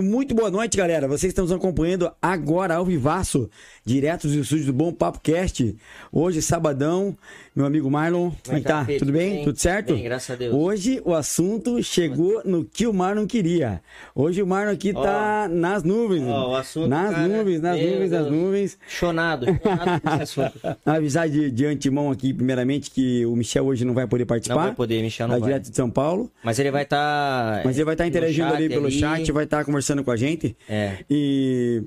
[0.00, 1.06] e muito boa noite, galera.
[1.06, 3.50] Vocês estão nos acompanhando agora ao vivaço,
[3.84, 5.76] direto dos estúdios do Bom Papo Cast.
[6.10, 7.16] Hoje, sabadão,
[7.54, 8.84] meu amigo Marlon, como é que tá?
[8.98, 9.34] Tudo bem?
[9.34, 9.44] bem?
[9.44, 9.94] Tudo certo?
[9.94, 10.54] Bem, graças a Deus.
[10.54, 13.82] Hoje o assunto chegou no que o Marlon queria.
[14.14, 15.02] Hoje o Marlon aqui oh.
[15.02, 16.22] tá nas nuvens.
[16.22, 18.78] Oh, o assunto, nas cara, nuvens, nas nuvens, nas nuvens.
[18.88, 20.60] Chonado, chonado com esse assunto.
[20.86, 24.54] Avisar de, de antemão aqui, primeiramente, que o Michel hoje não vai poder participar.
[24.54, 25.48] Não vai poder, Michel não tá vai.
[25.48, 26.30] direto de São Paulo.
[26.44, 27.56] Mas ele vai estar...
[27.56, 28.98] Tá, Mas ele vai estar tá interagindo ali pelo ali.
[28.98, 30.56] chat, vai estar tá conversando com a gente.
[30.68, 30.98] É.
[31.10, 31.82] E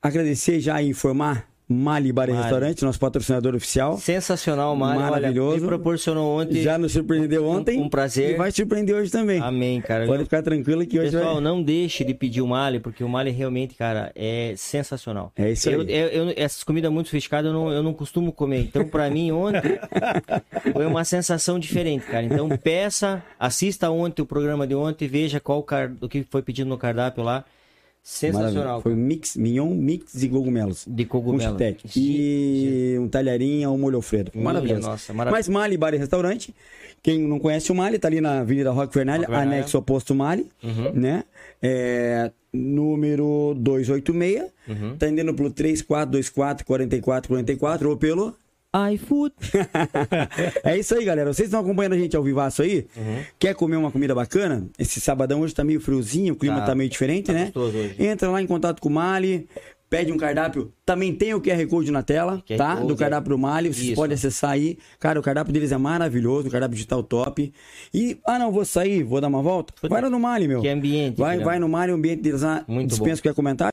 [0.00, 3.98] agradecer já e informar Mali Bar e Restaurante, nosso patrocinador oficial.
[3.98, 4.98] Sensacional, Mali.
[4.98, 5.50] Maravilhoso.
[5.50, 6.62] Olha, me proporcionou ontem.
[6.62, 7.78] Já nos surpreendeu ontem.
[7.78, 8.30] Um, um, prazer.
[8.30, 9.38] E vai surpreender hoje também.
[9.38, 10.06] Amém, cara.
[10.06, 11.42] Pode ficar tranquilo que hoje Pessoal, vai...
[11.42, 15.30] não deixe de pedir o Mali, porque o Mali realmente, cara, é sensacional.
[15.36, 15.74] É isso aí.
[15.74, 18.60] Eu, eu, essas comidas muito sofisticadas eu não, eu não costumo comer.
[18.60, 19.78] Então, para mim, ontem
[20.72, 22.24] foi uma sensação diferente, cara.
[22.24, 25.66] Então, peça, assista ontem o programa de ontem, veja qual
[26.00, 27.44] o que foi pedido no cardápio lá.
[28.08, 28.80] Sensacional.
[28.80, 30.86] Foi mix, mignon, mix de cogumelos.
[30.88, 31.60] De cogumelos.
[31.94, 34.32] E um talharinho, um molho alfredo.
[34.34, 34.88] Maravilhoso.
[34.88, 35.50] Nossa, maravilhoso.
[35.50, 36.54] Mas Mali Bar e Restaurante,
[37.02, 40.92] quem não conhece o Mali, tá ali na Avenida Roque Fernalha, anexo oposto Mali, uhum.
[40.94, 41.22] né?
[41.62, 44.96] É, número 286, uhum.
[44.96, 48.34] tá indo pelo 3424 4444 ou pelo
[48.92, 49.34] iFood.
[50.62, 51.32] é isso aí, galera.
[51.32, 52.86] Vocês estão acompanhando a gente ao vivaço aí?
[52.96, 53.22] Uhum.
[53.38, 54.68] Quer comer uma comida bacana?
[54.78, 57.50] Esse sabadão hoje tá meio friozinho, o clima tá, tá meio diferente, tá né?
[57.54, 57.94] Hoje.
[57.98, 59.48] Entra lá em contato com o Mali,
[59.88, 60.70] pede um cardápio.
[60.84, 62.76] Também tem o QR Code na tela, QR tá?
[62.76, 63.72] Code, do cardápio do Mali.
[63.72, 64.78] Vocês podem acessar aí.
[65.00, 67.52] Cara, o cardápio deles é maravilhoso, o cardápio digital top.
[67.92, 69.72] E, ah, não, vou sair, vou dar uma volta.
[69.88, 70.60] Vai lá no Mali, meu.
[70.60, 71.16] Que ambiente.
[71.16, 72.64] Vai, vai no Mali, o ambiente deles lá.
[72.68, 73.28] Muito Dispenso bom.
[73.28, 73.70] quer comentar?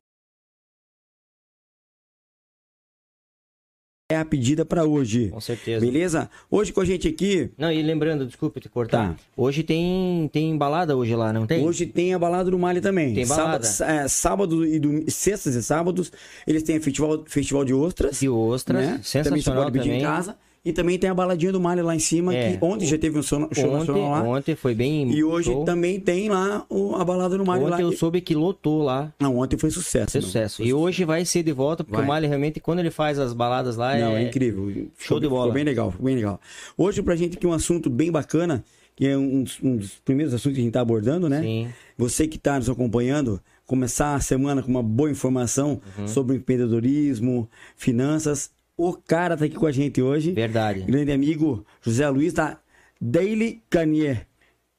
[4.15, 5.29] É a pedida para hoje.
[5.29, 5.85] Com certeza.
[5.85, 6.29] Beleza?
[6.49, 7.49] Hoje com a gente aqui.
[7.57, 9.09] Não, e lembrando, desculpa te cortar.
[9.09, 9.15] Tá.
[9.35, 11.63] Hoje tem tem balada hoje lá, não tem?
[11.63, 13.13] Hoje tem a balada do Mali também.
[13.13, 13.63] Tem balada.
[13.63, 16.11] Sábado, é, sábado e do, sextas e sábados
[16.47, 18.19] eles têm festival, festival de ostras.
[18.19, 18.99] De ostras, né?
[19.03, 19.41] sensacional também.
[19.41, 19.99] Você pode pedir também.
[19.99, 20.35] em casa.
[20.65, 22.53] E também tem a baladinha do Mali lá em cima, É.
[22.57, 24.23] que ontem já teve um show, show Ontem, nacional lá.
[24.23, 25.11] ontem foi bem.
[25.11, 25.63] E hoje show.
[25.63, 27.81] também tem lá o- a balada do Mali Ontem lá.
[27.81, 29.13] eu soube que lotou lá.
[29.19, 30.19] Não, ontem foi sucesso.
[30.19, 30.63] Sucesso.
[30.63, 30.69] meu.
[30.69, 32.03] E hoje vai ser de volta, porque Vai.
[32.05, 34.65] o Mali realmente, quando ele faz as baladas lá, Não, é, é incrível.
[34.97, 35.53] show de Ficou bola.
[35.53, 36.41] bem legal, ficou bem legal.
[36.75, 38.63] Hoje pra gente aqui um assunto bem bacana,
[38.95, 41.41] que é um dos, um dos primeiros assuntos que a gente tá abordando, né?
[41.43, 41.67] Sim.
[41.95, 46.07] Você que está nos acompanhando, começar a semana com uma boa informação Uhum.
[46.07, 48.49] sobre empreendedorismo, finanças.
[48.77, 50.31] O cara tá aqui com a gente hoje.
[50.31, 50.81] Verdade.
[50.81, 52.57] Grande amigo José Luiz da
[52.99, 54.27] Daily Canier.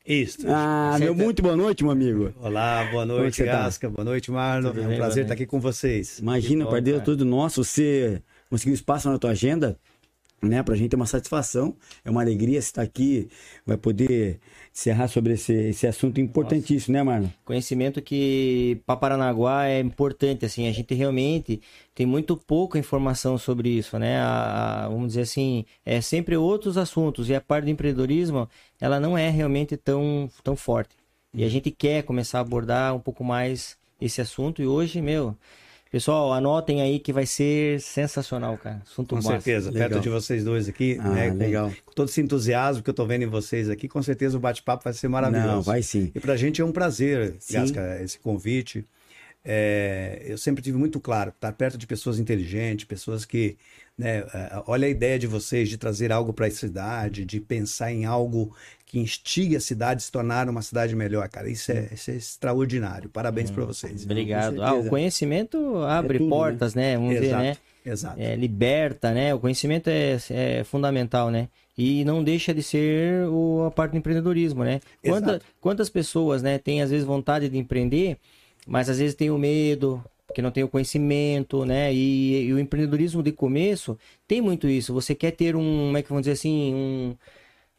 [0.06, 0.46] Isso.
[0.48, 1.18] Ah, meu, Certo.
[1.24, 2.32] muito boa noite, meu amigo.
[2.40, 3.52] Olá, boa é noite, tá?
[3.64, 3.88] Gasca.
[3.90, 4.68] Boa noite, Marlon.
[4.68, 6.18] Tudo É um bem, prazer estar aqui com vocês.
[6.20, 7.04] Imagina, bom, Deus, cara.
[7.04, 7.64] tudo nosso.
[7.64, 9.76] Você conseguiu espaço na tua agenda,
[10.42, 10.62] né?
[10.62, 11.74] Pra gente é uma satisfação,
[12.04, 13.28] é uma alegria estar aqui,
[13.64, 14.38] vai poder
[14.76, 17.28] encerrar sobre esse, esse assunto importantíssimo, né, Marlon?
[17.46, 21.62] Conhecimento que para Paranaguá é importante, assim, a gente realmente
[21.94, 24.18] tem muito pouca informação sobre isso, né?
[24.20, 28.46] A- a- vamos dizer assim, é sempre outros assuntos e a parte do empreendedorismo,
[28.78, 30.94] ela não é realmente tão, tão forte.
[31.32, 35.34] E a gente quer começar a abordar um pouco mais esse assunto e hoje, meu,
[35.90, 38.82] pessoal, anotem aí que vai ser sensacional, cara.
[38.86, 39.28] Assunto Com massa.
[39.30, 39.88] certeza, Legal.
[39.90, 41.72] perto de vocês dois aqui, Ah, né, com, legal.
[41.84, 44.84] com todo esse entusiasmo que eu tô vendo em vocês aqui, com certeza o bate-papo
[44.84, 45.48] vai ser maravilhoso.
[45.48, 46.10] Não, vai sim.
[46.14, 47.36] E pra gente é um prazer.
[47.50, 48.84] Gasca, esse convite.
[49.48, 53.56] É, eu sempre tive muito claro, estar perto de pessoas inteligentes, pessoas que,
[53.98, 54.24] né,
[54.66, 58.54] olha a ideia de vocês de trazer algo para a cidade, de pensar em algo
[58.84, 61.48] que instigue a cidade a se tornar uma cidade melhor, cara.
[61.48, 63.08] Isso é, isso é extraordinário.
[63.08, 64.04] Parabéns para vocês.
[64.04, 64.62] Obrigado.
[64.62, 66.96] Ah, o conhecimento abre É tudo, portas, né?
[66.96, 67.56] Vamos dizer, Exato, né?
[67.84, 68.20] exato.
[68.20, 69.34] é, liberta, né?
[69.34, 71.48] O conhecimento é, é fundamental, né?
[71.76, 74.80] E não deixa de ser o, a parte do empreendedorismo, né?
[75.04, 78.16] Quanta- quantas pessoas, né, têm às vezes vontade de empreender,
[78.66, 80.02] mas às vezes tem o medo,
[80.36, 81.94] porque não tem o conhecimento, né?
[81.94, 83.98] E, e o empreendedorismo de começo
[84.28, 84.92] tem muito isso.
[84.92, 87.16] Você quer ter um, como é que vamos dizer assim, um,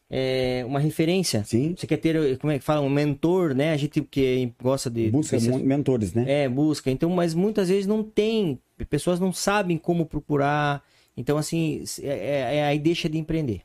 [0.10, 1.44] é, uma referência.
[1.44, 1.76] Sim.
[1.78, 3.74] Você quer ter, como é que fala, um mentor, né?
[3.74, 6.26] A gente que gosta de Busca mon- mentores, né?
[6.28, 6.90] é, busca.
[6.90, 8.58] Então, mas muitas vezes não tem.
[8.90, 10.84] Pessoas não sabem como procurar.
[11.16, 13.62] Então, assim, é, é- é aí deixa de empreender.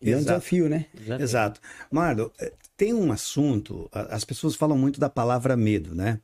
[0.00, 0.38] E é um Exato.
[0.38, 0.86] desafio, né?
[1.18, 1.60] Exato.
[1.90, 6.20] Marlon, eh, tem um assunto, as pessoas falam muito da palavra medo, né?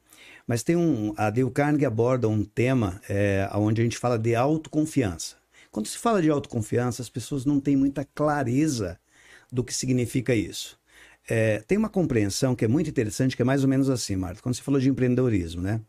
[0.52, 4.34] Mas tem um, a Dale Carnegie aborda um tema é, onde a gente fala de
[4.34, 5.36] autoconfiança.
[5.70, 9.00] Quando se fala de autoconfiança, as pessoas não têm muita clareza
[9.50, 10.78] do que significa isso.
[11.26, 14.42] É, tem uma compreensão que é muito interessante, que é mais ou menos assim, Marlon,
[14.42, 15.80] quando você falou de empreendedorismo, né?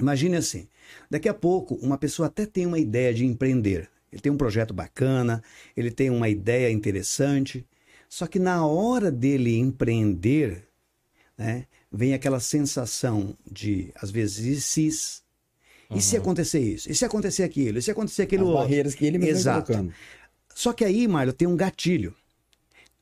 [0.00, 0.68] Imagine assim,
[1.10, 3.90] daqui a pouco uma pessoa até tem uma ideia de empreender.
[4.10, 5.42] Ele tem um projeto bacana,
[5.76, 7.66] ele tem uma ideia interessante,
[8.08, 10.66] só que na hora dele empreender,
[11.36, 15.22] né, vem aquela sensação de, às vezes, cis.
[15.90, 15.98] Uhum.
[15.98, 16.90] E se acontecer isso?
[16.90, 17.78] E se acontecer aquilo?
[17.78, 18.62] E se acontecer aquilo As outro?
[18.62, 19.66] barreiras que ele mesmo Exato.
[19.66, 19.92] colocando.
[20.54, 22.14] Só que aí, Mário, tem um gatilho.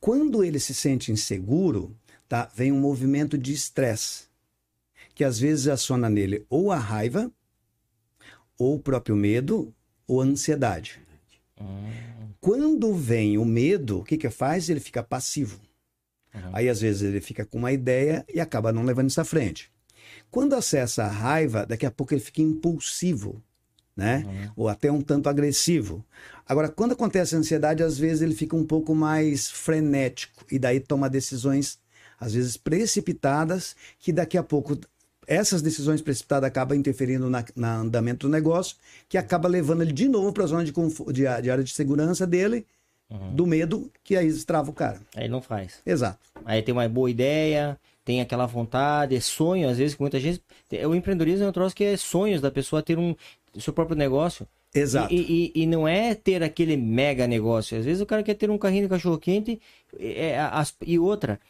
[0.00, 1.94] Quando ele se sente inseguro,
[2.28, 2.50] tá?
[2.54, 4.24] vem um movimento de estresse,
[5.14, 7.30] que às vezes aciona nele ou a raiva,
[8.58, 9.72] ou o próprio medo,
[10.06, 11.00] ou a ansiedade.
[11.60, 12.30] Uhum.
[12.40, 14.68] Quando vem o medo, o que que faz?
[14.68, 15.60] Ele fica passivo.
[16.34, 16.50] Uhum.
[16.52, 19.70] Aí às vezes ele fica com uma ideia e acaba não levando isso à frente.
[20.30, 23.42] Quando acessa a raiva, daqui a pouco ele fica impulsivo,
[23.96, 24.24] né?
[24.26, 24.52] Uhum.
[24.56, 26.04] Ou até um tanto agressivo.
[26.46, 30.80] Agora, quando acontece a ansiedade, às vezes ele fica um pouco mais frenético e daí
[30.80, 31.78] toma decisões
[32.18, 34.78] às vezes precipitadas que daqui a pouco
[35.26, 38.76] essas decisões precipitadas acabam interferindo na, na andamento do negócio,
[39.08, 42.26] que acaba levando ele de novo para a zona de, de, de, área de segurança
[42.26, 42.66] dele,
[43.10, 43.34] uhum.
[43.34, 45.00] do medo, que aí estrava o cara.
[45.14, 45.80] Aí não faz.
[45.84, 46.18] Exato.
[46.44, 50.42] Aí tem uma boa ideia, tem aquela vontade, é sonho, às vezes, que muita gente.
[50.88, 53.14] O empreendedorismo é um troço que é sonhos da pessoa ter um
[53.58, 54.46] seu próprio negócio.
[54.72, 55.12] Exato.
[55.12, 57.76] E, e, e, não é ter aquele mega negócio.
[57.76, 59.60] Às vezes o cara quer ter um carrinho de cachorro quente
[59.98, 60.36] é,
[60.86, 61.40] e outra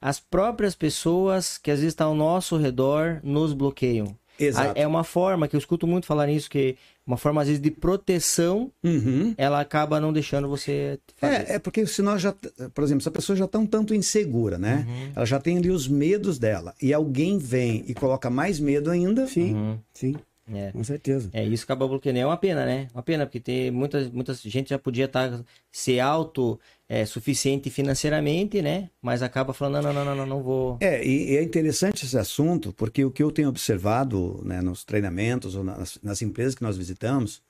[0.00, 4.16] as próprias pessoas que às vezes estão ao nosso redor nos bloqueiam.
[4.38, 4.72] Exato.
[4.74, 6.76] É uma forma que eu escuto muito falar nisso, que
[7.06, 9.34] uma forma às vezes de proteção, uhum.
[9.36, 11.50] ela acaba não deixando você fazer.
[11.50, 12.32] É, é porque se nós já,
[12.74, 14.86] por exemplo, se a pessoa já está um tanto insegura, né?
[14.88, 15.12] Uhum.
[15.16, 19.26] Ela já tem ali os medos dela e alguém vem e coloca mais medo ainda.
[19.26, 19.78] Sim, uhum.
[19.92, 20.14] sim.
[20.50, 20.72] É.
[20.72, 21.30] Com certeza.
[21.32, 22.18] É, isso acaba bloqueando.
[22.18, 22.88] É uma pena, né?
[22.92, 26.58] Uma pena, porque tem muita, muita gente já podia estar tá, ser auto
[26.88, 28.90] é, suficiente financeiramente, né?
[29.00, 30.78] Mas acaba falando, não, não, não, não, não vou.
[30.80, 34.84] É, e, e, é interessante esse assunto, porque o que eu tenho observado né, nos
[34.84, 37.40] treinamentos ou nas, nas empresas que nós visitamos,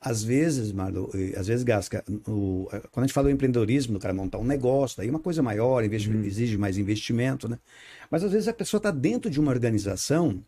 [0.00, 4.12] às vezes, Marlo, às vezes, Gasca, o, quando a gente fala do empreendedorismo, do cara
[4.12, 6.24] montar um negócio, aí uma coisa maior, uhum.
[6.24, 7.58] exige mais investimento, né?
[8.10, 10.42] Mas às vezes a pessoa está dentro de uma organização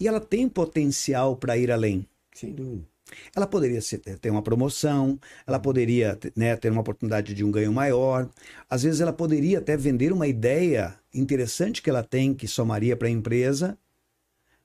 [0.00, 2.06] e ela tem potencial para ir além.
[2.32, 2.94] Sem dúvida.
[3.34, 3.80] Ela poderia
[4.20, 8.28] ter uma promoção, ela poderia né, ter uma oportunidade de um ganho maior.
[8.68, 13.08] Às vezes, ela poderia até vender uma ideia interessante que ela tem, que somaria para
[13.08, 13.78] a empresa,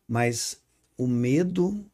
[0.07, 0.57] mas
[0.97, 1.85] o medo,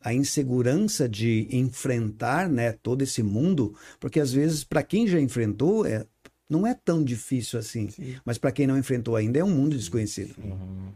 [0.00, 5.84] a insegurança de enfrentar né, todo esse mundo, porque às vezes, para quem já enfrentou,
[5.84, 6.06] é,
[6.48, 8.16] não é tão difícil assim, Sim.
[8.24, 10.34] mas para quem não enfrentou ainda, é um mundo desconhecido.
[10.38, 10.92] Uhum.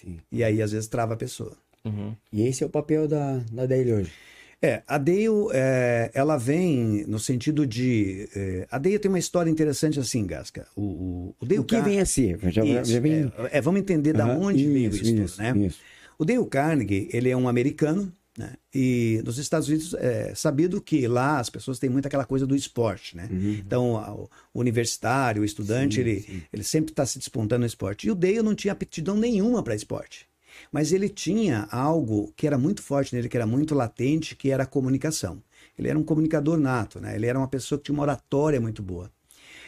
[0.00, 0.18] Sim.
[0.30, 1.56] E aí, às vezes, trava a pessoa.
[1.84, 2.14] Uhum.
[2.32, 4.12] E esse é o papel da, da Dale hoje.
[4.60, 8.28] É, a Dale, é, ela vem no sentido de...
[8.34, 10.66] É, a Dale tem uma história interessante assim, Gasca.
[10.74, 11.84] O, o, o, Dale o que Car...
[11.84, 12.38] vem a ser?
[12.50, 13.32] Já, isso, já vem...
[13.38, 15.52] É, é, vamos entender uhum, da onde isso, veio isso, isso né?
[15.56, 15.78] Isso.
[16.18, 18.54] O Dale Carnegie, ele é um americano, né?
[18.72, 22.54] E nos Estados Unidos é sabido que lá as pessoas têm muito aquela coisa do
[22.54, 23.28] esporte, né?
[23.30, 23.62] Uhum.
[23.66, 26.42] Então, o universitário, o estudante, sim, ele, sim.
[26.52, 28.06] ele sempre está se despontando no esporte.
[28.06, 30.26] E o Dale não tinha aptidão nenhuma para esporte.
[30.72, 34.62] Mas ele tinha algo que era muito forte nele, que era muito latente, que era
[34.62, 35.42] a comunicação.
[35.78, 37.14] Ele era um comunicador nato, né?
[37.14, 39.10] Ele era uma pessoa que tinha uma oratória muito boa.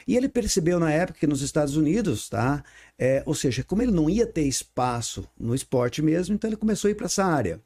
[0.07, 2.65] E ele percebeu na época que nos Estados Unidos, tá?
[2.99, 6.89] É, ou seja, como ele não ia ter espaço no esporte mesmo, então ele começou
[6.89, 7.61] a ir para essa área.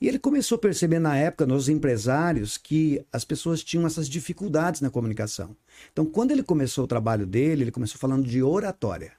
[0.00, 4.80] E ele começou a perceber na época, nos empresários, que as pessoas tinham essas dificuldades
[4.80, 5.54] na comunicação.
[5.92, 9.12] Então, quando ele começou o trabalho dele, ele começou falando de oratória.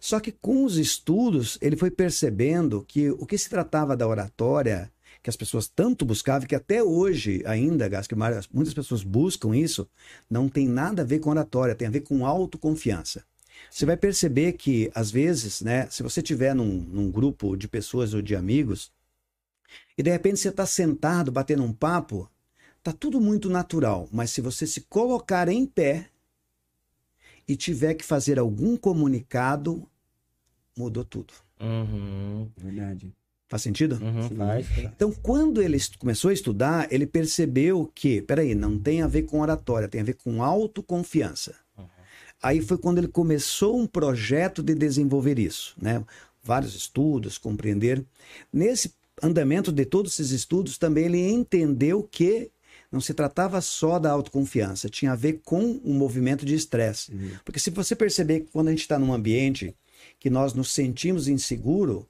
[0.00, 4.90] Só que com os estudos, ele foi percebendo que o que se tratava da oratória,
[5.22, 9.88] que as pessoas tanto buscavam, que até hoje ainda, Gas, que muitas pessoas buscam isso,
[10.28, 13.24] não tem nada a ver com oratória, tem a ver com autoconfiança.
[13.70, 18.12] Você vai perceber que, às vezes, né, se você tiver num, num grupo de pessoas
[18.12, 18.92] ou de amigos,
[19.96, 22.30] e de repente você está sentado batendo um papo,
[22.82, 26.10] tá tudo muito natural, mas se você se colocar em pé
[27.46, 29.88] e tiver que fazer algum comunicado,
[30.76, 31.32] mudou tudo.
[31.60, 32.50] Uhum.
[32.56, 33.12] Verdade.
[33.48, 34.00] Faz sentido?
[34.02, 34.66] Uhum, faz.
[34.78, 39.40] Então, quando ele começou a estudar, ele percebeu que, peraí, não tem a ver com
[39.40, 41.54] oratória, tem a ver com autoconfiança.
[41.78, 41.84] Uhum.
[42.42, 46.04] Aí foi quando ele começou um projeto de desenvolver isso, né?
[46.42, 48.04] Vários estudos, compreender.
[48.52, 48.92] Nesse
[49.24, 52.50] andamento de todos esses estudos, também ele entendeu que
[52.90, 57.12] não se tratava só da autoconfiança, tinha a ver com um movimento de estresse.
[57.12, 57.30] Uhum.
[57.44, 59.74] Porque se você perceber que quando a gente está num ambiente
[60.20, 62.06] que nós nos sentimos inseguro,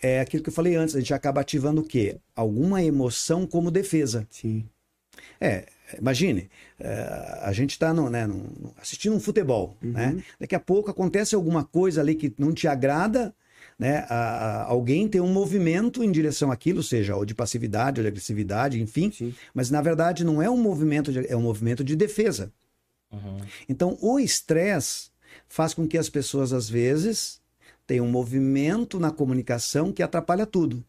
[0.00, 2.18] é aquilo que eu falei antes, a gente acaba ativando o quê?
[2.36, 4.26] Alguma emoção como defesa.
[4.30, 4.64] Sim.
[5.40, 5.66] É,
[5.98, 6.48] imagine,
[6.78, 8.28] é, a gente está né,
[8.80, 9.92] assistindo um futebol, uhum.
[9.92, 10.22] né?
[10.38, 13.34] Daqui a pouco acontece alguma coisa ali que não te agrada,
[13.78, 18.02] né, a, a, alguém tem um movimento em direção àquilo, seja ou de passividade ou
[18.02, 19.34] de agressividade, enfim, Sim.
[19.54, 22.52] mas na verdade não é um movimento, de, é um movimento de defesa.
[23.12, 23.38] Uhum.
[23.68, 25.10] Então o estresse
[25.46, 27.40] faz com que as pessoas às vezes
[27.86, 30.84] tem um movimento na comunicação que atrapalha tudo.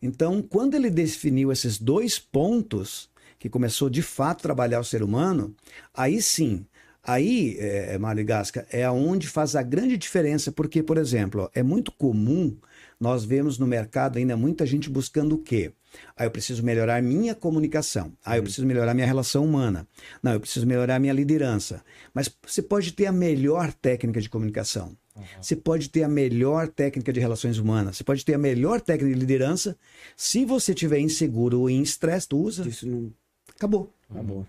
[0.00, 5.02] Então, quando ele definiu esses dois pontos, que começou de fato a trabalhar o ser
[5.02, 5.54] humano,
[5.94, 6.66] aí sim,
[7.02, 11.92] aí, é, Mário Gasca, é onde faz a grande diferença, porque, por exemplo, é muito
[11.92, 12.56] comum
[13.00, 15.72] nós vemos no mercado ainda muita gente buscando o quê?
[16.16, 18.12] Ah, eu preciso melhorar minha comunicação.
[18.24, 18.44] Ah, eu uhum.
[18.44, 19.86] preciso melhorar minha relação humana.
[20.22, 21.82] Não, eu preciso melhorar minha liderança.
[22.12, 24.96] Mas você pode ter a melhor técnica de comunicação.
[25.16, 25.24] Uhum.
[25.40, 27.96] Você pode ter a melhor técnica de relações humanas.
[27.96, 29.76] Você pode ter a melhor técnica de liderança.
[30.16, 32.68] Se você tiver inseguro ou em estresse, tu usa.
[32.68, 33.12] Isso não...
[33.56, 33.92] Acabou.
[34.10, 34.46] Acabou.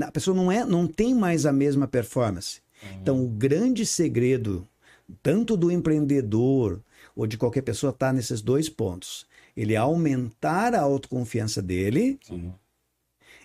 [0.00, 2.60] A pessoa não, é, não tem mais a mesma performance.
[2.82, 2.98] Uhum.
[3.00, 4.66] Então, o grande segredo,
[5.22, 6.80] tanto do empreendedor
[7.16, 12.52] ou de qualquer pessoa, está nesses dois pontos ele aumentar a autoconfiança dele Sim.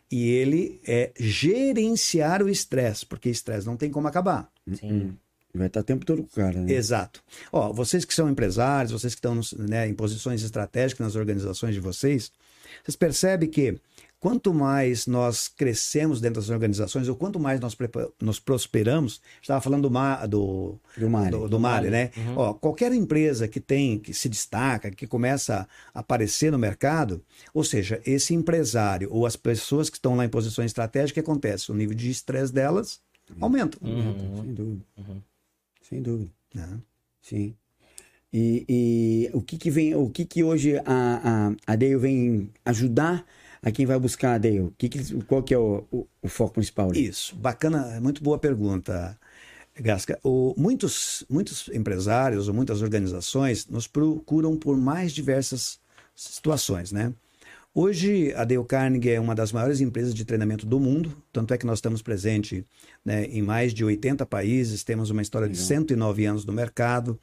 [0.09, 4.49] e ele é gerenciar o estresse, porque estresse não tem como acabar.
[4.73, 5.17] Sim.
[5.53, 6.73] Vai estar o tempo todo com o cara, né?
[6.73, 7.23] Exato.
[7.51, 11.79] Ó, vocês que são empresários, vocês que estão né, em posições estratégicas nas organizações de
[11.79, 12.31] vocês,
[12.83, 13.79] vocês percebem que
[14.25, 17.77] quanto mais nós crescemos dentro das organizações, ou quanto mais nós
[18.19, 22.09] nos prosperamos, estava falando do, Ma, do, do Mali, do, do Mali, né?
[22.17, 22.35] Uhum.
[22.35, 27.63] Ó, qualquer empresa que tem, que se destaca, que começa a aparecer no mercado, ou
[27.63, 31.71] seja, esse empresário ou as pessoas que estão lá em posições estratégicas, o que acontece?
[31.71, 32.99] O nível de estresse delas
[33.39, 33.77] aumenta.
[33.79, 34.41] Uhum.
[34.41, 34.85] Sem dúvida.
[34.97, 35.21] Uhum.
[35.87, 36.31] Sem dúvida.
[36.55, 36.81] Uhum.
[37.21, 37.55] Sim.
[38.33, 42.49] E, e, o que que vem, o que que hoje a, a, a Dale vem
[42.65, 43.23] ajudar
[43.65, 44.71] a quem vai buscar, Dale?
[44.77, 46.91] Que que, qual que é o, o, o foco principal?
[46.91, 47.07] Ali?
[47.07, 49.19] Isso, bacana, muito boa pergunta,
[49.75, 50.19] Gasca.
[50.23, 55.79] O, muitos, muitos empresários ou muitas organizações nos procuram por mais diversas
[56.15, 57.11] situações, né?
[57.73, 61.57] Hoje, a Dale Carnegie é uma das maiores empresas de treinamento do mundo, tanto é
[61.57, 62.63] que nós estamos presentes
[63.03, 67.19] né, em mais de 80 países, temos uma história de 109 anos no mercado.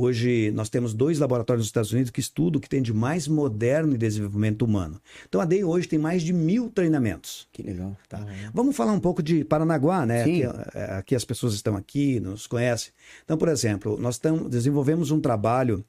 [0.00, 3.26] Hoje nós temos dois laboratórios nos Estados Unidos que estudam o que tem de mais
[3.26, 5.02] moderno em desenvolvimento humano.
[5.28, 7.48] Então a DEI hoje tem mais de mil treinamentos.
[7.50, 7.96] Que legal.
[8.08, 8.20] Tá.
[8.20, 8.50] Uhum.
[8.54, 10.20] Vamos falar um pouco de Paranaguá, né?
[10.20, 12.92] Aqui, é, aqui, as pessoas estão aqui, nos conhecem.
[13.24, 15.84] Então, por exemplo, nós tam, desenvolvemos um trabalho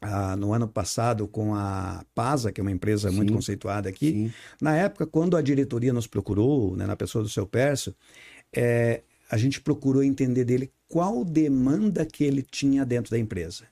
[0.00, 3.16] ah, no ano passado com a PASA, que é uma empresa Sim.
[3.16, 4.10] muito conceituada aqui.
[4.10, 4.32] Sim.
[4.60, 7.94] Na época, quando a diretoria nos procurou, né, na pessoa do seu Perso,
[8.52, 13.64] é, a gente procurou entender dele qual demanda que ele tinha dentro da empresa.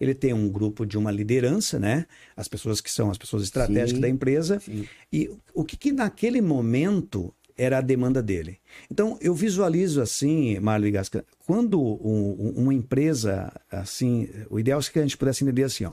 [0.00, 2.06] Ele tem um grupo de uma liderança, né?
[2.36, 4.60] As pessoas que são as pessoas estratégicas sim, da empresa.
[4.60, 4.86] Sim.
[5.12, 8.58] E o que, que naquele momento era a demanda dele.
[8.88, 14.98] Então, eu visualizo assim, Marley Gasca, quando um, uma empresa, assim, o ideal é que
[15.00, 15.92] a gente pudesse entender assim, ó.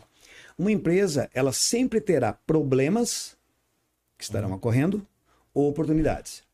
[0.56, 3.36] Uma empresa, ela sempre terá problemas
[4.16, 4.56] que estarão uhum.
[4.56, 5.06] ocorrendo
[5.56, 6.45] ou oportunidades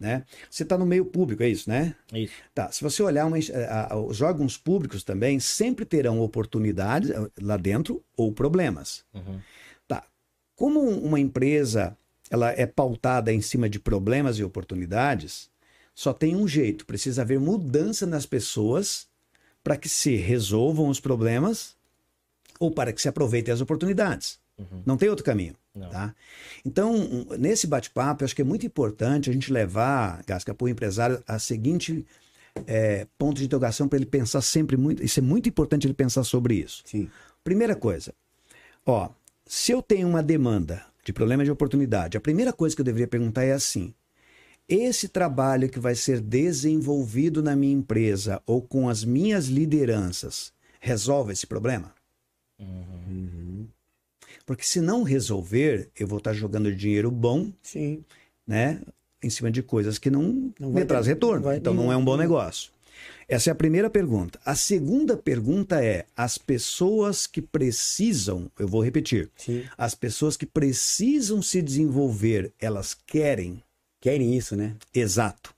[0.00, 0.24] né?
[0.48, 1.94] Você está no meio público, é isso, né?
[2.12, 2.32] Isso.
[2.54, 2.72] Tá.
[2.72, 7.58] Se você olhar uma, a, a, os órgãos públicos também sempre terão oportunidades eh, lá
[7.58, 9.04] dentro ou problemas.
[9.12, 9.38] Uhum.
[9.86, 10.02] Tá.
[10.56, 11.94] Como uma empresa
[12.30, 15.50] ela é pautada em cima de problemas e oportunidades,
[15.94, 19.06] só tem um jeito: precisa haver mudança nas pessoas
[19.62, 21.76] para que se resolvam os problemas
[22.58, 24.38] ou para que se aproveitem as oportunidades.
[24.56, 24.82] Uhum.
[24.86, 25.54] Não tem outro caminho.
[25.72, 26.14] Tá?
[26.64, 31.22] Então, nesse bate-papo, acho que é muito importante a gente levar, Gasca, para o empresário
[31.26, 32.04] a seguinte
[32.66, 35.04] é, ponto de interrogação para ele pensar sempre muito.
[35.04, 36.82] Isso é muito importante ele pensar sobre isso.
[36.84, 37.08] Sim.
[37.44, 38.12] Primeira coisa,
[38.84, 39.10] ó,
[39.46, 43.08] se eu tenho uma demanda de problema de oportunidade, a primeira coisa que eu deveria
[43.08, 43.94] perguntar é assim:
[44.68, 51.32] esse trabalho que vai ser desenvolvido na minha empresa ou com as minhas lideranças resolve
[51.32, 51.94] esse problema?
[52.58, 53.66] Uhum.
[54.50, 58.04] Porque se não resolver, eu vou estar jogando dinheiro bom, Sim.
[58.44, 58.80] né?
[59.22, 61.46] Em cima de coisas que não, não me traz retorno.
[61.46, 62.72] Não então não é um bom negócio.
[63.28, 64.40] Essa é a primeira pergunta.
[64.44, 69.62] A segunda pergunta é: as pessoas que precisam, eu vou repetir, Sim.
[69.78, 73.62] as pessoas que precisam se desenvolver, elas querem?
[74.00, 74.74] Querem isso, né?
[74.92, 75.54] Exato.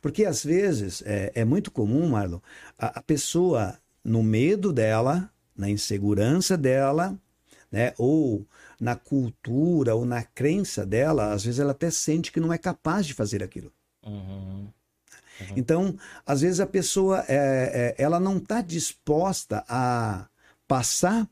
[0.00, 2.38] Porque às vezes é, é muito comum, Marlon,
[2.78, 7.14] a, a pessoa, no medo dela, na insegurança dela,
[7.70, 7.94] né?
[7.98, 8.46] Ou
[8.80, 13.06] na cultura ou na crença dela, às vezes ela até sente que não é capaz
[13.06, 13.72] de fazer aquilo.
[14.04, 14.68] Uhum.
[15.40, 15.54] Uhum.
[15.56, 15.96] Então,
[16.26, 20.26] às vezes a pessoa é, é, ela não está disposta a
[20.66, 21.28] passar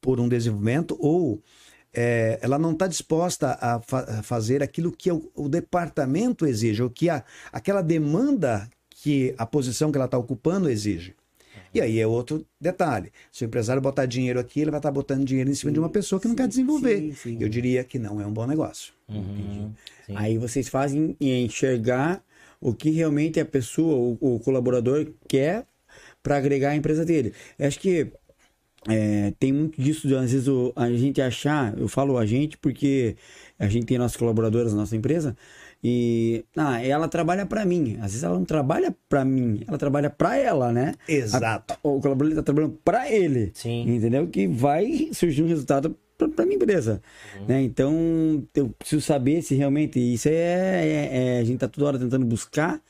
[0.00, 1.42] por um desenvolvimento ou
[1.92, 6.90] é, ela não está disposta a, fa fazer aquilo que o, o departamento exige, ou
[6.90, 11.14] que a, aquela demanda que a posição que ela está ocupando exige.
[11.74, 13.12] E aí é outro detalhe.
[13.30, 15.78] Se o empresário botar dinheiro aqui, ele vai estar botando dinheiro em cima sim, de
[15.78, 16.98] uma pessoa que não quer desenvolver.
[16.98, 17.38] Sim, sim.
[17.40, 18.92] Eu diria que não é um bom negócio.
[19.08, 19.72] Uhum,
[20.14, 22.22] aí vocês fazem enxergar
[22.60, 25.66] o que realmente a pessoa, o, o colaborador quer
[26.22, 27.32] para agregar a empresa dele.
[27.58, 28.12] Eu acho que
[28.88, 33.16] é, tem muito disso, às vezes o, a gente achar, eu falo a gente porque
[33.58, 35.36] a gente tem nossas colaboradoras na nossa empresa,
[35.82, 37.96] e ah, ela trabalha para mim.
[37.96, 40.94] Às vezes ela não trabalha para mim, ela trabalha para ela, né?
[41.08, 41.74] Exato.
[41.74, 43.52] A, o colaborador está trabalhando para ele.
[43.54, 43.88] Sim.
[43.88, 44.26] Entendeu?
[44.26, 45.96] Que vai surgir um resultado
[46.34, 47.00] para minha empresa.
[47.38, 47.46] Uhum.
[47.46, 47.62] Né?
[47.62, 51.98] Então, eu preciso saber se realmente isso é, é, é, A gente tá toda hora
[51.98, 52.82] tentando buscar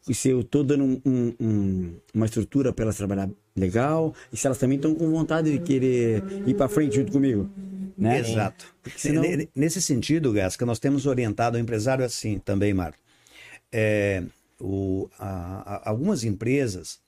[0.00, 4.58] se eu tô dando um, um, uma estrutura para elas trabalhar legal e se elas
[4.58, 7.50] também estão com vontade de querer ir para frente junto comigo.
[7.96, 8.20] Né?
[8.20, 8.74] Exato.
[8.96, 9.22] Senão...
[9.54, 12.98] Nesse sentido, Gasca, nós temos orientado o empresário assim também, Marco.
[13.70, 14.22] É,
[14.58, 16.98] o, a, a, algumas empresas,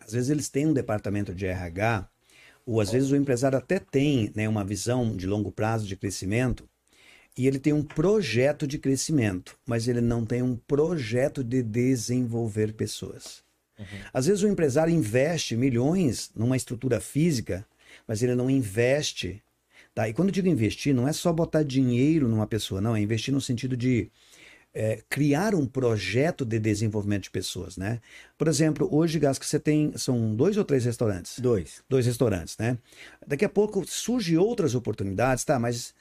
[0.00, 2.08] às vezes eles têm um departamento de RH,
[2.66, 6.68] ou às vezes o empresário até tem né, uma visão de longo prazo de crescimento,
[7.38, 12.72] e ele tem um projeto de crescimento, mas ele não tem um projeto de desenvolver
[12.72, 13.45] pessoas.
[13.78, 13.84] Uhum.
[14.12, 17.66] Às vezes o empresário investe milhões numa estrutura física,
[18.06, 19.42] mas ele não investe
[19.96, 20.06] Tá?
[20.06, 23.32] E quando eu digo investir, não é só botar dinheiro numa pessoa, não, é investir
[23.32, 24.10] no sentido de
[24.74, 27.98] é, criar um projeto de desenvolvimento de pessoas, né?
[28.36, 31.38] Por exemplo, hoje, Gas, que você tem, são dois ou três restaurantes?
[31.38, 31.82] Dois.
[31.88, 32.76] Dois restaurantes, né?
[33.26, 35.58] Daqui a pouco surgem outras oportunidades, tá?
[35.58, 35.94] Mas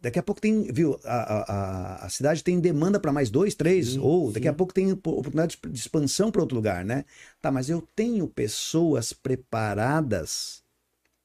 [0.00, 3.92] daqui a pouco tem, viu, a, a, a cidade tem demanda para mais dois, três,
[3.92, 4.48] sim, ou daqui sim.
[4.48, 7.04] a pouco tem oportunidade de expansão para outro lugar, né?
[7.40, 10.62] Tá, mas eu tenho pessoas preparadas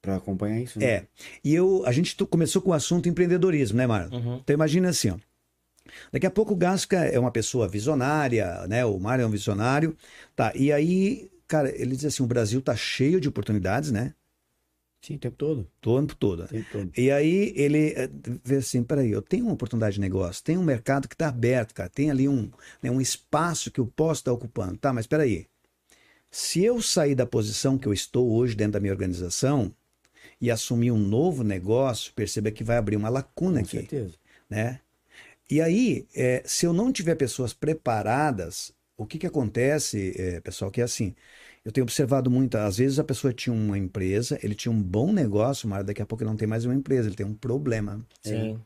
[0.02, 0.78] para acompanhar isso.
[0.78, 0.86] Né?
[0.86, 1.06] É.
[1.42, 4.12] E eu, a gente começou com o assunto empreendedorismo, né, Mário?
[4.12, 4.36] Uhum.
[4.36, 5.16] Então imagina assim, ó.
[6.12, 8.84] Daqui a pouco o Gasca é uma pessoa visionária, né?
[8.84, 9.96] O Mário é um visionário.
[10.34, 14.14] Tá, e aí, cara, ele diz assim, o Brasil tá cheio de oportunidades, né?
[15.06, 15.60] Sim, o tempo todo.
[15.60, 16.48] O tempo todo.
[16.48, 16.92] Tempo todo.
[16.96, 18.10] E aí ele eh,
[18.44, 21.74] vê assim, peraí, eu tenho uma oportunidade de negócio, tem um mercado que está aberto,
[21.74, 22.50] cara, tem ali um,
[22.82, 24.76] né, um espaço que eu posso estar ocupando.
[24.76, 25.46] Tá, mas peraí,
[26.30, 29.72] se eu sair da posição que eu estou hoje dentro da minha organização,
[30.40, 33.78] e assumir um novo negócio, perceba que vai abrir uma lacuna Com aqui.
[33.78, 34.14] certeza.
[34.50, 34.80] Né?
[35.50, 40.70] E aí, é, se eu não tiver pessoas preparadas, o que, que acontece, é, pessoal,
[40.70, 41.14] que é assim,
[41.66, 45.12] eu tenho observado muito, às vezes a pessoa tinha uma empresa, ele tinha um bom
[45.12, 48.06] negócio, mas daqui a pouco ele não tem mais uma empresa, ele tem um problema.
[48.22, 48.52] Sim.
[48.52, 48.56] É.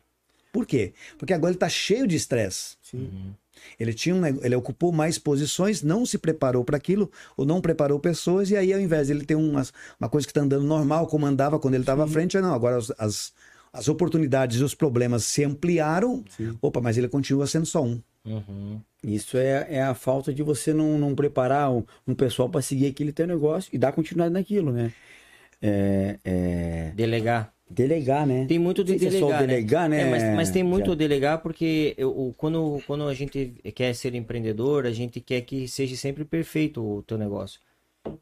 [0.53, 0.93] Por quê?
[1.17, 2.77] Porque agora ele está cheio de estresse.
[2.79, 3.09] Sim.
[3.11, 3.33] Uhum.
[3.79, 7.99] Ele tinha um, ele ocupou mais posições, não se preparou para aquilo, ou não preparou
[7.99, 11.07] pessoas, e aí ao invés de ele ter umas, uma coisa que está andando normal,
[11.07, 13.33] como andava quando ele estava à frente, não, agora as, as,
[13.73, 16.57] as, oportunidades e os problemas se ampliaram, Sim.
[16.61, 18.01] opa, mas ele continua sendo só um.
[18.25, 18.79] Uhum.
[19.03, 22.87] Isso é, é a falta de você não, não preparar um, um pessoal para seguir
[22.87, 24.91] aquele teu negócio e dar continuidade naquilo, né?
[25.61, 26.91] É, é...
[26.95, 27.53] Delegar.
[27.69, 28.45] Delegar, né?
[28.47, 29.47] Tem muito de delegar, né?
[29.47, 30.01] delegar, né?
[30.01, 30.95] É, mas, mas, tem muito Já.
[30.95, 35.95] delegar porque eu, quando, quando a gente quer ser empreendedor, a gente quer que seja
[35.95, 37.61] sempre perfeito o teu negócio.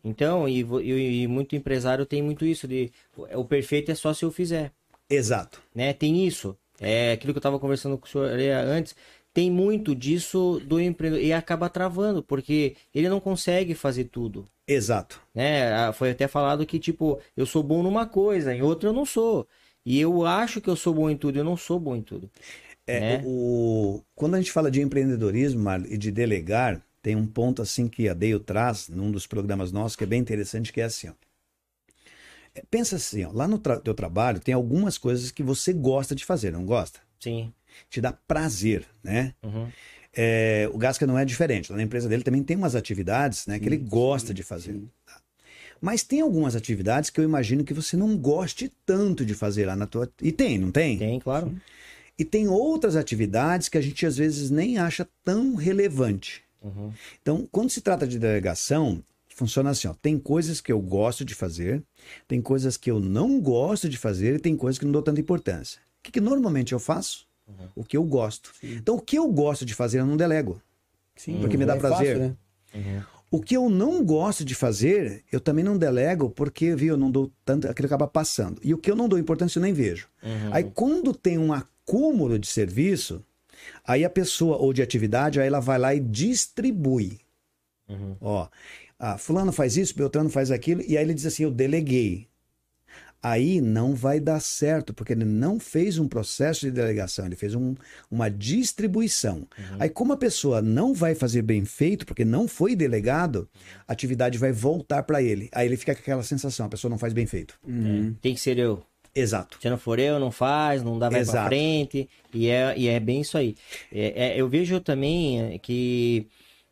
[0.03, 2.91] Então, e, e, e muito empresário tem muito isso de
[3.33, 4.71] o perfeito é só se eu fizer.
[5.09, 5.61] Exato.
[5.73, 5.93] Né?
[5.93, 6.57] Tem isso.
[6.79, 8.29] É aquilo que eu estava conversando com o senhor
[8.67, 8.95] antes.
[9.33, 14.45] Tem muito disso do empreendedor e acaba travando, porque ele não consegue fazer tudo.
[14.67, 15.21] Exato.
[15.33, 15.91] Né?
[15.93, 19.47] Foi até falado que, tipo, eu sou bom numa coisa, em outra eu não sou.
[19.85, 22.29] E eu acho que eu sou bom em tudo, eu não sou bom em tudo.
[22.85, 23.23] É, né?
[23.25, 24.01] o...
[24.15, 28.09] Quando a gente fala de empreendedorismo Mar, e de delegar, tem um ponto assim que
[28.09, 31.13] a Deio traz num dos programas nossos que é bem interessante, que é assim, ó.
[32.69, 36.25] Pensa assim, ó, lá no tra teu trabalho tem algumas coisas que você gosta de
[36.25, 36.99] fazer, não gosta?
[37.19, 37.53] Sim.
[37.89, 39.33] Te dá prazer, né?
[39.43, 39.67] Uhum.
[40.15, 41.71] É, o Gasca não é diferente.
[41.71, 44.81] Na empresa dele também tem umas atividades né, que ele gosta de fazer.
[45.05, 45.21] Tá?
[45.79, 49.75] Mas tem algumas atividades que eu imagino que você não goste tanto de fazer lá
[49.75, 50.09] na tua.
[50.21, 50.97] E tem, não tem?
[50.97, 51.55] Tem, claro.
[52.17, 56.43] E tem outras atividades que a gente às vezes nem acha tão relevante.
[56.61, 56.91] Uhum.
[57.21, 59.01] Então, quando se trata de delegação,
[59.39, 61.81] funciona assim: ó, tem coisas que eu gosto de fazer,
[62.27, 65.19] tem coisas que eu não gosto de fazer e tem coisas que não dou tanta
[65.19, 65.81] importância.
[65.99, 67.27] O que, que normalmente eu faço?
[67.47, 67.67] Uhum.
[67.75, 68.51] O que eu gosto.
[68.59, 68.75] Sim.
[68.75, 70.61] Então, o que eu gosto de fazer, eu não delego.
[71.15, 72.17] Sim, porque me dá é prazer.
[72.17, 72.35] Fácil, né?
[72.75, 73.01] uhum.
[73.31, 77.11] O que eu não gosto de fazer, eu também não delego, porque, viu, eu não
[77.11, 78.59] dou tanto, aquilo acaba passando.
[78.63, 80.07] E o que eu não dou importância, eu nem vejo.
[80.23, 80.49] Uhum.
[80.51, 83.23] Aí, quando tem um acúmulo de serviço,
[83.85, 87.19] aí a pessoa, ou de atividade, aí ela vai lá e distribui.
[87.87, 88.15] Uhum.
[88.21, 88.47] Ó,
[88.99, 92.29] ah, fulano faz isso, Beltrano faz aquilo, e aí ele diz assim, eu deleguei
[93.21, 97.53] aí não vai dar certo, porque ele não fez um processo de delegação, ele fez
[97.53, 97.75] um,
[98.09, 99.47] uma distribuição.
[99.57, 99.77] Uhum.
[99.79, 103.47] Aí, como a pessoa não vai fazer bem feito, porque não foi delegado,
[103.87, 105.49] a atividade vai voltar para ele.
[105.51, 107.59] Aí ele fica com aquela sensação, a pessoa não faz bem feito.
[107.67, 108.15] Uhum.
[108.21, 108.83] Tem que ser eu.
[109.13, 109.57] Exato.
[109.59, 112.07] Se não for eu, não faz, não dá mais pra frente.
[112.33, 113.55] E é, e é bem isso aí.
[113.91, 116.27] É, é, eu vejo também que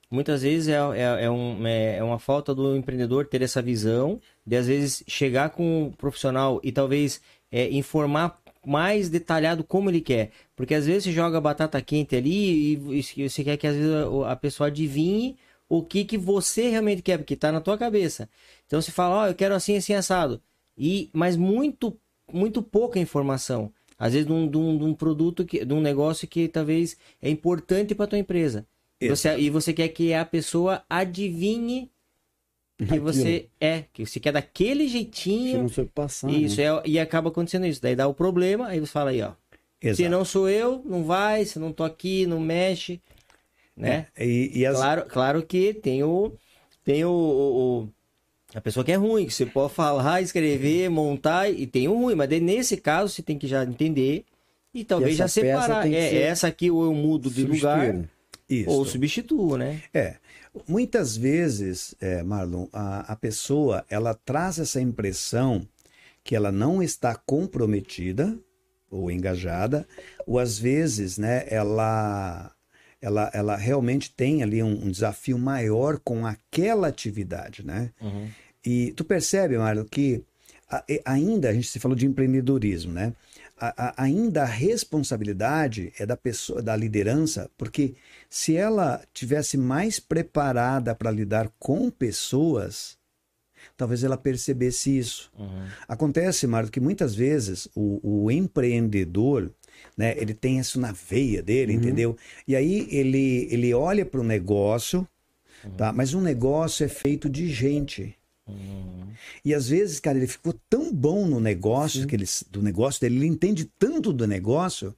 [0.09, 4.19] muitas vezes é, é, é, um, é, é, uma falta do empreendedor ter essa visão,
[4.45, 10.01] de às vezes chegar com o profissional e talvez é, informar mais detalhado como ele
[10.01, 10.31] quer.
[10.55, 14.31] Porque às vezes você joga batata quente ali e, você quer que às vezes a,
[14.31, 15.37] a pessoa adivinhe
[15.69, 18.29] o que, que você realmente quer, porque está na tua cabeça.
[18.65, 20.41] Então você fala, ó, oh, eu quero assim, assim, assado.
[20.77, 21.97] E, mas muito,
[22.31, 23.71] muito pouca informação.
[23.97, 26.95] Às vezes de um, de um, de um produto, que, de um negócio que talvez
[27.21, 28.65] é importante para tua empresa.
[29.01, 31.91] Você, e você quer que a pessoa adivinhe
[32.77, 33.01] que Aquilo.
[33.01, 35.51] você é, que você quer daquele jeitinho.
[35.51, 36.29] Você não soube passar.
[36.29, 36.67] Isso, né?
[36.67, 37.81] é, e acaba acontecendo isso.
[37.81, 39.31] Daí dá o problema, aí você fala aí, ó.
[39.81, 39.97] Exato.
[39.97, 43.01] Se não sou eu, não vai, se não tô aqui, não mexe.
[43.75, 44.07] Né?
[44.15, 44.77] É, e, e as...
[44.77, 46.33] claro, claro que tem o.
[46.83, 47.89] Tem o, o, o,
[48.53, 52.15] a pessoa que é ruim, que você pode falar, escrever, montar, e tem o ruim,
[52.15, 54.23] mas daí, nesse caso você tem que já entender
[54.73, 55.91] e talvez já separar.
[55.91, 58.07] É, essa aqui ou eu mudo de lugar
[58.49, 58.69] isso.
[58.69, 59.81] Ou substitua, né?
[59.93, 60.15] É.
[60.67, 65.67] Muitas vezes, é, Marlon, a, a pessoa ela traz essa impressão
[66.23, 68.37] que ela não está comprometida
[68.89, 69.87] ou engajada,
[70.25, 72.51] ou às vezes, né, ela
[72.99, 77.91] ela, ela realmente tem ali um, um desafio maior com aquela atividade, né?
[78.01, 78.27] Uhum.
[78.65, 80.23] E tu percebe, Marlon, que
[80.69, 83.13] a, ainda a gente se falou de empreendedorismo, né?
[83.59, 87.95] A, a, ainda a responsabilidade é da pessoa, da liderança, porque
[88.29, 92.97] se ela tivesse mais preparada para lidar com pessoas,
[93.75, 95.31] talvez ela percebesse isso.
[95.37, 95.65] Uhum.
[95.87, 99.51] Acontece, Mário, que muitas vezes o, o, empreendedor,
[99.95, 101.79] né, ele tem isso na veia dele, uhum.
[101.79, 102.17] entendeu?
[102.47, 105.07] E aí ele, ele olha para o negócio,
[105.63, 105.71] uhum.
[105.71, 105.93] tá?
[105.93, 108.15] mas um negócio é feito de gente.
[108.47, 109.07] Uhum.
[109.43, 113.17] E às vezes, cara, ele ficou tão bom no negócio, que ele, do negócio dele,
[113.17, 114.95] ele entende tanto do negócio,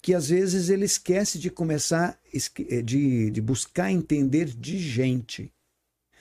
[0.00, 5.52] que às vezes ele esquece de começar, eh, de, de buscar entender de gente.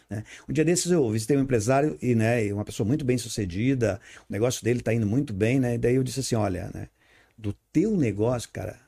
[0.10, 0.24] Né?
[0.48, 4.34] Um dia desses eu visitei um empresário e né, uma pessoa muito bem sucedida, o
[4.34, 5.76] negócio dele está indo muito bem, né?
[5.76, 6.90] E daí eu disse assim: olha, né,
[7.38, 8.80] do teu negócio, cara,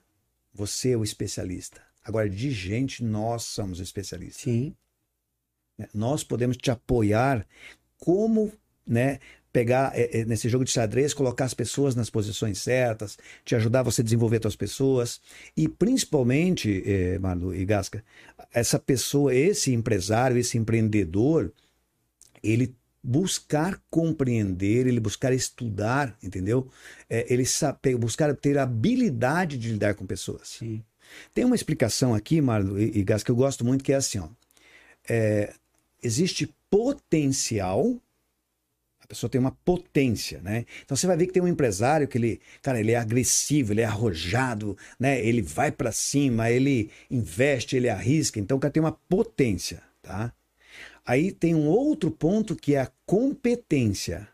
[0.53, 1.81] você é o especialista.
[2.03, 4.41] Agora, de gente, nós somos especialistas.
[4.41, 4.75] Sim.
[5.77, 7.45] Né, nós podemos te apoiar
[7.97, 8.51] como
[8.87, 9.19] né,
[9.51, 14.01] pegar é, nesse jogo de xadrez, colocar as pessoas nas posições certas, te ajudar você
[14.01, 15.19] a desenvolver suas pessoas
[15.55, 18.03] e principalmente, é, Malu e Gasca,
[18.53, 21.51] essa pessoa, esse empresário, esse empreendedor,
[22.43, 26.67] ele buscar compreender, ele buscar estudar, entendeu?
[27.09, 30.49] É, ele saber, buscar ter a habilidade de lidar com pessoas.
[30.49, 30.83] Sim.
[31.33, 34.19] Tem uma explicação aqui, Marlo e, e Gas, que eu gosto muito, que é assim,
[34.19, 34.27] ó.
[35.07, 35.53] É,
[36.03, 37.99] existe potencial
[39.09, 40.65] pessoa tem uma potência, né?
[40.85, 43.81] Então você vai ver que tem um empresário que ele, cara, ele é agressivo, ele
[43.81, 45.19] é arrojado, né?
[45.25, 50.31] Ele vai para cima, ele investe, ele arrisca, então o cara tem uma potência, tá?
[51.03, 54.27] Aí tem um outro ponto que é a competência.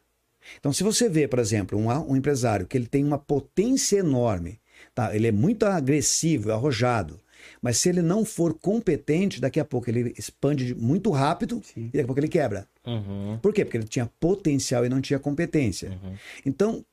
[0.60, 4.60] Então se você vê, por exemplo, um, um empresário que ele tem uma potência enorme,
[4.94, 5.16] tá?
[5.16, 7.18] Ele é muito agressivo, arrojado,
[7.62, 11.86] mas se ele não for competente, daqui a pouco ele expande muito rápido Sim.
[11.86, 12.68] e daqui a pouco ele quebra.
[12.86, 13.40] Uhum.
[13.42, 13.66] Por quê?
[13.66, 15.90] Porque ele tinha potencial e não tinha competência.
[15.90, 16.16] Uhum.
[16.46, 16.86] Então,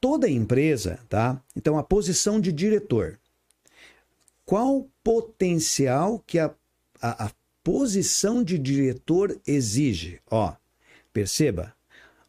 [0.00, 1.42] toda empresa, tá?
[1.56, 3.18] Então, a posição de diretor.
[4.44, 6.50] Qual potencial que a,
[7.00, 7.30] a, a
[7.62, 10.20] posição de diretor exige?
[10.30, 10.52] Ó,
[11.12, 11.74] perceba,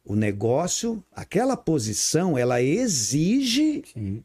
[0.03, 4.23] o negócio, aquela posição, ela exige Sim.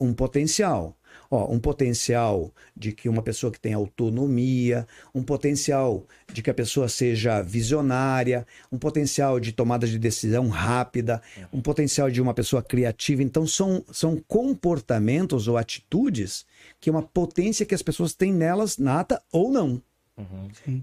[0.00, 0.96] um potencial.
[1.30, 6.54] Ó, um potencial de que uma pessoa que tem autonomia, um potencial de que a
[6.54, 11.20] pessoa seja visionária, um potencial de tomada de decisão rápida,
[11.52, 13.22] um potencial de uma pessoa criativa.
[13.22, 16.46] Então, são, são comportamentos ou atitudes
[16.80, 19.82] que é uma potência que as pessoas têm nelas, nata ou não.
[20.16, 20.82] Uhum.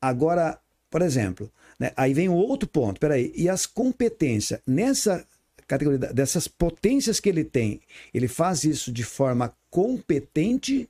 [0.00, 0.58] Agora,
[0.90, 5.26] por exemplo, né, aí vem o outro ponto, peraí, e as competências nessa
[5.66, 7.80] categoria dessas potências que ele tem,
[8.12, 10.88] ele faz isso de forma competente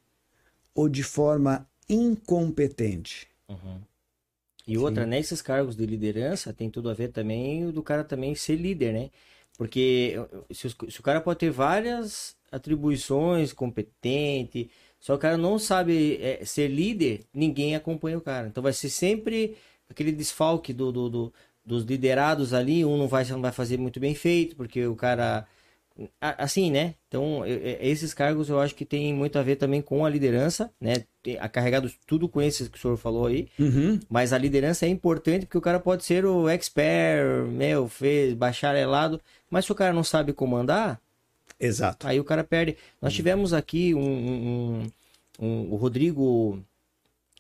[0.74, 3.28] ou de forma incompetente?
[3.48, 3.80] Uhum.
[4.66, 5.10] E outra, Sim.
[5.10, 9.10] nesses cargos de liderança, tem tudo a ver também do cara também ser líder, né?
[9.56, 10.14] Porque
[10.50, 16.44] se, se o cara pode ter várias atribuições, competente, só o cara não sabe é,
[16.44, 18.48] ser líder, ninguém acompanha o cara.
[18.48, 19.56] Então vai ser sempre
[19.88, 21.32] aquele desfalque do, do, do
[21.64, 25.46] dos liderados ali, um não vai, não vai fazer muito bem feito, porque o cara.
[26.20, 26.96] Assim, né?
[27.07, 31.05] Então, esses cargos eu acho que tem muito a ver também com a liderança, né?
[31.38, 33.46] A carregado tudo com esses que o senhor falou aí.
[33.57, 34.00] Uhum.
[34.11, 39.20] Mas a liderança é importante porque o cara pode ser o expert, meu, fez bacharelado,
[39.48, 41.00] mas se o cara não sabe comandar.
[41.61, 42.09] Exato.
[42.09, 42.77] Aí o cara perde.
[43.00, 44.83] Nós tivemos aqui um, um,
[45.38, 46.61] um, um o Rodrigo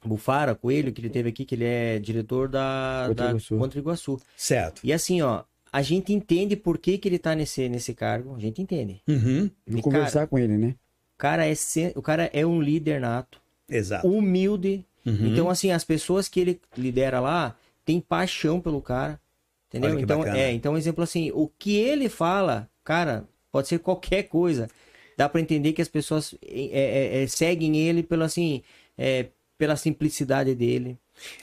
[0.04, 3.58] Bufara Coelho, que ele teve aqui, que ele é diretor da Contra Iguaçu.
[3.58, 4.20] Contra Iguaçu.
[4.36, 4.80] Certo.
[4.84, 8.38] E assim, ó, a gente entende por que, que ele tá nesse, nesse cargo, a
[8.38, 9.02] gente entende.
[9.08, 9.50] Uhum.
[9.66, 10.74] Vou conversar cara, com ele, né?
[11.18, 11.54] Cara é,
[11.96, 13.40] o cara é um líder nato.
[13.68, 14.06] Exato.
[14.06, 14.84] Humilde.
[15.04, 15.26] Uhum.
[15.26, 19.20] Então, assim, as pessoas que ele lidera lá têm paixão pelo cara.
[19.68, 19.98] Entendeu?
[19.98, 20.38] Então, bacana.
[20.38, 24.68] é, então, exemplo assim, o que ele fala, cara, pode ser qualquer coisa.
[25.16, 28.62] Dá para entender que as pessoas é, é, é, seguem ele pelo assim,
[28.96, 30.98] é, pela simplicidade dele,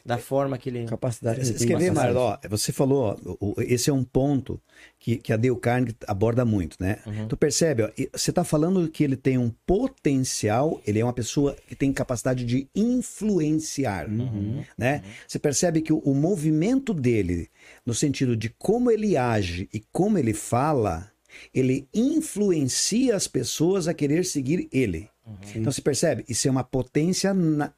[0.06, 0.86] da forma que ele.
[0.86, 1.45] Capacidade.
[1.45, 2.36] Você quer ver, Marlon?
[2.50, 4.62] Você falou, ó, esse é um ponto
[5.00, 7.00] que, que a Dale Carnegie aborda muito, né?
[7.06, 7.28] Uhum.
[7.28, 11.56] Tu percebe, ó, você está falando que ele tem um potencial, ele é uma pessoa
[11.67, 14.63] que tem capacidade de influenciar, uhum.
[14.78, 15.02] né?
[15.04, 15.12] Uhum.
[15.28, 17.50] Você percebe que o, o movimento dele,
[17.86, 21.10] no sentido de como ele age e como ele fala,
[21.54, 25.10] ele influencia as pessoas a querer seguir ele.
[25.32, 25.62] Uhum.
[25.62, 26.26] Então você percebe?
[26.28, 27.34] Isso é uma potência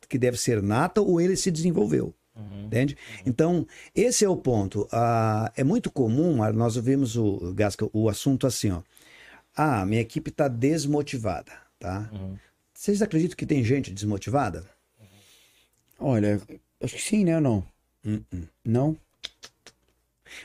[0.07, 2.13] que deve ser nata ou ele se desenvolveu.
[2.35, 2.65] Uhum.
[2.65, 2.97] Entende?
[3.25, 4.87] Então, esse é o ponto.
[4.91, 8.81] Ah, é muito comum, nós ouvimos o Gasca, o assunto assim, ó.
[9.55, 12.09] Ah, minha equipe está desmotivada, tá?
[12.11, 12.35] Uhum.
[12.73, 14.65] Vocês acreditam que tem gente desmotivada?
[15.99, 16.41] Olha,
[16.81, 17.65] acho que sim, né ou não?
[18.03, 18.47] Uh-uh.
[18.65, 18.97] Não?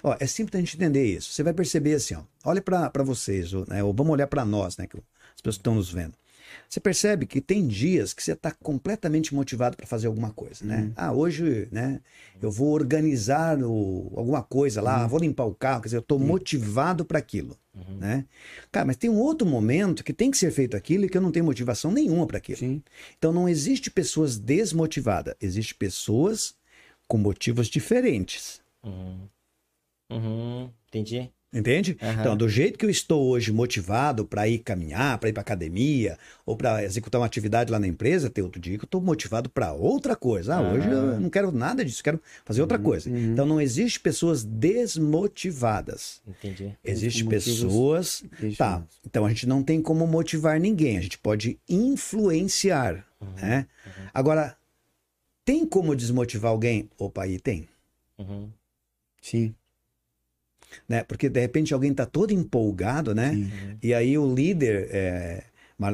[0.03, 1.33] Ó, é simples a gente entender isso.
[1.33, 2.23] Você vai perceber assim, ó.
[2.45, 3.83] Olha para vocês, né?
[3.83, 4.87] ou vamos olhar para nós, né?
[4.87, 6.15] Que as pessoas que estão nos vendo.
[6.69, 10.83] Você percebe que tem dias que você está completamente motivado para fazer alguma coisa, né?
[10.83, 10.93] Uhum.
[10.97, 12.01] Ah, hoje, né?
[12.41, 15.09] Eu vou organizar o, alguma coisa lá, uhum.
[15.09, 17.97] vou limpar o carro, quer dizer, eu estou motivado para aquilo, uhum.
[17.99, 18.25] né?
[18.71, 21.23] Cara, mas tem um outro momento que tem que ser feito aquilo e que eu
[21.23, 22.59] não tenho motivação nenhuma para aquilo.
[22.59, 22.83] Sim.
[23.19, 26.55] Então não existe pessoas desmotivadas, existe pessoas
[27.07, 28.61] com motivos diferentes.
[28.85, 29.29] Uhum.
[30.11, 30.71] Uhum.
[30.89, 31.31] Entendi.
[31.51, 31.97] Entende?
[32.03, 32.13] Uhum.
[32.13, 36.19] Então, do jeito que eu estou hoje motivado para ir caminhar, para ir para academia,
[36.45, 39.49] ou para executar uma atividade lá na empresa, tem outro dia que eu estou motivado
[39.49, 40.57] para outra coisa.
[40.57, 40.75] Ah, uhum.
[40.75, 42.85] hoje eu não quero nada disso, quero fazer outra uhum.
[42.85, 43.09] coisa.
[43.09, 43.33] Uhum.
[43.33, 46.21] Então, não existe pessoas desmotivadas.
[46.29, 46.77] Entendi.
[46.85, 48.23] Existem pessoas.
[48.59, 48.85] Tá.
[49.07, 53.07] Então, a gente não tem como motivar ninguém, a gente pode influenciar.
[53.19, 53.33] Uhum.
[53.41, 53.67] Né?
[53.87, 54.07] Uhum.
[54.13, 54.55] Agora,
[55.47, 56.91] tem como desmotivar alguém?
[56.99, 57.67] Opa, aí tem.
[59.23, 59.55] Sim
[60.89, 61.03] né?
[61.05, 63.33] Porque de repente alguém está todo empolgado, né?
[63.35, 63.51] Sim.
[63.83, 65.45] E aí o líder, é,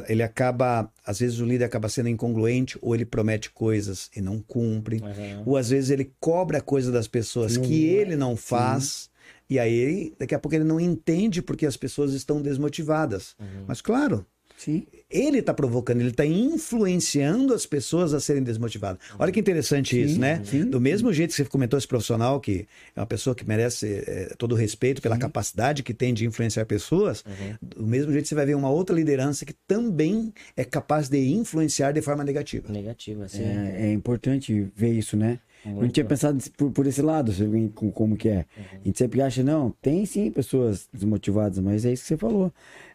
[0.08, 4.40] ele acaba, às vezes o líder acaba sendo incongruente, ou ele promete coisas e não
[4.40, 5.42] cumpre, uhum.
[5.46, 8.84] ou às vezes ele cobra coisa das pessoas não, que ele não faz.
[8.84, 9.08] Sim.
[9.50, 13.36] E aí, daqui a pouco ele não entende porque as pessoas estão desmotivadas.
[13.38, 13.64] Uhum.
[13.66, 14.86] Mas claro, Sim.
[15.10, 19.00] Ele está provocando, ele está influenciando as pessoas a serem desmotivadas.
[19.18, 20.42] Olha que interessante sim, isso, né?
[20.44, 20.64] Sim.
[20.64, 24.34] Do mesmo jeito que você comentou esse profissional, que é uma pessoa que merece é,
[24.38, 25.20] todo o respeito pela sim.
[25.20, 27.56] capacidade que tem de influenciar pessoas, uhum.
[27.60, 31.92] do mesmo jeito você vai ver uma outra liderança que também é capaz de influenciar
[31.92, 32.72] de forma negativa.
[32.72, 33.42] Negativa, sim.
[33.42, 35.38] É, é importante ver isso, né?
[35.64, 37.32] Muito não tinha pensado por, por esse lado,
[37.74, 38.44] como, como que é.
[38.56, 38.64] Uhum.
[38.82, 42.52] A gente sempre acha, não, tem sim pessoas desmotivadas, mas é isso que você falou.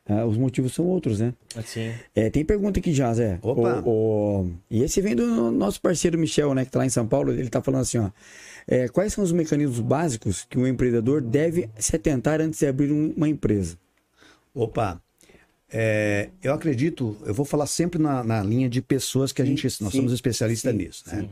[0.10, 1.36] Ah, os motivos são outros, né?
[1.56, 1.93] Assim.
[2.15, 3.38] É, tem pergunta aqui já, Zé.
[3.43, 3.84] Opa!
[3.86, 4.52] O, o...
[4.69, 6.65] E esse vem do nosso parceiro Michel, né?
[6.65, 7.32] Que tá lá em São Paulo.
[7.32, 8.10] Ele tá falando assim, ó.
[8.67, 12.91] É, quais são os mecanismos básicos que um empreendedor deve se atentar antes de abrir
[12.91, 13.78] uma empresa?
[14.52, 15.00] Opa!
[15.72, 19.56] É, eu acredito, eu vou falar sempre na, na linha de pessoas que a sim,
[19.56, 19.84] gente.
[19.84, 21.30] Nós sim, somos especialistas sim, nisso, né?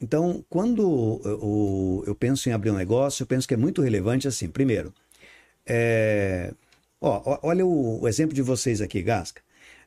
[0.00, 4.28] Então, quando eu, eu, penso em abrir um negócio, eu penso que é muito relevante
[4.28, 4.48] assim.
[4.48, 4.92] Primeiro,
[5.66, 6.52] é,
[7.02, 9.42] Ó, olha o, o, exemplo de vocês aqui, Gasca.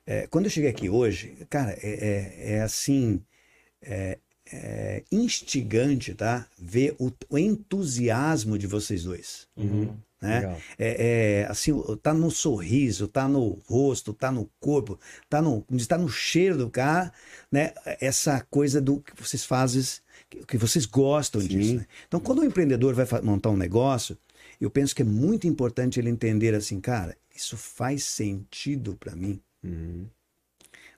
[0.05, 3.21] É, quando eu cheguei aqui hoje, cara, é, é, é assim,
[3.81, 4.19] é,
[4.51, 6.45] é, instigante, tá?
[6.59, 9.47] Ver o, o, entusiasmo de vocês dois.
[9.55, 9.95] Uhum.
[10.21, 10.59] Né?
[10.77, 11.71] É, é, assim,
[12.03, 14.99] tá no sorriso, tá no rosto, tá no corpo,
[15.29, 17.13] tá no, tá no cheiro do cara,
[17.49, 17.71] né?
[18.01, 19.81] Essa coisa do que vocês fazem,
[20.45, 21.47] que vocês gostam Sim.
[21.47, 21.75] disso.
[21.75, 21.85] Né?
[22.07, 24.17] Então, quando o um empreendedor vai montar um negócio,
[24.59, 29.39] eu penso que é muito importante ele entender assim, cara, isso faz sentido para mim.
[29.63, 30.05] Uhum.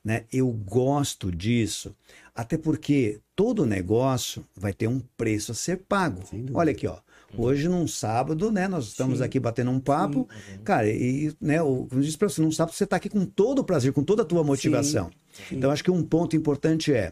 [0.04, 0.26] Né?
[0.32, 1.96] Eu gosto disso,
[2.34, 6.24] até porque todo negócio vai ter um preço a ser pago.
[6.54, 7.00] Olha aqui, ó.
[7.36, 8.70] Hoje, num sábado, né?
[8.70, 9.26] Nós estamos Sim.
[9.26, 10.28] aqui batendo um papo.
[10.32, 10.60] Sim.
[10.64, 13.60] Cara, e, né, como eu disse para você, num sábado você está aqui com todo
[13.60, 15.12] o prazer, com toda a tua motivação.
[15.50, 15.58] Sim.
[15.58, 17.12] Então, acho que um ponto importante é,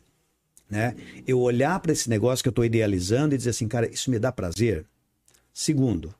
[0.70, 0.96] né?
[1.28, 4.18] Eu olhar para esse negócio que eu estou idealizando e dizer assim, cara, isso me
[4.18, 4.86] dá prazer.
[5.54, 6.16] Segundo,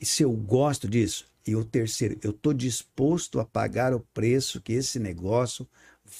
[0.00, 1.26] e se eu gosto disso?
[1.46, 5.66] E o terceiro, eu estou disposto a pagar o preço que esse negócio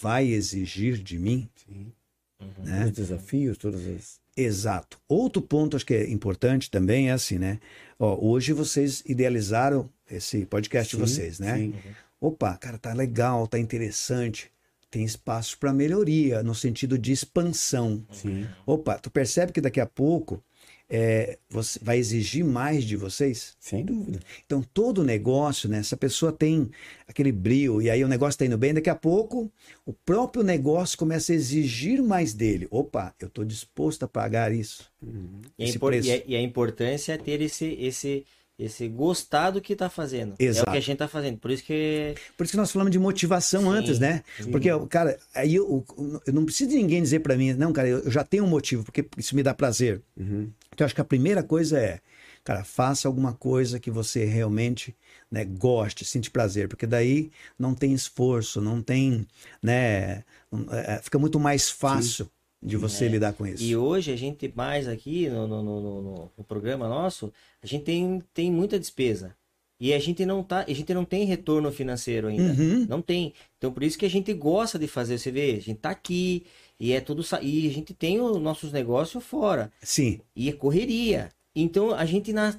[0.00, 1.48] vai exigir de mim?
[1.66, 1.92] Sim.
[2.40, 2.64] Uhum.
[2.64, 2.86] Né?
[2.86, 4.20] Os desafios, todas as.
[4.36, 4.98] Exato.
[5.06, 7.60] Outro ponto acho que é importante também é assim, né?
[7.98, 11.56] Ó, hoje vocês idealizaram esse podcast sim, de vocês, né?
[11.58, 11.74] Sim.
[12.20, 14.50] Opa, cara, tá legal, tá interessante.
[14.90, 18.04] tem espaço para melhoria, no sentido de expansão.
[18.10, 18.46] Sim.
[18.66, 20.42] Opa, tu percebe que daqui a pouco
[20.92, 23.56] é, você vai exigir mais de vocês?
[23.60, 24.18] Sem dúvida.
[24.44, 25.84] Então, todo negócio, né?
[25.84, 26.68] Se a pessoa tem
[27.06, 29.50] aquele brilho e aí o negócio está indo bem, daqui a pouco
[29.86, 32.66] o próprio negócio começa a exigir mais dele.
[32.72, 34.90] Opa, eu estou disposto a pagar isso.
[35.00, 35.40] Uhum.
[35.56, 38.26] E, a e, a, e, a importância é ter esse, esse,
[38.60, 40.34] esse gostar do que está fazendo.
[40.38, 40.68] Exato.
[40.68, 41.38] É o que a gente está fazendo.
[41.38, 42.14] Por isso que.
[42.36, 44.22] Por isso que nós falamos de motivação sim, antes, né?
[44.38, 44.50] Sim.
[44.50, 45.84] Porque, cara, aí eu,
[46.26, 48.84] eu não preciso de ninguém dizer para mim, não, cara, eu já tenho um motivo,
[48.84, 50.02] porque isso me dá prazer.
[50.14, 50.50] Uhum.
[50.72, 52.00] Então, acho que a primeira coisa é,
[52.44, 54.94] cara, faça alguma coisa que você realmente
[55.30, 59.26] né, goste, sente prazer, porque daí não tem esforço, não tem,
[59.62, 60.22] né,
[60.70, 62.26] é, fica muito mais fácil.
[62.26, 63.08] Sim de você é.
[63.08, 63.62] lidar com isso.
[63.62, 68.22] E hoje a gente mais aqui no, no, no, no, programa nosso, a gente tem,
[68.34, 69.34] tem muita despesa.
[69.78, 72.52] E a gente não tá, a gente não tem retorno financeiro ainda.
[72.52, 72.86] Uhum.
[72.86, 73.32] Não tem.
[73.56, 76.44] Então por isso que a gente gosta de fazer, você vê, a gente tá aqui
[76.78, 79.72] e é tudo e a gente tem os nossos negócios fora.
[79.80, 80.20] Sim.
[80.36, 81.30] E é correria.
[81.54, 82.54] Então a gente na,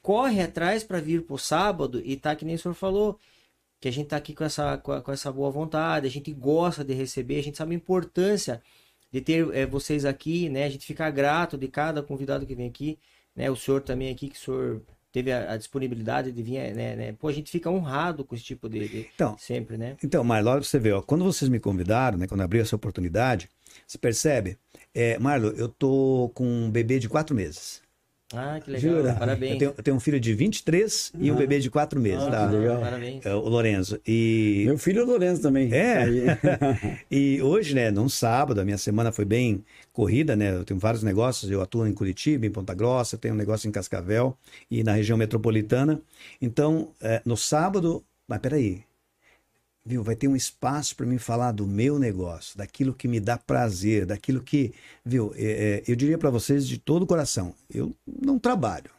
[0.00, 3.18] corre atrás para vir pro sábado e tá que nem o senhor falou,
[3.78, 6.82] que a gente tá aqui com essa com, com essa boa vontade, a gente gosta
[6.82, 8.62] de receber, a gente sabe a importância
[9.12, 10.64] de ter é, vocês aqui, né?
[10.64, 12.98] A gente fica grato de cada convidado que vem aqui,
[13.34, 13.50] né?
[13.50, 17.12] O senhor também aqui, que o senhor teve a, a disponibilidade de vir, né, né?
[17.12, 19.96] Pô, a gente fica honrado com esse tipo de, de então, sempre, né?
[20.04, 22.26] Então, Marlon, você vê, ó, quando vocês me convidaram, né?
[22.26, 23.48] Quando abriu essa oportunidade,
[23.86, 24.58] você percebe,
[24.94, 27.80] é, Marlon, eu tô com um bebê de quatro meses.
[28.36, 28.96] Ah, que legal.
[28.96, 29.14] Jura?
[29.14, 29.52] Parabéns.
[29.52, 31.18] Eu tenho, eu tenho, um filho de 23 ah.
[31.20, 32.24] e um bebê de 4 meses.
[32.24, 32.48] Ah, tá?
[32.48, 32.80] Que legal.
[32.80, 33.26] Parabéns.
[33.26, 34.00] É, o Lorenzo.
[34.06, 34.64] E...
[34.66, 35.72] Meu filho é o Lorenzo também.
[35.72, 36.04] É.
[37.10, 40.54] e hoje, né, num sábado, a minha semana foi bem corrida, né?
[40.54, 41.50] Eu tenho vários negócios.
[41.50, 44.36] Eu atuo em Curitiba, em Ponta Grossa, tenho um negócio em Cascavel
[44.70, 46.00] e na região metropolitana.
[46.40, 48.04] Então, é, no sábado.
[48.28, 48.82] Mas peraí,
[49.86, 53.38] viu, vai ter um espaço para mim falar do meu negócio, daquilo que me dá
[53.38, 57.94] prazer, daquilo que, viu, é, é, eu diria para vocês de todo o coração, eu
[58.04, 58.90] não trabalho.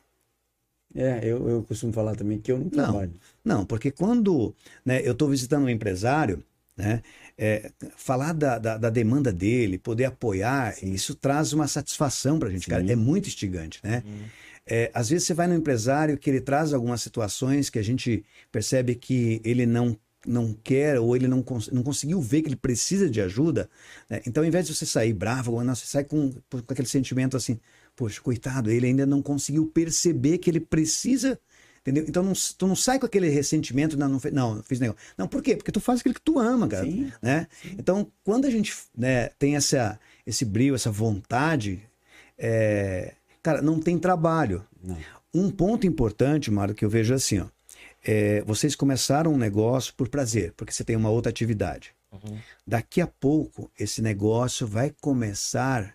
[0.95, 3.12] É, eu, eu costumo falar também que eu não trabalho.
[3.43, 6.41] Não, não porque quando né, eu estou visitando um empresário,
[6.76, 7.04] né,
[7.38, 10.93] é, falar da, da, da, demanda dele, poder apoiar, Sim.
[10.93, 12.71] isso traz uma satisfação para a gente, Sim.
[12.71, 12.91] cara.
[12.91, 14.04] É muito instigante, né?
[14.08, 14.23] Hum.
[14.65, 18.23] É, às vezes você vai no empresário que ele traz algumas situações que a gente
[18.52, 19.97] percebe que ele não
[20.28, 23.70] não quer ou ele não, cons não conseguiu ver que ele precisa de ajuda,
[24.10, 24.22] né?
[24.26, 27.60] então ao invés de você sair bravo, você sai com, com aquele sentimento assim,
[27.96, 31.40] poxa, coitado, ele ainda não conseguiu perceber que ele precisa
[31.88, 32.04] Entendeu?
[32.06, 35.02] Então não, tu não sai com aquele ressentimento, não, não, não, não fiz negócio.
[35.18, 35.56] Não, por quê?
[35.56, 36.84] Porque tu faz aquilo que tu ama, cara.
[36.84, 37.48] Sim, né?
[37.62, 37.76] Sim.
[37.80, 41.82] Então, quando a gente né, tem essa, esse brilho, essa vontade,
[42.38, 44.66] é, cara, não tem trabalho.
[44.84, 44.98] Não.
[45.34, 47.46] Um ponto importante, Mário, que eu vejo assim, ó,
[48.08, 51.93] é, vocês começaram um negócio por prazer, porque você tem uma outra atividade.
[52.10, 52.39] Uhum.
[52.65, 55.93] Daqui a pouco, esse negócio vai começar,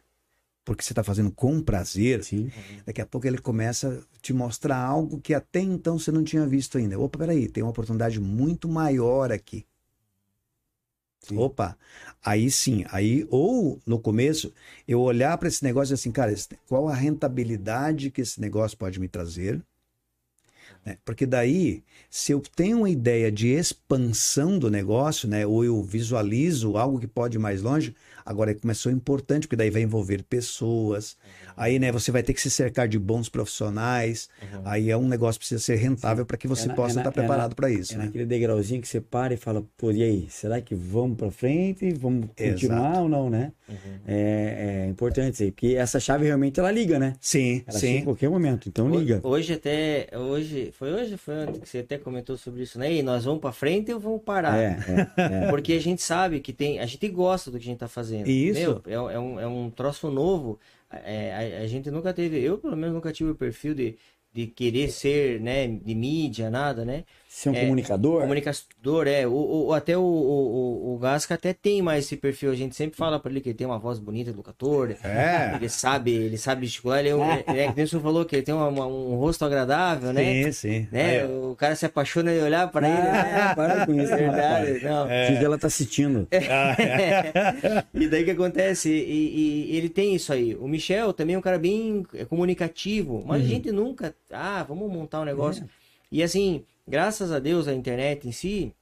[0.62, 2.52] porque você está fazendo com prazer, Sim.
[2.84, 6.46] daqui a pouco ele começa a te mostrar algo que até então você não tinha
[6.46, 7.00] visto ainda.
[7.00, 9.64] Opa, peraí, tem uma oportunidade muito maior aqui.
[11.20, 11.38] Sim.
[11.38, 11.78] Opa,
[12.22, 14.52] aí sim, aí ou no começo
[14.86, 16.34] eu olhar para esse negócio assim, cara,
[16.68, 19.62] qual a rentabilidade que esse negócio pode me trazer?
[20.84, 20.98] Né?
[21.04, 26.76] Porque daí, se eu tenho uma ideia de expansão do negócio, né, ou eu visualizo
[26.76, 31.12] algo que pode ir mais longe, agora começou importante, porque daí vai envolver pessoas.
[31.12, 31.52] Uhum.
[31.56, 34.28] Aí, né, você vai ter que se cercar de bons profissionais.
[34.42, 34.62] Uhum.
[34.64, 36.94] Aí é um negócio que precisa ser rentável para que você é na, possa é
[36.96, 37.94] na, estar preparado é para isso.
[37.94, 38.04] É né?
[38.06, 41.92] naquele degrauzinho que você para e fala, pô, e aí, será que vamos para frente?
[41.92, 43.00] Vamos continuar Exato.
[43.02, 43.52] ou não, né?
[43.68, 43.76] Uhum.
[44.06, 47.14] É, é, importante isso aí, porque essa chave realmente ela liga, né?
[47.20, 47.96] Sim, ela sim.
[47.98, 49.20] em qualquer momento, então liga.
[49.22, 52.92] Hoje até, hoje, foi hoje, foi ontem que você até comentou sobre isso, né?
[52.92, 54.58] E nós vamos para frente ou vamos parar?
[54.58, 54.78] É,
[55.16, 57.78] é, é, Porque a gente sabe que tem, a gente gosta do que a gente
[57.78, 58.11] tá fazendo.
[58.20, 58.82] Isso.
[58.86, 60.58] Meu, é, é, um, é um troço novo.
[60.90, 63.96] É, a, a, gente nunca teve, eu pelo menos nunca tive o perfil de,
[64.32, 67.04] de querer ser, né, de mídia, nada, né?
[67.34, 68.20] Ser um é, comunicador?
[68.20, 69.26] Comunicador, é.
[69.26, 72.50] O, o, até o, o, o Gasca até tem mais esse perfil.
[72.50, 74.94] A gente sempre fala para ele que ele tem uma voz bonita, educador.
[75.02, 75.54] É.
[75.56, 76.98] Ele sabe, ele sabe gesticular.
[76.98, 79.14] Ele é, um, é, é, que o senhor falou que ele tem uma, uma, um
[79.14, 80.44] rosto agradável, né?
[80.44, 80.88] Sim, sim.
[80.92, 81.24] Né?
[81.24, 82.98] O cara se apaixona de olhar para ele.
[82.98, 83.54] Né?
[83.56, 84.84] Para com isso, verdade.
[84.84, 85.10] Não.
[85.10, 85.42] É.
[85.42, 86.28] ela tá assistindo.
[87.94, 88.90] e daí que acontece?
[88.90, 90.54] E, e, ele tem isso aí.
[90.54, 93.46] O Michel também é um cara bem comunicativo, mas uhum.
[93.46, 94.14] a gente nunca.
[94.30, 95.64] Ah, vamos montar um negócio.
[95.64, 95.66] É.
[96.12, 98.72] E assim, graças a Deus, a internet em si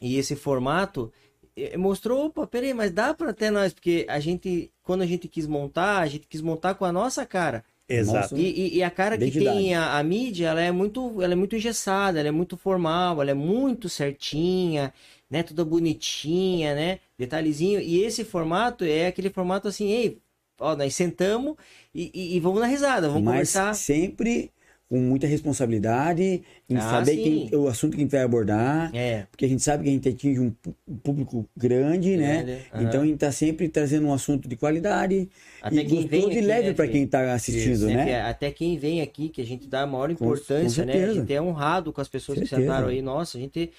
[0.00, 1.12] e esse formato
[1.56, 5.28] eh, mostrou, opa, peraí, mas dá para até nós, porque a gente, quando a gente
[5.28, 7.64] quis montar, a gente quis montar com a nossa cara.
[7.88, 8.36] Exato.
[8.36, 11.36] E, e, e, a cara que tem a, a, mídia, ela é muito, ela é
[11.36, 14.94] muito engessada, ela é muito formal, ela é muito certinha,
[15.28, 15.42] né?
[15.42, 17.00] Toda bonitinha, né?
[17.18, 17.80] Detalhezinho.
[17.80, 20.18] E esse formato é aquele formato assim, ei,
[20.58, 21.56] ó, nós sentamos
[21.94, 23.74] e, e, e vamos na risada, vamos Mas conversar.
[23.74, 24.50] sempre
[24.92, 28.94] com muita responsabilidade em ah, saber quem, o assunto que a gente vai abordar.
[28.94, 29.24] É.
[29.30, 30.54] Porque a gente sabe que a gente atinge um
[31.02, 32.60] público grande, né?
[32.74, 32.82] Uhum.
[32.82, 35.30] Então a gente está sempre trazendo um assunto de qualidade
[35.62, 38.20] até e gostoso e leve né, para quem está assistindo, Isso, né?
[38.20, 41.04] Até quem vem aqui, que a gente dá a maior importância, com, com né?
[41.06, 42.60] A gente é honrado com as pessoas certeza.
[42.60, 43.00] que sentaram aí.
[43.00, 43.70] Nossa, a gente.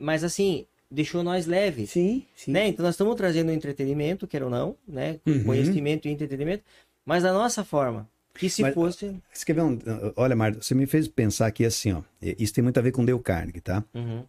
[0.00, 1.90] Mas assim, deixou nós leves.
[1.90, 2.50] Sim, sim.
[2.50, 2.68] Né?
[2.68, 5.20] Então nós estamos trazendo entretenimento, quer ou não, né?
[5.26, 5.44] Uhum.
[5.44, 6.64] Conhecimento e entretenimento,
[7.04, 8.08] mas da nossa forma.
[8.34, 9.20] Que se Mas, fosse.
[9.32, 9.78] Você quer ver um.
[10.16, 12.02] Olha, Marta, você me fez pensar aqui assim, ó.
[12.20, 13.84] Isso tem muito a ver com Dale Carnegie, tá?
[13.94, 14.24] Uhum.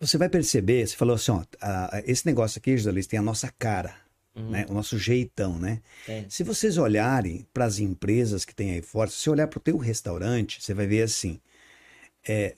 [0.00, 3.52] Você vai perceber, você falou assim, ó, a, esse negócio aqui, jornalista, tem a nossa
[3.58, 3.94] cara.
[4.34, 4.50] Uhum.
[4.50, 4.66] Né?
[4.68, 5.80] O nosso jeitão, né?
[6.08, 6.24] É.
[6.28, 9.62] Se vocês olharem para as empresas que tem aí fora, se você olhar para o
[9.62, 11.40] teu restaurante, você vai ver assim,
[12.28, 12.56] é,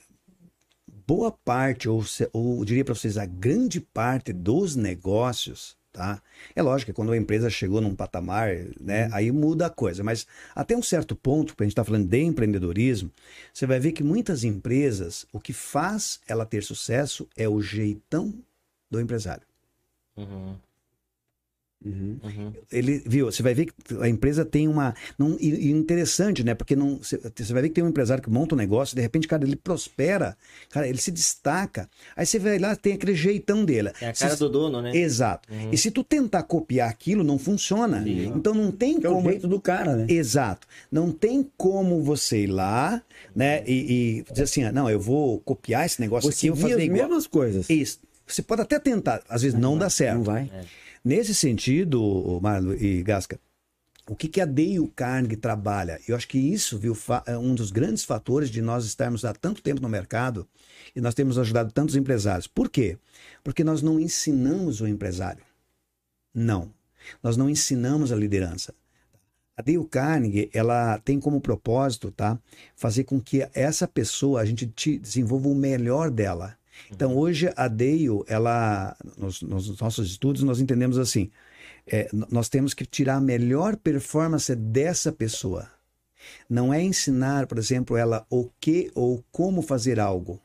[1.05, 2.03] boa parte, ou,
[2.33, 6.21] ou diria para vocês, a grande parte dos negócios Tá?
[6.55, 9.15] É lógico que quando a empresa chegou num patamar, né, uhum.
[9.15, 10.03] aí muda a coisa.
[10.03, 13.11] Mas até um certo ponto, porque a gente está falando de empreendedorismo,
[13.51, 18.31] você vai ver que muitas empresas, o que faz ela ter sucesso é o jeitão
[18.91, 19.41] do empresário.
[20.15, 20.55] Uhum.
[21.85, 22.19] Uhum.
[22.23, 22.53] Uhum.
[22.71, 24.95] Ele viu, você vai ver que a empresa tem uma.
[25.17, 26.55] Não, e, interessante, né?
[26.55, 29.01] Porque não, você, você vai ver que tem um empresário que monta um negócio, de
[29.01, 30.35] repente, cara, ele prospera,
[30.69, 31.87] cara, ele se destaca.
[32.15, 33.89] Aí você vai lá, tem aquele jeitão dele.
[34.01, 34.95] É a cara se, do dono, né?
[34.95, 35.47] Exato.
[35.51, 35.69] Uhum.
[35.71, 38.03] E se tu tentar copiar aquilo, não funciona.
[38.03, 38.33] Sim.
[38.35, 39.19] Então não tem como.
[39.19, 40.05] É o jeito do cara, né?
[40.09, 40.67] Exato.
[40.91, 43.01] Não tem como você ir lá,
[43.35, 43.63] né?
[43.67, 46.81] E, e dizer assim, ah, não, eu vou copiar esse negócio você aqui, vou fazer
[46.81, 47.01] as igual.
[47.03, 47.69] mesmas coisas.
[47.69, 47.99] Isso.
[48.25, 50.17] Você pode até tentar, às vezes não, não dá certo.
[50.17, 50.51] Não vai.
[50.53, 50.86] É.
[51.07, 53.39] Nesse sentido, Marlo e Gasca,
[54.09, 56.01] o que, que a Dale Carnegie trabalha?
[56.05, 59.61] Eu acho que isso viu, é um dos grandes fatores de nós estarmos há tanto
[59.61, 60.45] tempo no mercado
[60.93, 62.45] e nós temos ajudado tantos empresários.
[62.45, 62.97] Por quê?
[63.41, 65.41] Porque nós não ensinamos o empresário.
[66.33, 66.73] Não.
[67.23, 68.73] Nós não ensinamos a liderança.
[69.55, 72.37] A Dale Carnegie, ela tem como propósito, tá?
[72.75, 74.65] Fazer com que essa pessoa, a gente
[74.99, 76.57] desenvolva o melhor dela.
[76.91, 81.29] Então, hoje, a Dale, ela, nos, nos nossos estudos, nós entendemos assim:
[81.85, 85.69] é, nós temos que tirar a melhor performance dessa pessoa.
[86.49, 90.41] Não é ensinar, por exemplo, ela o que ou como fazer algo.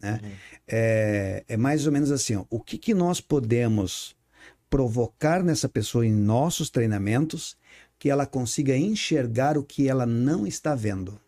[0.00, 0.20] Né?
[0.22, 0.30] Uhum.
[0.68, 4.16] É, é, mais ou menos assim: ó, o que, que nós podemos
[4.68, 7.56] provocar nessa pessoa em nossos treinamentos
[7.98, 11.20] que ela consiga enxergar o que ela não está vendo.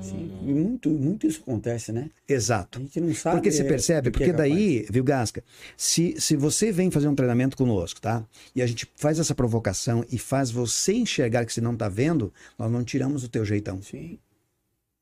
[0.00, 2.10] Sim, muito, muito isso acontece, né?
[2.28, 2.78] Exato.
[2.78, 3.36] A gente não sabe.
[3.36, 5.42] Porque você percebe, porque é daí, viu, Gasca,
[5.76, 8.24] se, se você vem fazer um treinamento conosco, tá?
[8.54, 12.32] E a gente faz essa provocação e faz você enxergar que você não está vendo,
[12.58, 13.80] nós não tiramos o teu jeitão.
[13.82, 14.18] Sim.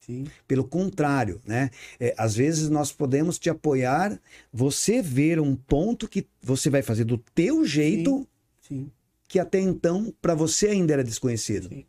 [0.01, 0.25] Sim.
[0.49, 1.71] Pelo contrário, né?
[1.99, 4.21] É, às vezes nós podemos te apoiar,
[4.53, 8.27] você ver um ponto que você vai fazer do teu jeito,
[8.61, 8.91] sim, sim.
[9.29, 11.69] que até então para você ainda era desconhecido.
[11.69, 11.85] Sim.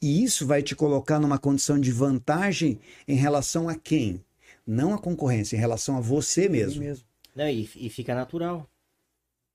[0.00, 4.22] E isso vai te colocar numa condição de vantagem em relação a quem?
[4.66, 6.82] Não a concorrência, em relação a você mesmo.
[6.82, 7.04] mesmo.
[7.34, 8.68] Não, e, e fica natural.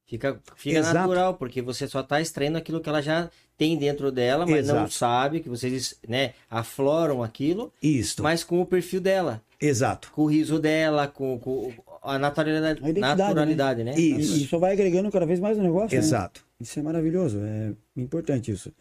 [0.05, 4.45] Fica, fica natural, porque você só está extraindo aquilo que ela já tem dentro dela,
[4.45, 4.79] mas Exato.
[4.79, 8.21] não sabe, que vocês né, afloram aquilo, Isso.
[8.21, 9.41] mas com o perfil dela.
[9.59, 10.11] Exato.
[10.11, 12.99] Com o riso dela, com, com a naturalidade, a né?
[13.15, 13.93] naturalidade, né?
[13.93, 13.99] né?
[13.99, 14.45] Isso.
[14.47, 15.97] Só vai agregando cada vez mais o negócio.
[15.97, 16.03] Né?
[16.03, 16.41] Exato.
[16.41, 16.57] Né?
[16.61, 18.73] Isso é maravilhoso, é importante isso.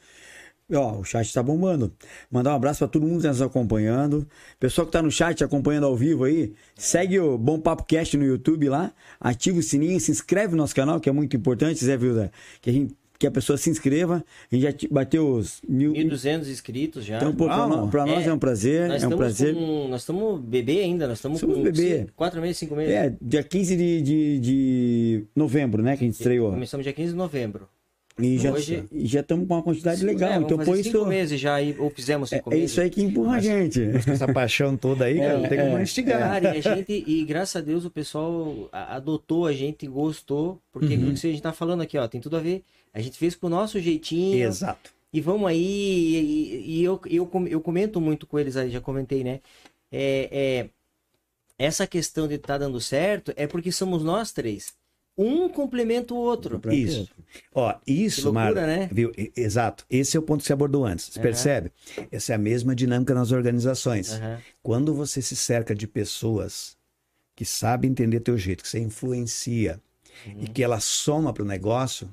[0.74, 1.92] Ó, o chat tá bombando.
[2.30, 4.26] Mandar um abraço para todo mundo que tá nos acompanhando.
[4.58, 8.24] Pessoal que tá no chat acompanhando ao vivo aí, segue o Bom Papo Cast no
[8.24, 11.96] YouTube lá, ativa o sininho, se inscreve no nosso canal, que é muito importante, Zé
[11.96, 14.24] Vilda, que a gente que a pessoa se inscreva.
[14.50, 15.92] A gente já bateu os mil...
[15.92, 17.18] 1.200 inscritos já.
[17.18, 18.90] Então, para nós, nós é, é, um prazer.
[18.90, 19.54] é um prazer.
[19.54, 22.08] Com, nós estamos bebê ainda, nós estamos Somos com bebê.
[22.16, 22.92] 4 meses, 5 meses.
[22.92, 26.50] É, dia 15 de, de, de novembro, né, que a gente estreou.
[26.50, 27.68] Começamos dia 15 de novembro.
[28.18, 30.32] E já, Hoje, e já estamos com uma quantidade legal.
[30.32, 31.06] É, então, por cinco isso.
[31.06, 32.70] meses já, ou fizemos cinco é, meses.
[32.70, 33.80] É isso aí que empurra mas, a gente.
[34.10, 36.18] Essa paixão toda aí, cara, é, tem como instigar.
[36.18, 40.94] Cara, e, a gente, e graças a Deus o pessoal adotou a gente, gostou, porque
[40.94, 41.14] uhum.
[41.14, 42.62] que a gente tá falando aqui, ó, tem tudo a ver.
[42.92, 44.46] A gente fez com o nosso jeitinho.
[44.46, 44.92] Exato.
[45.12, 49.22] E vamos aí, e, e eu, eu, eu comento muito com eles aí, já comentei,
[49.22, 49.40] né?
[49.90, 50.68] É, é,
[51.58, 54.72] essa questão de estar tá dando certo é porque somos nós três
[55.16, 56.60] um complementa o outro.
[56.72, 57.08] Isso.
[57.54, 58.88] Ó, isso, loucura, né?
[58.90, 59.12] Viu?
[59.36, 59.84] Exato.
[59.88, 61.06] Esse é o ponto que você abordou antes.
[61.06, 61.22] Você uhum.
[61.22, 61.72] percebe?
[62.10, 64.12] Essa é a mesma dinâmica nas organizações.
[64.12, 64.38] Uhum.
[64.62, 66.76] Quando você se cerca de pessoas
[67.34, 69.80] que sabem entender teu jeito, que você influencia
[70.26, 70.42] uhum.
[70.42, 72.08] e que ela soma para o negócio,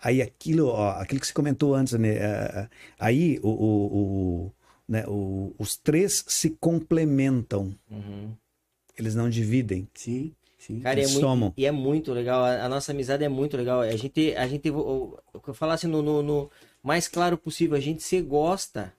[0.00, 2.08] Aí aquilo, ó, aquilo que você comentou antes, né?
[2.08, 2.68] É, é,
[2.98, 4.52] aí o, o, o,
[4.88, 5.04] né?
[5.06, 7.74] o, os três se complementam.
[7.90, 8.32] Uhum.
[8.96, 9.88] Eles não dividem.
[9.94, 10.34] Sim.
[10.58, 12.44] Sim, Cara, é muito, e é muito legal.
[12.44, 13.80] A, a, nossa amizade é muito legal.
[13.80, 16.50] A gente, a gente, eu, eu falasse no, no, no
[16.82, 18.92] mais claro possível, a gente se gosta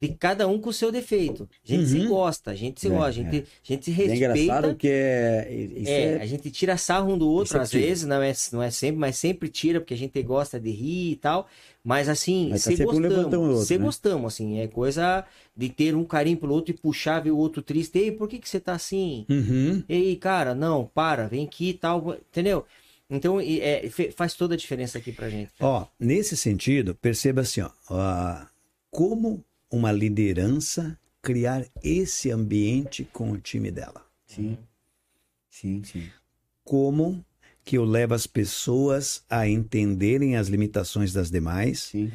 [0.00, 1.48] de cada um com o seu defeito.
[1.64, 2.00] A gente uhum.
[2.00, 3.40] se gosta, a gente se é, gosta, a gente, é.
[3.40, 4.24] a gente se respeita.
[4.24, 5.48] É engraçado que é,
[5.84, 8.70] é, é, A gente tira sarro um do outro, às vezes, não é, não é
[8.70, 11.48] sempre, mas sempre tira, porque a gente gosta de rir e tal.
[11.82, 13.84] Mas assim, mas tá se gostamos, outro, se né?
[13.84, 15.24] gostamos, assim, é coisa
[15.56, 17.98] de ter um carinho pelo outro e puxar, ver o outro triste.
[17.98, 19.26] Ei, por que, que você tá assim?
[19.28, 19.82] Uhum.
[19.88, 22.64] Ei, cara, não, para, vem aqui e tal, entendeu?
[23.10, 25.50] Então, é, faz toda a diferença aqui pra gente.
[25.60, 28.46] Ó, nesse sentido, perceba assim, ó, uh,
[28.90, 34.04] como uma liderança criar esse ambiente com o time dela.
[34.26, 34.58] Sim.
[35.50, 36.08] Sim, sim.
[36.64, 37.24] Como
[37.68, 41.80] que eu levo as pessoas a entenderem as limitações das demais.
[41.80, 42.10] Sim.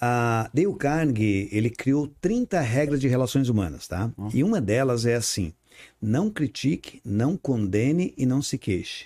[0.00, 4.12] A Dale Carnegie, ele criou 30 regras de relações humanas, tá?
[4.16, 4.28] Oh.
[4.34, 5.54] E uma delas é assim:
[6.02, 9.04] não critique, não condene e não se queixe.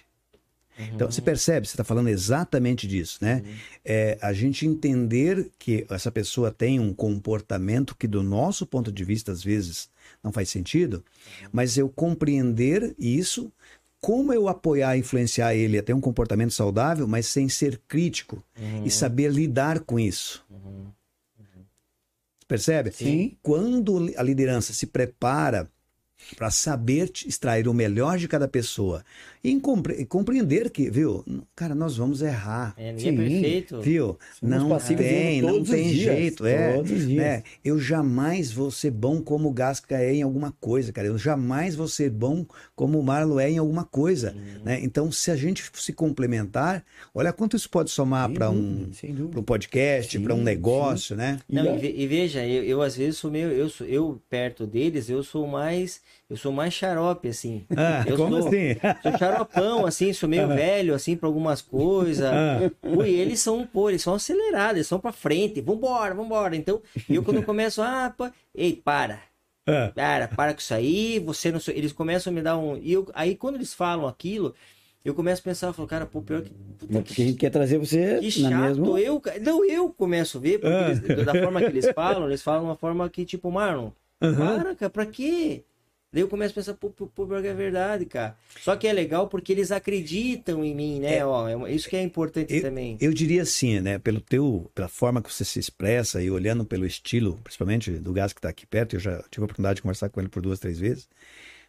[0.95, 3.43] Então, você percebe, você está falando exatamente disso, né?
[3.45, 3.53] Uhum.
[3.85, 9.05] É, a gente entender que essa pessoa tem um comportamento que, do nosso ponto de
[9.05, 9.89] vista, às vezes
[10.23, 11.05] não faz sentido,
[11.43, 11.49] uhum.
[11.53, 13.53] mas eu compreender isso,
[14.01, 18.85] como eu apoiar, influenciar ele a ter um comportamento saudável, mas sem ser crítico uhum.
[18.85, 20.45] e saber lidar com isso.
[20.51, 20.87] Uhum.
[21.39, 21.65] Uhum.
[22.49, 22.91] Percebe?
[22.93, 23.37] Sim.
[23.43, 25.71] Quando a liderança se prepara
[26.37, 29.05] para saber extrair o melhor de cada pessoa
[29.43, 31.25] e compre compreender que, viu,
[31.57, 32.75] cara, nós vamos errar.
[32.77, 33.81] É, ninguém é Sim, é perfeito.
[33.81, 34.19] Viu?
[34.39, 36.83] Somos não tem, não tem dias, jeito, é.
[36.83, 37.43] Né?
[37.65, 41.09] Eu jamais vou ser bom como o Gasca é em alguma coisa, cara.
[41.09, 42.45] Eu jamais vou ser bom
[42.77, 44.65] como o Marlo é em alguma coisa, uhum.
[44.65, 44.79] né?
[44.83, 46.85] Então, se a gente se complementar,
[47.15, 48.91] olha quanto isso pode somar para um,
[49.37, 51.21] um podcast, para um negócio, sim.
[51.21, 51.41] né?
[51.49, 55.09] Não, e, e, veja, eu, eu às vezes sou meio, eu sou eu perto deles,
[55.09, 57.67] eu sou mais eu sou mais xarope, assim.
[57.77, 58.77] Ah, eu como sou, assim?
[59.03, 60.55] Sou xaropão, assim, sou meio ah.
[60.55, 62.25] velho, assim, para algumas coisas.
[62.25, 62.71] Ah.
[62.83, 65.61] Ui, eles são, pô, eles são acelerados, eles são para frente.
[65.61, 66.55] Vambora, vambora.
[66.55, 69.21] Então, eu quando começo, ah, pô, ei, para.
[69.67, 69.91] Ah.
[69.95, 71.61] Para, para com isso aí, você não...
[71.69, 72.77] Eles começam a me dar um...
[72.77, 74.55] E eu, aí, quando eles falam aquilo,
[75.05, 76.51] eu começo a pensar, eu falo, cara, pô, pior que.
[76.51, 78.55] Puta, porque a gente quer trazer você que chato.
[78.55, 79.01] Mesma...
[79.01, 80.91] Eu, não, eu começo a ver, porque ah.
[80.91, 84.37] eles, da forma que eles falam, eles falam uma forma que, tipo, Marlon, uhum.
[84.37, 85.65] para, cara, pra quê?
[86.13, 88.37] Daí eu começo a pensar, pô, pô, pô, é verdade, cara.
[88.61, 91.19] Só que é legal porque eles acreditam em mim, né?
[91.19, 92.99] É, Ó, é isso que é importante eu, também.
[93.01, 93.97] Eu diria assim, né?
[93.97, 98.33] Pelo teu, pela forma que você se expressa e olhando pelo estilo, principalmente do Gás
[98.33, 100.59] que está aqui perto, eu já tive a oportunidade de conversar com ele por duas,
[100.59, 101.09] três vezes.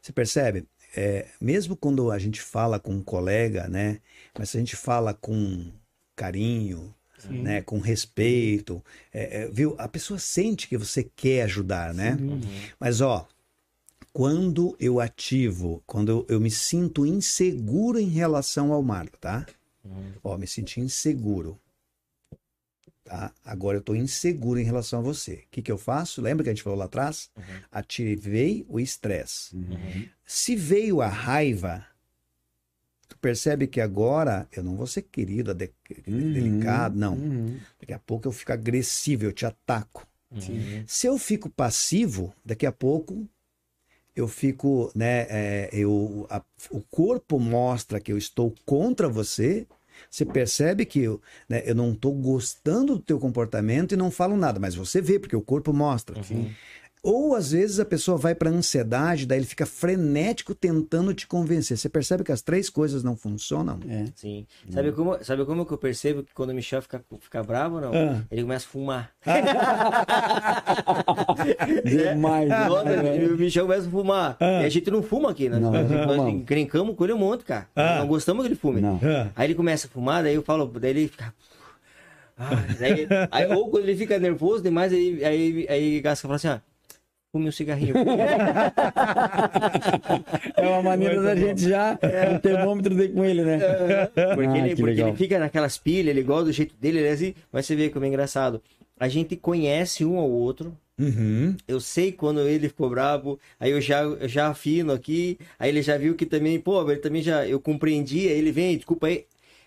[0.01, 0.65] Você percebe?
[0.97, 3.99] É, mesmo quando a gente fala com um colega, né?
[4.37, 5.71] Mas se a gente fala com
[6.15, 6.93] carinho,
[7.29, 8.83] né, com respeito,
[9.13, 9.75] é, é, viu?
[9.77, 12.17] A pessoa sente que você quer ajudar, né?
[12.19, 12.41] Uhum.
[12.79, 13.27] Mas ó,
[14.13, 19.45] quando eu ativo, quando eu, eu me sinto inseguro em relação ao mar, tá?
[19.83, 20.13] Uhum.
[20.23, 21.59] Ó, me senti inseguro.
[23.03, 23.33] Tá?
[23.43, 25.33] Agora eu estou inseguro em relação a você.
[25.33, 26.21] O que, que eu faço?
[26.21, 27.29] Lembra que a gente falou lá atrás?
[27.35, 27.43] Uhum.
[27.71, 29.55] Ativei o estresse.
[29.55, 30.07] Uhum.
[30.25, 31.85] Se veio a raiva,
[33.07, 35.71] tu percebe que agora eu não vou ser querido, de,
[36.07, 36.33] uhum.
[36.33, 37.15] delicado, não.
[37.15, 37.59] Uhum.
[37.79, 40.07] Daqui a pouco eu fico agressivo, eu te ataco.
[40.31, 40.83] Uhum.
[40.87, 43.27] Se eu fico passivo, daqui a pouco
[44.15, 49.65] eu fico, né, é, eu, a, o corpo mostra que eu estou contra você,
[50.09, 54.35] você percebe que eu, né, eu não estou gostando do teu comportamento e não falo
[54.35, 56.19] nada, mas você vê, porque o corpo mostra.
[56.19, 56.51] Uhum.
[57.03, 61.75] Ou às vezes a pessoa vai para ansiedade, daí ele fica frenético tentando te convencer.
[61.75, 63.79] Você percebe que as três coisas não funcionam?
[63.89, 64.05] É.
[64.15, 64.45] Sim.
[64.69, 67.91] Sabe, como, sabe como que eu percebo que quando o Michel fica, fica bravo não?
[67.91, 68.21] Ah.
[68.29, 69.11] Ele começa a fumar.
[71.83, 72.49] Demais.
[72.49, 73.27] né?
[73.31, 74.37] O Michel começa a fumar.
[74.39, 74.61] Ah.
[74.61, 75.57] E a gente não fuma aqui, né?
[75.57, 77.67] Não, nós, nós encrencamos com ele um monte, cara.
[77.75, 77.99] Ah.
[77.99, 78.79] Não gostamos que ele fume.
[78.79, 78.99] Não.
[79.35, 81.33] Aí ele começa a fumar, daí eu falo, daí ele fica.
[82.37, 86.47] Ah, daí, aí, ou quando ele fica nervoso demais, aí, aí, aí Gasca fala assim,
[86.47, 86.61] ah,
[87.31, 87.95] fume um cigarrinho.
[90.55, 91.41] é uma maneira Muito da bom.
[91.41, 92.29] gente já é.
[92.29, 93.57] um termômetro dele com ele, né?
[94.35, 97.11] Porque, ah, ele, porque ele fica naquelas pilhas, ele gosta do jeito dele, ele é
[97.11, 98.61] assim, mas você vê como é engraçado.
[98.99, 100.77] A gente conhece um ao outro.
[100.99, 101.55] Uhum.
[101.67, 105.81] Eu sei quando ele ficou bravo, aí eu já, eu já afino aqui, aí ele
[105.81, 109.25] já viu que também, pô, ele também já, eu compreendi, aí ele vem, desculpa aí.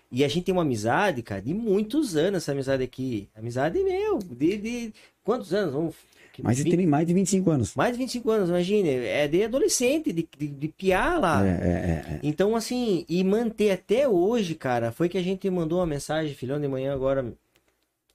[0.09, 3.27] E a gente tem uma amizade, cara, de muitos anos, essa amizade aqui.
[3.35, 4.93] Amizade meu, de, de
[5.25, 5.73] quantos anos?
[5.73, 5.95] Vamos
[6.41, 7.75] mais de, 20, mais de 25 anos.
[7.75, 8.89] Mais de 25 anos, imagine.
[8.89, 11.45] É de adolescente, de, de, de piar lá.
[11.45, 12.19] É, é, é, é.
[12.23, 16.59] Então, assim, e manter até hoje, cara, foi que a gente mandou uma mensagem, filhão
[16.59, 17.33] de manhã agora,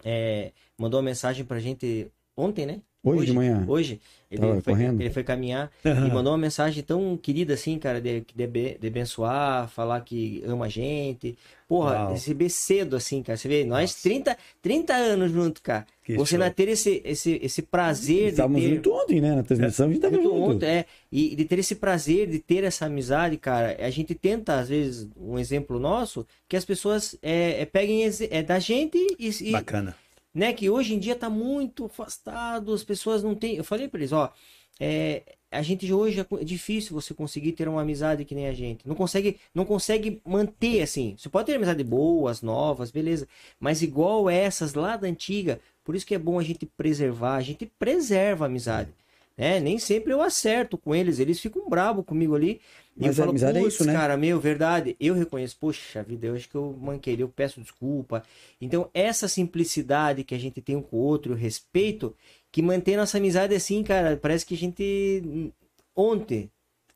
[0.04, 2.80] é, mandou uma mensagem pra gente ontem, né?
[3.02, 3.64] Hoje, hoje de manhã?
[3.66, 4.00] Hoje.
[4.30, 5.00] Ele, Tava foi, correndo.
[5.00, 6.06] ele foi caminhar uhum.
[6.06, 8.46] e mandou uma mensagem tão querida assim, cara, de, de,
[8.78, 11.36] de abençoar, falar que ama a gente.
[11.66, 12.12] Porra, Uau.
[12.12, 13.36] receber cedo assim, cara.
[13.36, 15.84] Você vê, nós 30, 30 anos junto, cara.
[16.04, 16.38] Que Você show.
[16.44, 18.74] não ter esse, esse, esse prazer Estávamos de ter...
[18.76, 19.34] junto ontem, né?
[19.34, 20.34] Na transmissão, a gente tava junto.
[20.34, 20.84] Ontem, é.
[21.10, 23.76] E de ter esse prazer, de ter essa amizade, cara.
[23.80, 28.42] A gente tenta, às vezes, um exemplo nosso, que as pessoas é, é peguem é,
[28.42, 29.50] da gente e...
[29.50, 29.96] Bacana
[30.34, 30.52] né?
[30.52, 33.56] Que hoje em dia tá muito afastado, as pessoas não têm.
[33.56, 34.32] Eu falei para eles, ó,
[34.78, 38.86] é, a gente hoje é difícil você conseguir ter uma amizade que nem a gente.
[38.86, 41.16] Não consegue, não consegue manter assim.
[41.18, 43.28] Você pode ter amizade boas, novas, beleza,
[43.58, 45.60] mas igual essas lá da antiga.
[45.84, 48.90] Por isso que é bom a gente preservar, a gente preserva a amizade.
[49.36, 49.58] Né?
[49.58, 52.60] Nem sempre eu acerto com eles, eles ficam bravos comigo ali,
[53.00, 53.92] mas a amizade é isso, né?
[53.92, 54.96] cara, meu, verdade.
[55.00, 58.22] Eu reconheço, poxa vida, eu acho que eu manquei, eu peço desculpa.
[58.60, 62.14] Então, essa simplicidade que a gente tem um com o outro, o respeito,
[62.52, 65.52] que mantém nossa amizade assim, cara, parece que a gente
[65.94, 66.50] ontem,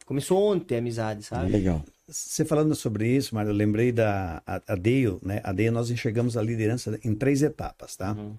[0.05, 1.51] começou ontem a amizade, sabe?
[1.51, 1.85] Legal.
[2.07, 5.41] Você falando sobre isso, Mário, eu lembrei da a, a Dale, né?
[5.43, 8.13] A Dale nós enxergamos a liderança em três etapas, tá?
[8.13, 8.35] Uhum.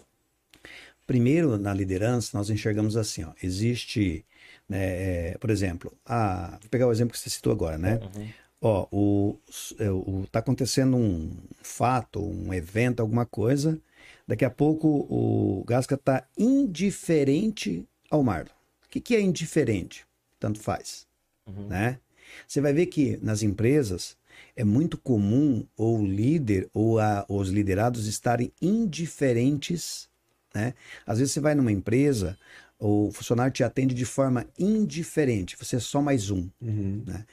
[1.07, 4.25] Primeiro, na liderança, nós enxergamos assim, ó, existe
[4.67, 5.31] né?
[5.31, 7.99] É, por exemplo, a, vou pegar o exemplo que você citou agora, né?
[8.15, 8.29] Uhum.
[8.61, 9.39] Ó, o,
[9.77, 13.79] é, o, tá acontecendo um fato, um evento, alguma coisa.
[14.27, 18.49] Daqui a pouco o Gasca tá indiferente ao Marlon.
[18.85, 20.05] O que, que é indiferente?
[20.39, 21.05] Tanto faz,
[21.45, 21.67] uhum.
[21.67, 21.99] né?
[22.47, 24.17] Você vai ver que nas empresas
[24.55, 30.09] é muito comum o líder ou a, os liderados estarem indiferentes,
[30.53, 30.73] né?
[31.05, 32.37] Às vezes você vai numa empresa,
[32.79, 36.49] o funcionário te atende de forma indiferente, você é só mais um.
[36.61, 37.03] Uhum.
[37.05, 37.25] Né?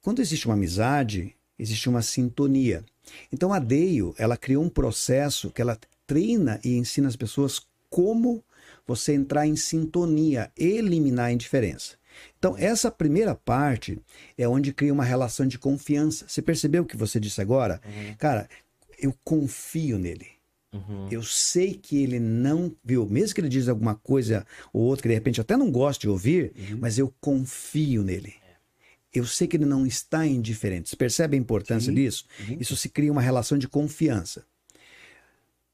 [0.00, 2.84] Quando existe uma amizade, existe uma sintonia.
[3.32, 7.60] Então a Deio, ela criou um processo que ela treina e ensina as pessoas
[7.90, 8.42] como
[8.86, 11.96] você entrar em sintonia, eliminar a indiferença.
[12.38, 13.98] Então, essa primeira parte
[14.36, 16.26] é onde cria uma relação de confiança.
[16.26, 17.80] Você percebeu o que você disse agora?
[17.84, 18.14] Uhum.
[18.16, 18.48] Cara,
[18.98, 20.26] eu confio nele.
[20.72, 21.08] Uhum.
[21.10, 25.08] Eu sei que ele não viu, mesmo que ele diz alguma coisa ou outra que
[25.08, 26.78] de repente até não gosta de ouvir, uhum.
[26.80, 28.34] mas eu confio nele.
[28.46, 28.56] É.
[29.12, 30.90] Eu sei que ele não está indiferente.
[30.90, 31.94] Você percebe a importância Sim.
[31.94, 32.26] disso?
[32.48, 32.58] Uhum.
[32.60, 34.44] Isso se cria uma relação de confiança.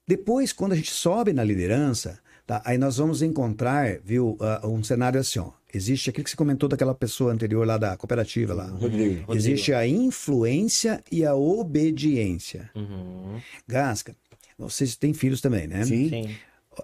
[0.06, 4.84] Depois, quando a gente sobe na liderança, tá, aí nós vamos encontrar, viu, uh, um
[4.84, 5.50] cenário assim, ó.
[5.74, 8.66] Existe aquilo que você comentou daquela pessoa anterior lá da cooperativa lá.
[8.66, 9.34] Rodrigo.
[9.34, 12.70] Existe a influência e a obediência.
[12.76, 13.40] Uhum.
[13.66, 14.14] Gasca,
[14.58, 15.84] vocês têm filhos também, né?
[15.84, 16.08] Sim.
[16.08, 16.36] Sim.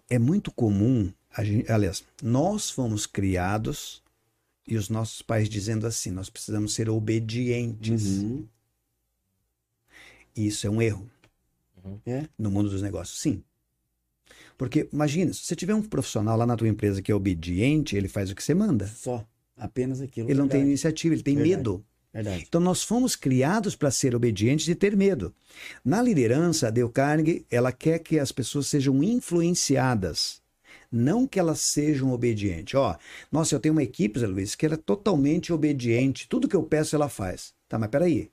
[0.09, 4.03] É muito comum, gente, aliás, nós fomos criados
[4.67, 8.07] e os nossos pais dizendo assim: nós precisamos ser obedientes.
[8.07, 8.47] Uhum.
[10.37, 11.11] Isso é um erro.
[11.85, 11.99] Uhum.
[12.07, 12.29] É?
[12.39, 13.43] No mundo dos negócios, sim.
[14.57, 18.09] Porque, imagina, se você tiver um profissional lá na tua empresa que é obediente, ele
[18.09, 18.87] faz o que você manda.
[18.87, 19.27] Só.
[19.57, 20.31] Apenas aquilo.
[20.31, 21.57] Ele não tem iniciativa, ele tem verdade.
[21.57, 21.85] medo.
[22.13, 22.45] Verdade.
[22.49, 25.33] Então nós fomos criados para ser obedientes e ter medo.
[25.85, 30.43] Na liderança, a Dale Carnegie, ela quer que as pessoas sejam influenciadas,
[30.91, 32.75] não que elas sejam obedientes.
[32.75, 32.97] Ó,
[33.31, 36.29] nossa, eu tenho uma equipe, Zé Luiz, que ela é totalmente obediente.
[36.29, 37.55] Tudo que eu peço ela faz.
[37.69, 38.31] Tá, mas peraí.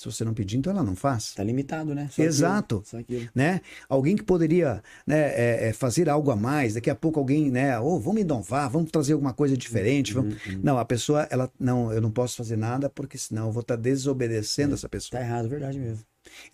[0.00, 1.24] Se você não pedir, então ela não faz.
[1.24, 2.08] Está limitado, né?
[2.10, 2.76] Só Exato.
[2.76, 3.28] Aquilo, só aquilo.
[3.34, 3.60] Né?
[3.86, 7.78] Alguém que poderia né, é, é, fazer algo a mais, daqui a pouco alguém, né?
[7.78, 10.16] Oh, vamos inovar, vamos trazer alguma coisa diferente.
[10.16, 10.46] Uhum, vamos...
[10.46, 10.60] uhum.
[10.62, 13.76] Não, a pessoa, ela, não, eu não posso fazer nada porque senão eu vou estar
[13.76, 15.20] tá desobedecendo é, essa pessoa.
[15.20, 16.02] Tá errado, verdade mesmo.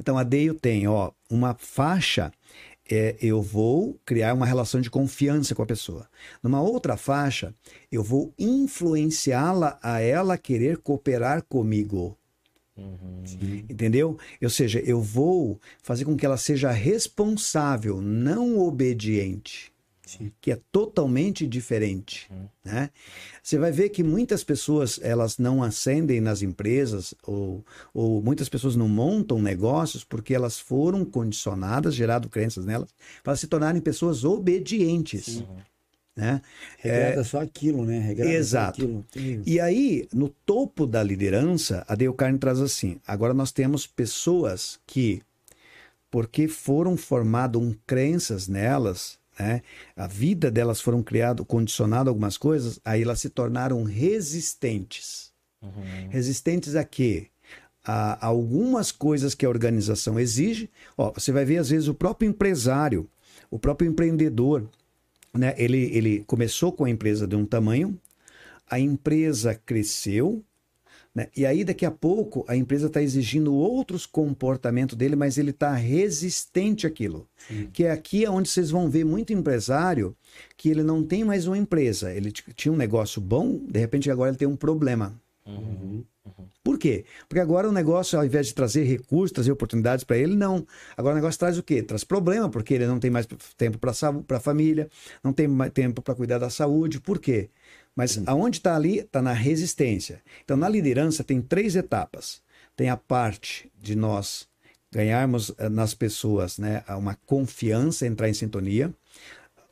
[0.00, 2.32] Então a Deio tem, ó, uma faixa
[2.90, 6.08] é, eu vou criar uma relação de confiança com a pessoa.
[6.42, 7.54] Numa outra faixa,
[7.92, 12.18] eu vou influenciá-la a ela querer cooperar comigo.
[12.76, 13.22] Uhum.
[13.68, 14.18] Entendeu?
[14.42, 19.72] Ou seja, eu vou fazer com que ela seja responsável, não obediente.
[20.06, 20.30] Sim.
[20.40, 22.46] que é totalmente diferente, uhum.
[22.64, 22.90] né?
[23.42, 28.76] Você vai ver que muitas pessoas elas não ascendem nas empresas ou, ou muitas pessoas
[28.76, 35.24] não montam negócios porque elas foram condicionadas, gerado crenças nelas, para se tornarem pessoas obedientes.
[35.24, 35.40] Sim.
[35.40, 35.56] Uhum.
[36.16, 36.40] Né?
[36.78, 37.98] Regrada é, só aquilo, né?
[37.98, 39.04] Regrada exato.
[39.10, 39.42] Aquilo.
[39.44, 44.80] E aí, no topo da liderança, a Dale Carne traz assim: agora nós temos pessoas
[44.86, 45.20] que,
[46.10, 49.60] porque foram formadas um crenças nelas, né?
[49.94, 55.30] a vida delas foram criado, condicionado a algumas coisas, aí elas se tornaram resistentes.
[55.60, 56.08] Uhum.
[56.08, 57.28] Resistentes a quê?
[57.86, 60.68] a algumas coisas que a organização exige.
[60.98, 63.08] Ó, você vai ver, às vezes, o próprio empresário,
[63.48, 64.68] o próprio empreendedor,
[65.36, 65.54] né?
[65.56, 67.98] Ele, ele começou com a empresa de um tamanho,
[68.68, 70.44] a empresa cresceu,
[71.16, 71.28] né?
[71.34, 75.72] E aí, daqui a pouco, a empresa está exigindo outros comportamentos dele, mas ele está
[75.72, 77.26] resistente àquilo.
[77.48, 77.70] Sim.
[77.72, 80.14] Que é aqui onde vocês vão ver muito empresário
[80.58, 82.12] que ele não tem mais uma empresa.
[82.12, 85.18] Ele tinha um negócio bom, de repente agora ele tem um problema.
[85.46, 85.85] Uhum.
[86.76, 87.06] Por quê?
[87.26, 90.66] Porque agora o negócio, ao invés de trazer recursos, trazer oportunidades para ele, não.
[90.94, 91.82] Agora o negócio traz o quê?
[91.82, 93.92] Traz problema, porque ele não tem mais tempo para
[94.36, 94.86] a família,
[95.24, 97.00] não tem mais tempo para cuidar da saúde.
[97.00, 97.48] Por quê?
[97.94, 98.98] Mas aonde está ali?
[98.98, 100.20] Está na resistência.
[100.44, 102.42] Então, na liderança, tem três etapas.
[102.76, 104.46] Tem a parte de nós
[104.92, 108.92] ganharmos eh, nas pessoas né, uma confiança, entrar em sintonia.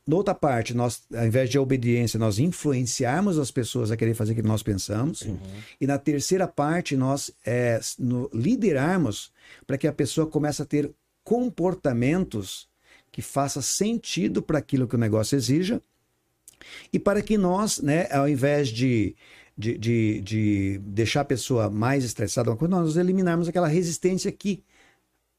[0.06, 4.32] Na outra parte, nós, ao invés de obediência, nós influenciarmos as pessoas a querer fazer
[4.32, 5.22] o que nós pensamos.
[5.22, 5.38] Uhum.
[5.80, 9.32] E na terceira parte, nós é, no, liderarmos
[9.66, 10.92] para que a pessoa comece a ter
[11.22, 12.68] comportamentos
[13.10, 15.80] que faça sentido para aquilo que o negócio exija
[16.92, 19.16] e para que nós, né, ao invés de,
[19.56, 24.62] de, de, de deixar a pessoa mais estressada, nós eliminarmos aquela resistência que,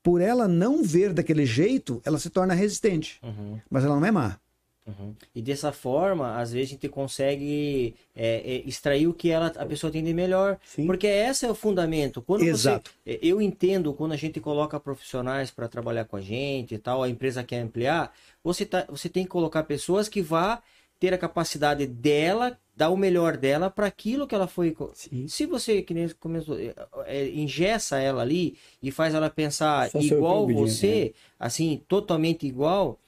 [0.01, 3.20] por ela não ver daquele jeito, ela se torna resistente.
[3.22, 3.59] Uhum.
[3.70, 4.39] Mas ela não é má.
[4.88, 5.16] Uhum.
[5.34, 9.66] E dessa forma, às vezes a gente consegue é, é, extrair o que ela, a
[9.66, 10.60] pessoa tem de melhor.
[10.64, 10.86] Sim.
[10.86, 12.22] Porque esse é o fundamento.
[12.22, 12.92] Quando Exato.
[13.04, 16.78] Você, é, eu entendo quando a gente coloca profissionais para trabalhar com a gente e
[16.78, 18.14] tal, a empresa quer ampliar,
[18.44, 20.62] você, tá, você tem que colocar pessoas que vá
[21.00, 24.76] ter a capacidade dela dar o melhor dela para aquilo que ela foi.
[24.94, 25.28] Sim.
[25.28, 26.74] Se você, que nem começou, é,
[27.06, 31.12] é, engessa ela ali e faz ela pensar Só igual você, né?
[31.40, 33.00] assim, totalmente igual,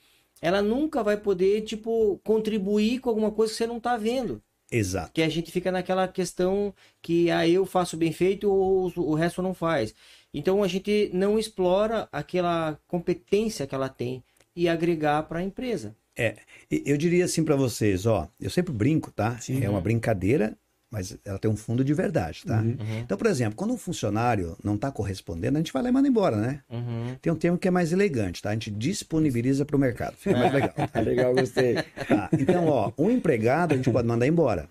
[0.42, 4.42] ela nunca vai poder, tipo, contribuir com alguma coisa que você não está vendo.
[4.72, 5.12] Exato.
[5.14, 9.42] Que a gente fica naquela questão que ah, eu faço bem feito ou o resto
[9.42, 9.94] não faz.
[10.34, 14.24] Então a gente não explora aquela competência que ela tem
[14.56, 15.96] e agregar para a empresa.
[16.18, 16.36] É,
[16.70, 19.38] eu diria assim para vocês, ó, eu sempre brinco, tá?
[19.38, 19.64] Sim.
[19.64, 20.58] É uma brincadeira,
[20.90, 22.60] mas ela tem um fundo de verdade, tá?
[22.60, 22.78] Uhum.
[22.80, 23.00] uhum.
[23.00, 26.08] Então, por exemplo, quando um funcionário não está correspondendo, a gente vai lá e manda
[26.08, 26.62] embora, né?
[26.70, 27.16] Uhum.
[27.22, 28.50] Tem um termo que é mais elegante, tá?
[28.50, 30.74] A gente disponibiliza para o mercado, fica mais legal.
[30.74, 31.00] Tá?
[31.02, 31.76] legal, gostei.
[32.08, 34.70] Tá, então, ó, um empregado a gente pode mandar embora.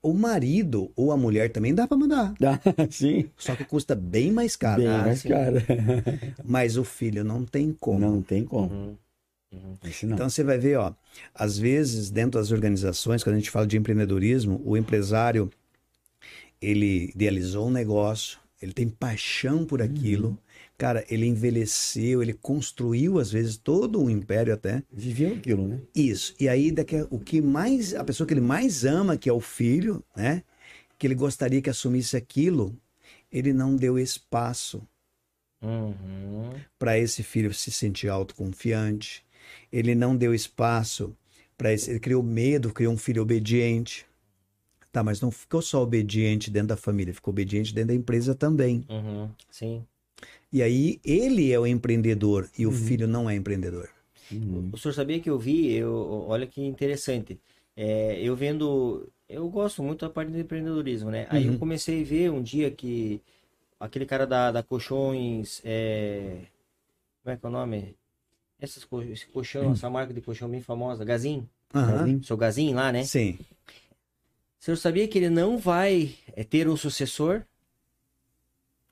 [0.00, 2.34] o marido ou a mulher também dá para mandar.
[2.38, 3.28] Dá, sim.
[3.36, 4.82] Só que custa bem mais caro.
[4.82, 5.28] Bem ah, mais sim.
[5.28, 5.56] caro.
[6.44, 7.98] Mas o filho não tem como.
[7.98, 8.72] Não tem como.
[8.72, 8.96] Uhum.
[9.54, 9.78] Uhum.
[10.12, 10.92] Então você vai ver, ó,
[11.34, 15.50] às vezes dentro das organizações, quando a gente fala de empreendedorismo, o empresário
[16.60, 20.38] ele idealizou um negócio, ele tem paixão por aquilo, uhum.
[20.78, 24.82] cara, ele envelheceu, ele construiu às vezes todo um império até.
[24.90, 25.80] Viveu aquilo, né?
[25.94, 26.34] Isso.
[26.40, 29.40] E aí daqui o que mais a pessoa que ele mais ama, que é o
[29.40, 30.42] filho, né?
[30.98, 32.74] Que ele gostaria que assumisse aquilo,
[33.30, 34.82] ele não deu espaço
[35.60, 36.52] uhum.
[36.78, 39.24] para esse filho se sentir autoconfiante,
[39.72, 41.14] ele não deu espaço
[41.56, 41.90] para isso.
[41.90, 44.06] Ele criou medo, criou um filho obediente.
[44.92, 48.84] Tá, mas não ficou só obediente dentro da família, ficou obediente dentro da empresa também.
[48.88, 49.84] Uhum, sim.
[50.52, 52.76] E aí ele é o empreendedor e o uhum.
[52.76, 53.88] filho não é empreendedor.
[54.30, 54.70] Uhum.
[54.72, 55.72] O senhor sabia que eu vi?
[55.72, 57.40] Eu, olha que interessante.
[57.76, 59.08] É, eu vendo.
[59.28, 61.26] Eu gosto muito da parte do empreendedorismo, né?
[61.28, 61.58] Aí eu uhum.
[61.58, 63.20] comecei a ver um dia que
[63.80, 65.60] aquele cara da, da Colchões.
[65.64, 66.38] É,
[67.22, 67.96] como é que é o nome?
[68.60, 69.72] Essas, esse colchão, hum.
[69.72, 71.48] essa marca de colchão bem famosa, Gazin.
[71.74, 72.22] Uhum.
[72.22, 73.04] Seu Gazin lá, né?
[73.04, 73.38] Sim.
[74.60, 77.42] O senhor sabia que ele não vai é, ter um sucessor?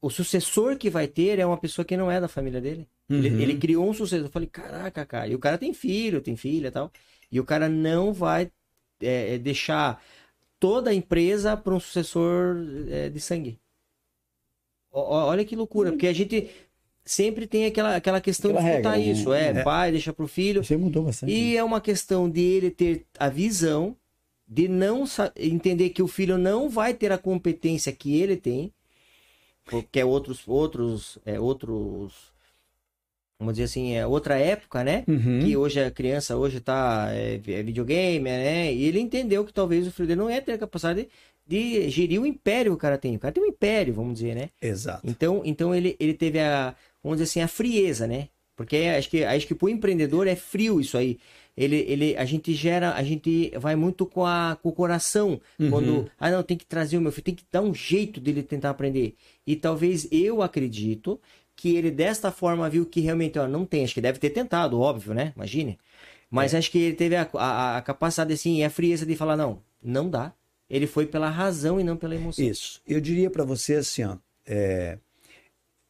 [0.00, 2.88] O sucessor que vai ter é uma pessoa que não é da família dele.
[3.08, 3.18] Uhum.
[3.18, 4.26] Ele, ele, criou um sucessor.
[4.26, 5.28] Eu falei, caraca, cara.
[5.28, 6.90] E o cara tem filho, tem filha e tal.
[7.30, 8.50] E o cara não vai
[9.00, 10.02] é, é deixar
[10.58, 12.56] toda a empresa para um sucessor
[12.90, 13.58] é, de sangue.
[14.90, 16.50] O, olha que loucura, porque a gente
[17.04, 19.30] sempre tem aquela, aquela questão aquela de regra, isso.
[19.30, 19.46] Né?
[19.46, 20.64] É, é, pai, deixa pro filho.
[20.64, 21.32] Você mudou bastante.
[21.32, 23.96] E é uma questão de ele ter a visão
[24.46, 25.04] de não
[25.36, 28.70] entender que o filho não vai ter a competência que ele tem,
[29.64, 32.12] porque é outros, outros, é outros,
[33.38, 35.04] vamos dizer assim, é outra época, né?
[35.08, 35.40] Uhum.
[35.40, 38.72] Que hoje a criança hoje tá é, é videogame, né?
[38.74, 41.08] E ele entendeu que talvez o filho dele não ia ter a capacidade de,
[41.46, 43.16] de gerir o império que o cara tem.
[43.16, 44.50] O cara tem um império, vamos dizer, né?
[44.60, 45.08] Exato.
[45.08, 48.28] Então, então ele, ele teve a, vamos dizer assim, a frieza, né?
[48.56, 51.18] Porque acho que, acho que pro empreendedor é frio isso aí.
[51.56, 55.40] Ele, ele, a gente gera, a gente vai muito com, a, com o coração.
[55.58, 55.70] Uhum.
[55.70, 58.42] Quando, ah, não, tem que trazer o meu filho, tem que dar um jeito dele
[58.42, 59.14] tentar aprender.
[59.46, 61.20] E talvez eu acredito
[61.54, 63.84] que ele desta forma viu que realmente, ó, não tem.
[63.84, 65.32] Acho que deve ter tentado, óbvio, né?
[65.36, 65.78] Imagine.
[66.30, 66.58] Mas é.
[66.58, 69.60] acho que ele teve a, a, a capacidade, assim, e a frieza de falar, não,
[69.82, 70.32] não dá.
[70.68, 72.42] Ele foi pela razão e não pela emoção.
[72.42, 72.80] Isso.
[72.86, 74.98] Eu diria para você assim, ó, é,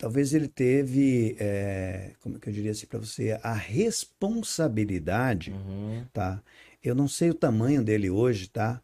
[0.03, 6.05] talvez ele teve, é, como que eu diria assim para você, a responsabilidade, uhum.
[6.13, 6.43] tá?
[6.83, 8.83] Eu não sei o tamanho dele hoje, tá?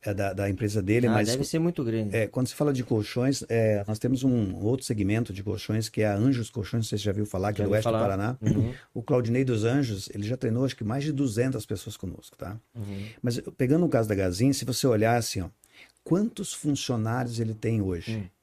[0.00, 2.16] É da, da, empresa dele, ah, mas deve ser muito grande.
[2.16, 6.02] É, quando se fala de colchões, é, nós temos um outro segmento de colchões que
[6.02, 7.98] é a Anjos Colchões, você já viu falar, que é do oeste falar.
[7.98, 8.38] do Paraná.
[8.40, 8.72] Uhum.
[8.94, 12.56] O Claudinei dos Anjos, ele já treinou acho que mais de 200 pessoas conosco, tá?
[12.76, 13.06] Uhum.
[13.20, 15.48] Mas pegando o caso da Gazin, se você olhar assim, ó,
[16.04, 18.14] quantos funcionários ele tem hoje?
[18.14, 18.39] Uhum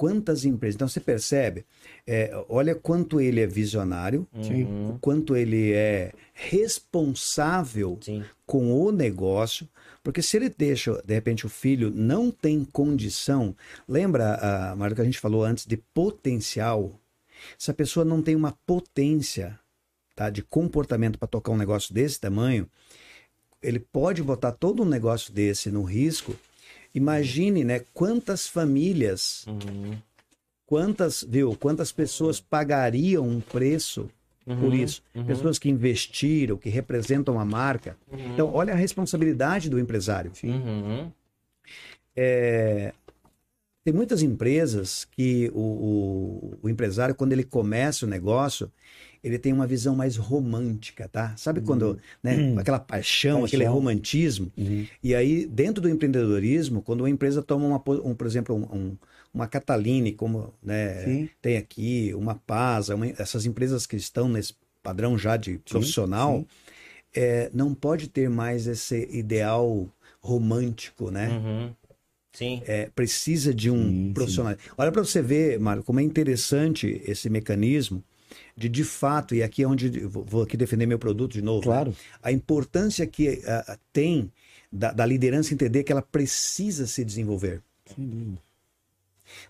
[0.00, 0.76] quantas empresas.
[0.76, 1.66] Então você percebe,
[2.06, 4.96] é, olha quanto ele é visionário, uhum.
[4.98, 8.24] quanto ele é responsável Sim.
[8.46, 9.68] com o negócio,
[10.02, 13.54] porque se ele deixa, de repente, o filho não tem condição,
[13.86, 16.98] lembra, a Mário, que a gente falou antes de potencial?
[17.58, 19.60] Se a pessoa não tem uma potência
[20.16, 22.66] tá, de comportamento para tocar um negócio desse tamanho,
[23.62, 26.34] ele pode botar todo um negócio desse no risco
[26.94, 29.96] Imagine, né, quantas famílias, uhum.
[30.66, 34.10] quantas, viu, quantas pessoas pagariam um preço
[34.46, 34.60] uhum.
[34.60, 35.02] por isso?
[35.14, 35.24] Uhum.
[35.24, 37.96] Pessoas que investiram, que representam a marca.
[38.10, 38.32] Uhum.
[38.32, 40.32] Então, olha a responsabilidade do empresário.
[40.42, 41.10] Uhum.
[42.16, 42.92] É,
[43.84, 48.70] tem muitas empresas que o, o, o, empresário, quando ele começa o negócio,
[49.22, 51.34] ele tem uma visão mais romântica, tá?
[51.36, 51.96] Sabe quando, uhum.
[52.22, 52.58] né, uhum.
[52.58, 54.50] aquela paixão, paixão, aquele romantismo.
[54.56, 54.86] Uhum.
[55.02, 58.96] E aí, dentro do empreendedorismo, quando uma empresa toma uma, um, por exemplo, um, um,
[59.32, 65.18] uma Cataline, como né, tem aqui, uma Pasa, uma, essas empresas que estão nesse padrão
[65.18, 66.46] já de profissional, sim, sim.
[67.12, 69.88] É, não pode ter mais esse ideal
[70.20, 71.28] romântico, né?
[71.28, 71.74] Uhum.
[72.32, 72.62] Sim.
[72.64, 74.54] É, precisa de um sim, profissional.
[74.78, 78.04] Olha para você ver, Mário, como é interessante esse mecanismo
[78.60, 81.64] de de fato, e aqui é onde vou aqui defender meu produto de novo, né?
[81.64, 81.90] claro.
[81.90, 81.96] Né?
[82.22, 84.30] a importância que uh, tem
[84.70, 87.62] da, da, liderança entender que ela precisa se desenvolver.
[87.96, 88.36] Sim.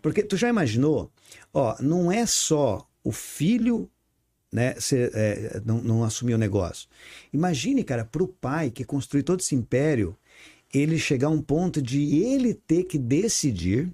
[0.01, 1.11] Porque tu já imaginou,
[1.53, 3.91] ó, não é só o filho
[4.53, 6.89] né, ser, é, não, não assumir o negócio.
[7.33, 10.17] Imagine, cara, para o pai que construiu todo esse império,
[10.73, 13.93] ele chegar a um ponto de ele ter que decidir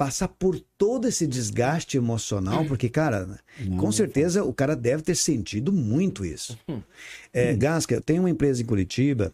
[0.00, 5.14] passar por todo esse desgaste emocional, porque, cara, não, com certeza o cara deve ter
[5.14, 6.58] sentido muito isso.
[7.32, 9.32] É, Gasca, eu tenho uma empresa em Curitiba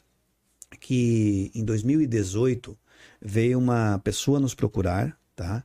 [0.81, 2.77] que em 2018
[3.23, 5.64] veio uma pessoa nos procurar, tá?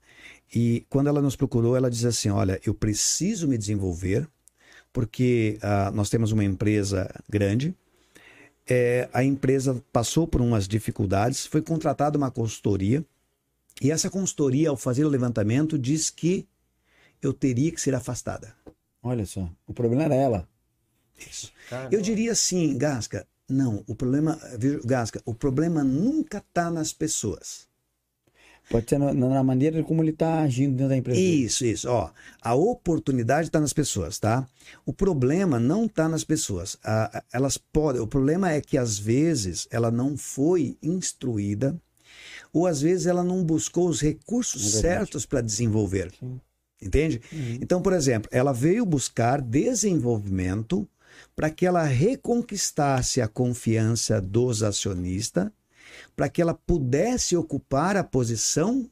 [0.54, 4.30] E quando ela nos procurou, ela diz assim: Olha, eu preciso me desenvolver,
[4.93, 7.76] porque uh, nós temos uma empresa grande.
[8.66, 13.04] É, a empresa passou por umas dificuldades, foi contratada uma consultoria
[13.82, 16.47] e essa consultoria, ao fazer o levantamento, diz que
[17.19, 18.55] eu teria que ser afastada.
[19.01, 20.47] Olha só, o problema era ela.
[21.17, 21.51] Isso.
[21.67, 21.95] Caramba.
[21.95, 24.39] Eu diria assim, Gasca, não, o problema,
[24.86, 27.67] Gasca, o problema nunca está nas pessoas.
[28.69, 31.19] Pode ser na, na, maneira como ele está agindo dentro da empresa.
[31.19, 31.89] Isso, isso.
[31.89, 34.47] Ó, a oportunidade está nas pessoas, tá?
[34.86, 36.77] O problema não está nas pessoas.
[36.84, 37.99] A, elas podem.
[37.99, 41.75] O problema é que às vezes ela não foi instruída
[42.54, 46.12] ou às vezes ela não buscou os recursos é certos para desenvolver.
[46.20, 46.39] Sim.
[46.82, 47.22] Entende?
[47.32, 47.60] Uhum.
[47.62, 50.88] Então, por exemplo, ela veio buscar desenvolvimento
[51.36, 55.49] para que ela reconquistasse a confiança dos acionistas,
[56.16, 58.89] para que ela pudesse ocupar a posição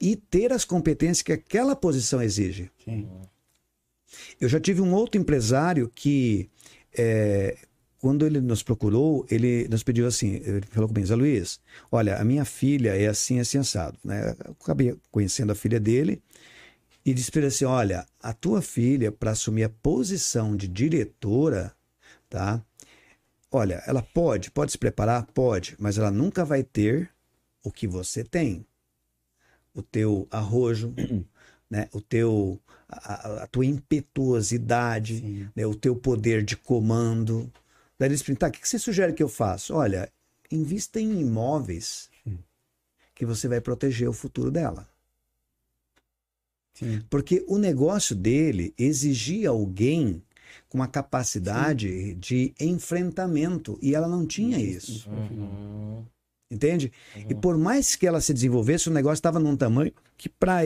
[0.00, 2.70] e ter as competências que aquela posição exige.
[2.84, 3.08] Sim.
[4.40, 6.48] Eu já tive um outro empresário que
[6.96, 7.56] é,
[8.02, 12.24] quando ele nos procurou, ele nos pediu assim, ele falou comigo, Zé Luiz, olha, a
[12.24, 13.96] minha filha é assim, assim, assado.
[14.02, 14.34] Né?
[14.44, 16.20] Eu acabei conhecendo a filha dele
[17.06, 21.72] e disse para ele assim, olha, a tua filha, para assumir a posição de diretora,
[22.28, 22.60] tá?
[23.48, 25.24] Olha, ela pode, pode se preparar?
[25.26, 27.08] Pode, mas ela nunca vai ter
[27.62, 28.66] o que você tem.
[29.72, 30.92] O teu arrojo,
[31.70, 31.88] né?
[31.92, 35.64] o teu, a, a tua impetuosidade, né?
[35.64, 37.48] o teu poder de comando,
[38.02, 39.72] Daí eles perguntam, tá, o que você sugere que eu faça?
[39.72, 40.10] Olha,
[40.50, 42.10] invista em imóveis
[43.14, 44.88] que você vai proteger o futuro dela.
[46.74, 47.00] Sim.
[47.08, 50.20] Porque o negócio dele exigia alguém
[50.68, 52.18] com uma capacidade Sim.
[52.18, 55.08] de enfrentamento e ela não tinha isso.
[55.08, 56.04] Uhum.
[56.50, 56.90] Entende?
[57.14, 57.26] Uhum.
[57.28, 60.56] E por mais que ela se desenvolvesse, o negócio estava num tamanho que para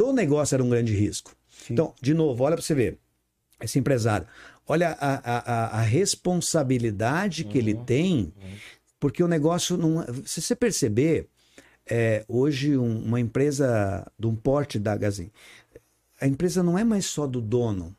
[0.00, 1.34] o negócio era um grande risco.
[1.48, 1.72] Sim.
[1.72, 2.98] Então, de novo, olha para você ver.
[3.60, 4.28] Esse empresário.
[4.68, 8.56] Olha a, a, a responsabilidade que uhum, ele tem, uhum.
[9.00, 10.04] porque o negócio não.
[10.26, 11.26] Se você perceber,
[11.86, 15.30] é, hoje um, uma empresa de um porte da Gazin,
[16.20, 17.96] a empresa não é mais só do dono.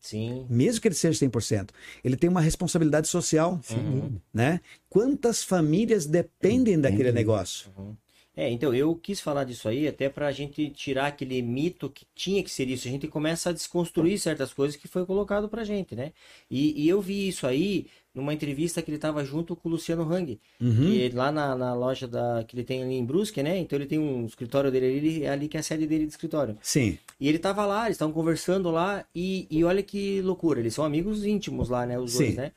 [0.00, 0.46] Sim.
[0.48, 1.70] Mesmo que ele seja 100%,
[2.04, 4.20] ele tem uma responsabilidade social, Sim.
[4.32, 4.60] né?
[4.88, 7.70] Quantas famílias dependem daquele negócio?
[7.76, 7.96] Uhum.
[8.38, 12.06] É, então eu quis falar disso aí até para a gente tirar aquele mito que
[12.14, 12.86] tinha que ser isso.
[12.86, 16.12] A gente começa a desconstruir certas coisas que foi colocado pra gente, né?
[16.48, 20.04] E, e eu vi isso aí numa entrevista que ele estava junto com o Luciano
[20.04, 20.72] Hang, uhum.
[20.72, 23.58] que lá na, na, loja da, que ele tem ali em Brusque, né?
[23.58, 26.12] Então ele tem um escritório dele ali, é ali que é a sede dele de
[26.12, 26.56] escritório.
[26.62, 26.96] Sim.
[27.18, 30.84] E ele tava lá, eles estavam conversando lá e, e olha que loucura, eles são
[30.84, 31.98] amigos íntimos lá, né?
[31.98, 32.18] Os Sim.
[32.18, 32.52] dois, né?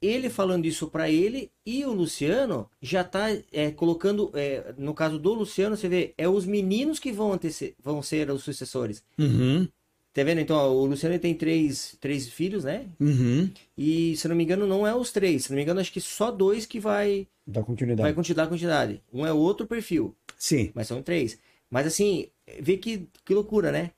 [0.00, 5.18] Ele falando isso para ele e o Luciano já tá é, colocando, é, no caso
[5.18, 9.02] do Luciano, você vê, é os meninos que vão, antece vão ser os sucessores.
[9.18, 9.68] Uhum.
[10.12, 10.40] Tá vendo?
[10.40, 12.86] Então, ó, o Luciano tem três, três filhos, né?
[12.98, 13.48] Uhum.
[13.78, 15.44] E, se não me engano, não é os três.
[15.44, 17.28] Se não me engano, acho que só dois que vai...
[17.46, 18.02] Dar continuidade.
[18.02, 19.00] Vai continuar a continuidade.
[19.12, 20.14] Um é outro perfil.
[20.36, 20.72] Sim.
[20.74, 21.38] Mas são três.
[21.70, 22.26] Mas, assim,
[22.58, 23.92] vê que, que loucura, né?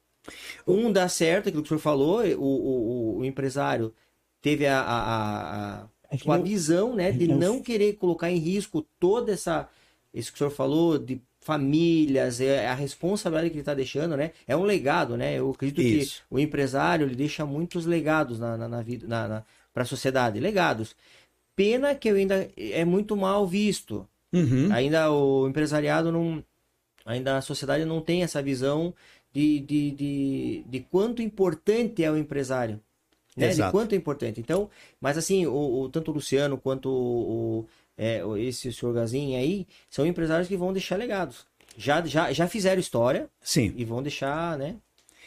[0.66, 3.92] Um dá certo, aquilo que o senhor falou, o, o, o empresário
[4.42, 9.32] teve a, a, a, é a visão né, de não querer colocar em risco toda
[9.32, 9.68] essa.
[10.12, 14.32] Isso que o senhor falou, de famílias, é a responsabilidade que ele está deixando, né?
[14.46, 15.38] É um legado, né?
[15.38, 16.22] Eu acredito Isso.
[16.28, 19.86] que o empresário ele deixa muitos legados na, na, na vida, na, na para a
[19.86, 20.94] sociedade, legados.
[21.56, 24.06] Pena que ainda é muito mal visto.
[24.32, 24.70] Uhum.
[24.70, 26.44] Ainda o empresariado não,
[27.06, 28.94] ainda a sociedade não tem essa visão
[29.32, 32.80] de, de, de, de quanto importante é o empresário
[33.36, 33.48] né?
[33.48, 33.68] Exato.
[33.68, 34.40] De quanto é importante.
[34.40, 34.68] Então,
[35.00, 37.66] mas assim, o, o tanto o Luciano quanto o, o
[37.96, 41.46] é, esse senhor Gazinho aí são empresários que vão deixar legados.
[41.76, 43.28] Já, já, já fizeram história.
[43.40, 43.72] Sim.
[43.76, 44.76] E vão deixar, né?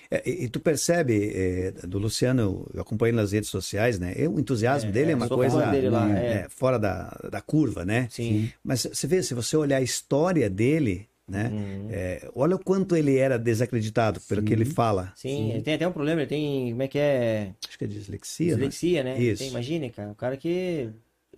[0.10, 4.14] É, e, e, tu percebe é, do Luciano, eu acompanho nas redes sociais, né?
[4.28, 5.58] O entusiasmo é, dele é, é uma coisa
[5.90, 6.34] lá, é.
[6.34, 8.08] É, fora da, da curva, né?
[8.12, 8.52] Sim.
[8.64, 11.50] Mas você vê, se você olhar a história dele, né?
[11.50, 11.88] Uhum.
[11.90, 14.48] É, olha o quanto ele era desacreditado pelo Sim.
[14.48, 15.12] que ele fala.
[15.16, 17.54] Sim, Sim, ele tem até um problema, ele tem, como é que é?
[17.68, 18.54] Acho que é dislexia, né?
[18.54, 19.14] Dislexia, né?
[19.16, 19.24] né?
[19.24, 19.40] Isso.
[19.40, 20.90] Tem, imagine, cara, o cara que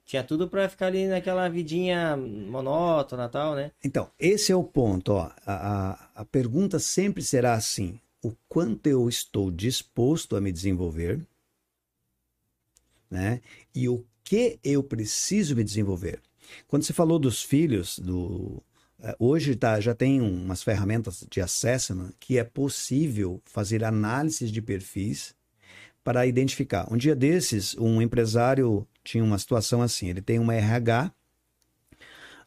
[0.06, 3.72] tinha tudo para ficar ali naquela vidinha monótona tal, né?
[3.84, 5.32] Então, esse é o ponto, ó.
[5.46, 11.20] A, a, a pergunta sempre será assim, o quanto eu estou disposto a me desenvolver,
[13.10, 13.42] né?
[13.74, 16.20] E o que eu preciso me desenvolver.
[16.68, 18.62] Quando você falou dos filhos, do,
[19.20, 25.36] hoje tá, já tem umas ferramentas de assessment que é possível fazer análises de perfis
[26.04, 26.88] para identificar.
[26.92, 31.12] Um dia desses, um empresário tinha uma situação assim: ele tem uma RH,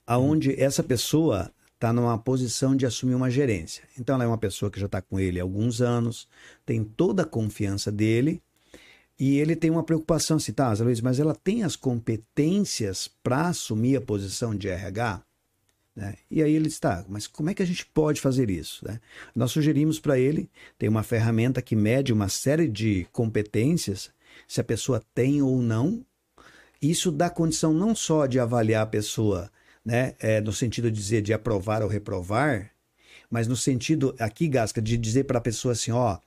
[0.07, 3.84] aonde essa pessoa está numa posição de assumir uma gerência.
[3.98, 6.28] Então, ela é uma pessoa que já está com ele há alguns anos,
[6.66, 8.42] tem toda a confiança dele.
[9.18, 13.96] E ele tem uma preocupação assim, tá, Luiz, mas ela tem as competências para assumir
[13.96, 15.22] a posição de RH?
[15.95, 16.14] Né?
[16.30, 18.86] E aí ele está, mas como é que a gente pode fazer isso?
[18.86, 19.01] Né?
[19.34, 24.11] Nós sugerimos para ele, tem uma ferramenta que mede uma série de competências,
[24.47, 26.05] se a pessoa tem ou não.
[26.80, 29.51] Isso dá condição não só de avaliar a pessoa,
[29.84, 32.70] né, é, no sentido de dizer de aprovar ou reprovar,
[33.30, 36.18] mas no sentido, aqui, Gasca, de dizer para a pessoa assim: ó,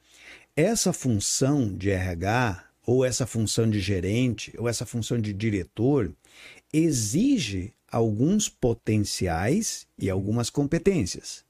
[0.55, 6.13] essa função de RH, ou essa função de gerente, ou essa função de diretor,
[6.71, 11.45] exige alguns potenciais e algumas competências.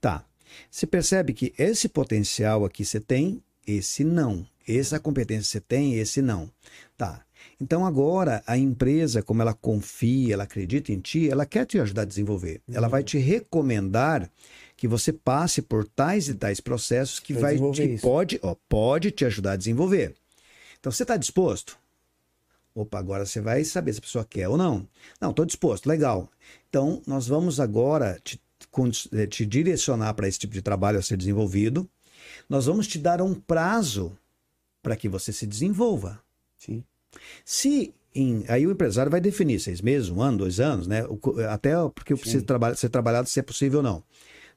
[0.00, 0.24] Tá.
[0.70, 4.46] Você percebe que esse potencial aqui você tem, esse não.
[4.66, 6.50] Essa competência você tem, esse não.
[6.96, 7.22] Tá.
[7.60, 12.02] Então agora a empresa, como ela confia, ela acredita em ti, ela quer te ajudar
[12.02, 12.62] a desenvolver.
[12.66, 12.74] Uhum.
[12.74, 14.30] Ela vai te recomendar
[14.74, 19.26] que você passe por tais e tais processos que vai que pode, ó, pode te
[19.26, 20.14] ajudar a desenvolver.
[20.78, 21.78] Então você está disposto?
[22.80, 24.88] Opa, agora você vai saber se a pessoa quer ou não.
[25.20, 26.30] Não, estou disposto, legal.
[26.68, 28.40] Então, nós vamos agora te,
[29.12, 31.86] eh, te direcionar para esse tipo de trabalho a ser desenvolvido.
[32.48, 34.16] Nós vamos te dar um prazo
[34.82, 36.22] para que você se desenvolva.
[36.56, 36.82] Sim.
[37.44, 41.02] Se em, aí o empresário vai definir seis meses, um ano, dois anos, né?
[41.50, 44.02] Até porque precisa trabalhar, ser trabalhado se é possível ou não.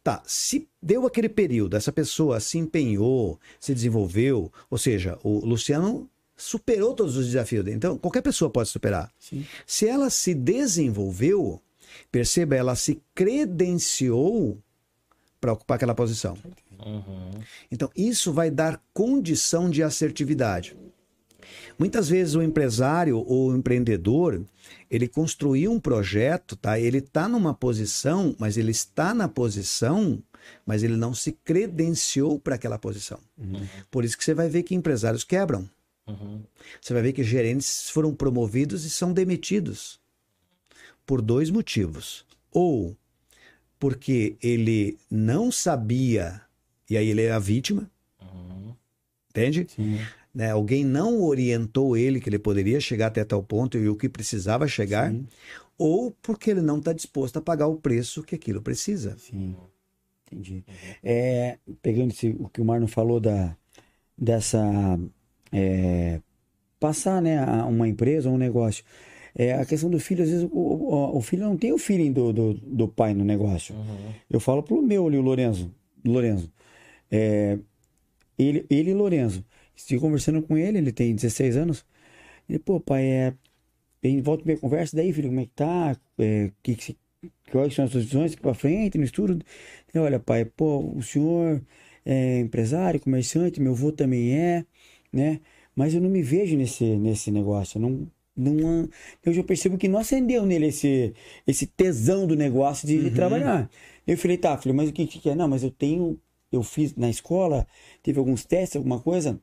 [0.01, 6.09] Tá, se deu aquele período, essa pessoa se empenhou, se desenvolveu, ou seja, o Luciano
[6.35, 7.67] superou todos os desafios.
[7.67, 9.11] Então, qualquer pessoa pode superar.
[9.19, 9.45] Sim.
[9.65, 11.61] Se ela se desenvolveu,
[12.11, 14.57] perceba, ela se credenciou
[15.39, 16.37] para ocupar aquela posição.
[16.85, 17.31] Uhum.
[17.71, 20.75] Então, isso vai dar condição de assertividade.
[21.77, 24.41] Muitas vezes o empresário ou o empreendedor,
[24.89, 26.79] ele construiu um projeto, tá?
[26.79, 30.21] Ele está numa posição, mas ele está na posição,
[30.65, 33.19] mas ele não se credenciou para aquela posição.
[33.37, 33.65] Uhum.
[33.89, 35.67] Por isso que você vai ver que empresários quebram.
[36.07, 36.43] Uhum.
[36.81, 39.99] Você vai ver que gerentes foram promovidos e são demitidos
[41.05, 42.25] por dois motivos.
[42.51, 42.95] Ou
[43.79, 46.41] porque ele não sabia,
[46.89, 47.89] e aí ele é a vítima,
[48.21, 48.73] uhum.
[49.29, 49.67] entende?
[49.69, 49.99] Sim.
[50.33, 50.51] né?
[50.51, 54.67] Alguém não orientou ele que ele poderia chegar até tal ponto e o que precisava
[54.67, 55.27] chegar, Sim.
[55.77, 59.17] ou porque ele não está disposto a pagar o preço que aquilo precisa.
[59.17, 59.55] Sim,
[60.25, 60.63] entendi.
[61.03, 63.57] É, pegando o que o Marno falou da,
[64.17, 64.97] dessa
[65.53, 66.19] é,
[66.79, 68.83] passar, né, a uma empresa ou um negócio.
[69.35, 72.11] É, a questão do filho, às vezes, o, o, o, filho não tem o feeling
[72.11, 73.73] do, do, do pai no negócio.
[73.73, 74.13] Uhum.
[74.29, 75.73] Eu falo pro meu ali, o Lorenzo.
[76.05, 76.51] Lorenzo.
[77.09, 77.57] É,
[78.37, 79.43] ele, ele e Lorenzo.
[79.75, 81.85] Estive conversando com ele, ele tem 16 anos.
[82.47, 83.33] Ele, pô, pai, é.
[84.03, 85.97] Ele volta minha conversa, daí, filho, como é que tá?
[86.19, 86.97] É, que, que,
[87.51, 89.33] quais são as suas visões aqui pra frente, no estudo?
[89.93, 91.61] Ele, olha, pai, pô, o senhor
[92.05, 94.65] é empresário, comerciante, meu avô também é,
[95.13, 95.39] né?
[95.75, 97.77] Mas eu não me vejo nesse, nesse negócio.
[97.77, 98.89] Eu não, não,
[99.23, 101.13] eu já percebo que não acendeu nele esse,
[101.45, 103.03] esse tesão do negócio de, uhum.
[103.03, 103.69] de trabalhar.
[104.05, 105.35] Eu falei, tá, filho, mas o que, que é?
[105.35, 106.19] Não, mas eu tenho,
[106.51, 107.67] eu fiz na escola,
[108.01, 109.39] teve alguns testes, alguma coisa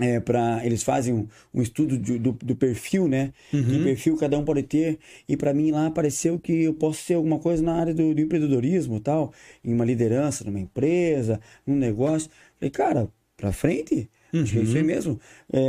[0.00, 3.32] é, para eles fazem um, um estudo de, do, do, perfil, né?
[3.52, 3.64] Uhum.
[3.64, 4.98] Que perfil cada um pode ter.
[5.28, 8.20] E para mim lá apareceu que eu posso ser alguma coisa na área do, do
[8.20, 9.32] empreendedorismo tal,
[9.64, 12.30] em uma liderança, numa empresa, num negócio.
[12.58, 14.10] Falei, cara, para frente.
[14.34, 14.42] Uhum.
[14.42, 14.86] Acho que é isso aí uhum.
[14.86, 15.20] mesmo.
[15.52, 15.60] É,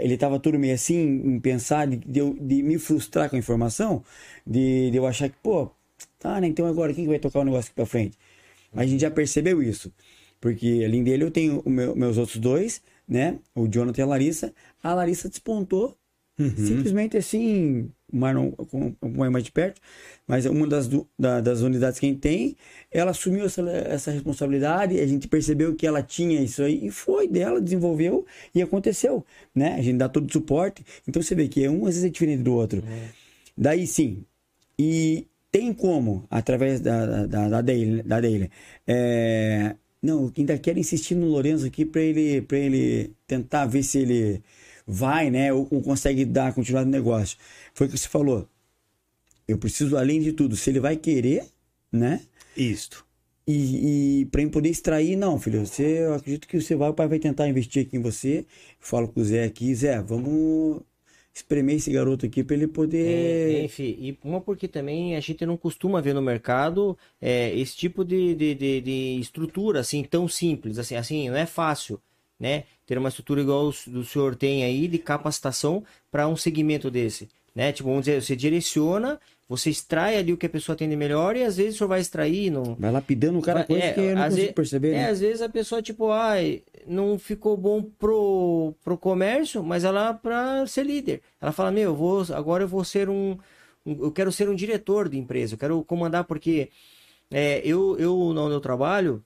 [0.00, 3.38] é, ele tava tudo meio assim, em pensar de, de, de, me frustrar com a
[3.38, 4.02] informação,
[4.46, 5.70] de, de eu achar que, pô,
[6.18, 6.46] tá, né?
[6.46, 8.16] Então agora quem que vai tocar o negócio aqui pra frente?
[8.72, 9.92] Mas a gente já percebeu isso.
[10.40, 13.38] Porque além dele eu tenho meu, meus outros dois né?
[13.54, 14.54] O Jonathan e a Larissa.
[14.82, 15.96] A Larissa despontou.
[16.38, 16.54] Uhum.
[16.56, 19.80] Simplesmente assim, o Marlon acompanha mais de perto,
[20.26, 22.56] mas uma das, da, das unidades que a gente tem,
[22.90, 27.26] ela assumiu essa, essa responsabilidade, a gente percebeu que ela tinha isso aí e foi
[27.26, 29.24] dela, desenvolveu e aconteceu,
[29.54, 29.74] né?
[29.74, 32.42] A gente dá todo o suporte, então você vê que um às vezes é diferente
[32.42, 32.80] do outro.
[32.80, 33.08] Uhum.
[33.56, 34.24] Daí sim,
[34.78, 38.50] e tem como, através da, da, da, da Daily
[38.86, 43.98] é, não, ainda quero insistir no Lourenço aqui para ele, pra ele tentar ver se
[43.98, 44.42] ele
[44.86, 45.52] vai, né?
[45.52, 47.36] Ou, ou consegue dar continuidade no negócio.
[47.74, 48.48] Foi o que você falou.
[49.46, 51.44] Eu preciso, além de tudo, se ele vai querer,
[51.90, 52.20] né?
[52.56, 53.04] Isto.
[53.46, 56.94] E, e para ele poder extrair, não, filho, você, eu acredito que você vai, o
[56.94, 58.44] pai vai tentar investir aqui em você.
[58.80, 60.82] falo com o Zé aqui, Zé, vamos
[61.32, 63.60] espremer esse garoto aqui para ele poder.
[63.60, 67.76] É, enfim, e uma porque também a gente não costuma ver no mercado é, esse
[67.76, 72.00] tipo de, de, de, de, estrutura assim tão simples, assim, assim, não é fácil,
[72.38, 72.64] né?
[72.86, 77.28] Ter uma estrutura igual o do senhor tem aí de capacitação para um segmento desse,
[77.54, 77.72] né?
[77.72, 79.18] Tipo, vamos dizer, você direciona
[79.48, 81.88] você extrai ali o que a pessoa tem de melhor e às vezes o senhor
[81.88, 82.50] vai extrair.
[82.50, 82.74] Não...
[82.74, 84.88] Vai lapidando o cara coisa é, que eu não consigo vezes, perceber.
[84.88, 85.10] É, né?
[85.10, 90.66] às vezes a pessoa, tipo, ai, não ficou bom pro, pro comércio, mas ela para
[90.66, 91.22] ser líder.
[91.40, 93.38] Ela fala, meu, eu vou, agora eu vou ser um,
[93.84, 96.70] um, Eu quero ser um diretor de empresa, eu quero comandar, porque
[97.30, 99.22] é, eu, eu, no meu trabalho,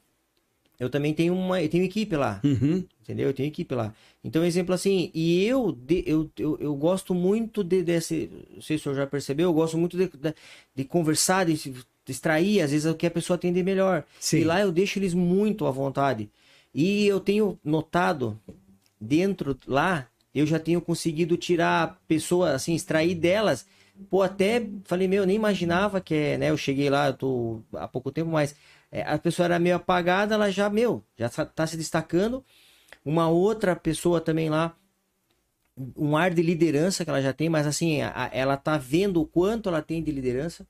[0.80, 2.40] eu também tenho uma eu tenho equipe lá.
[2.42, 2.82] Uhum.
[3.02, 3.28] Entendeu?
[3.28, 3.94] Eu tenho equipe lá.
[4.24, 8.30] Então, exemplo assim, e eu de, eu, eu, eu gosto muito de, desse.
[8.54, 10.34] Não sei se o senhor já percebeu, eu gosto muito de, de,
[10.74, 14.04] de conversar, de, de extrair, às vezes, o que a pessoa tem de melhor.
[14.18, 14.38] Sim.
[14.38, 16.30] E lá eu deixo eles muito à vontade.
[16.74, 18.40] E eu tenho notado,
[18.98, 23.66] dentro lá, eu já tenho conseguido tirar a pessoa, assim, extrair delas.
[24.08, 26.50] Pô, até falei, meu, eu nem imaginava que é, né?
[26.50, 28.54] Eu cheguei lá, eu tô há pouco tempo, mas
[28.90, 32.44] é, a pessoa era meio apagada, ela já, meu, já tá, tá se destacando.
[33.04, 34.76] Uma outra pessoa também lá,
[35.96, 39.26] um ar de liderança que ela já tem, mas assim, a, ela tá vendo o
[39.26, 40.66] quanto ela tem de liderança,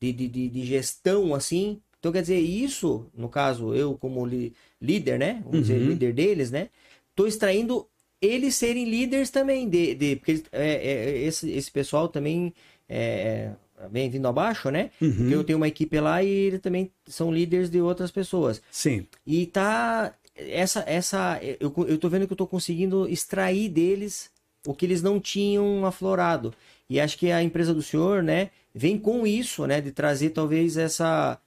[0.00, 1.80] de, de, de, de gestão, assim.
[1.98, 5.40] Então, quer dizer, isso, no caso, eu como li, líder, né?
[5.44, 5.60] Vamos uhum.
[5.62, 6.68] dizer, líder deles, né?
[7.14, 7.88] Tô extraindo
[8.20, 12.54] eles serem líderes também, de, de porque é, é, esse, esse pessoal também
[12.88, 13.52] é,
[13.90, 14.90] vem vindo abaixo, né?
[15.00, 15.14] Uhum.
[15.14, 18.62] Porque eu tenho uma equipe lá e eles também são líderes de outras pessoas.
[18.70, 19.06] Sim.
[19.26, 24.30] E tá essa essa eu, eu tô vendo que eu tô conseguindo extrair deles
[24.66, 26.54] o que eles não tinham aflorado.
[26.88, 30.76] E acho que a empresa do senhor, né, vem com isso, né, de trazer talvez
[30.76, 31.38] essa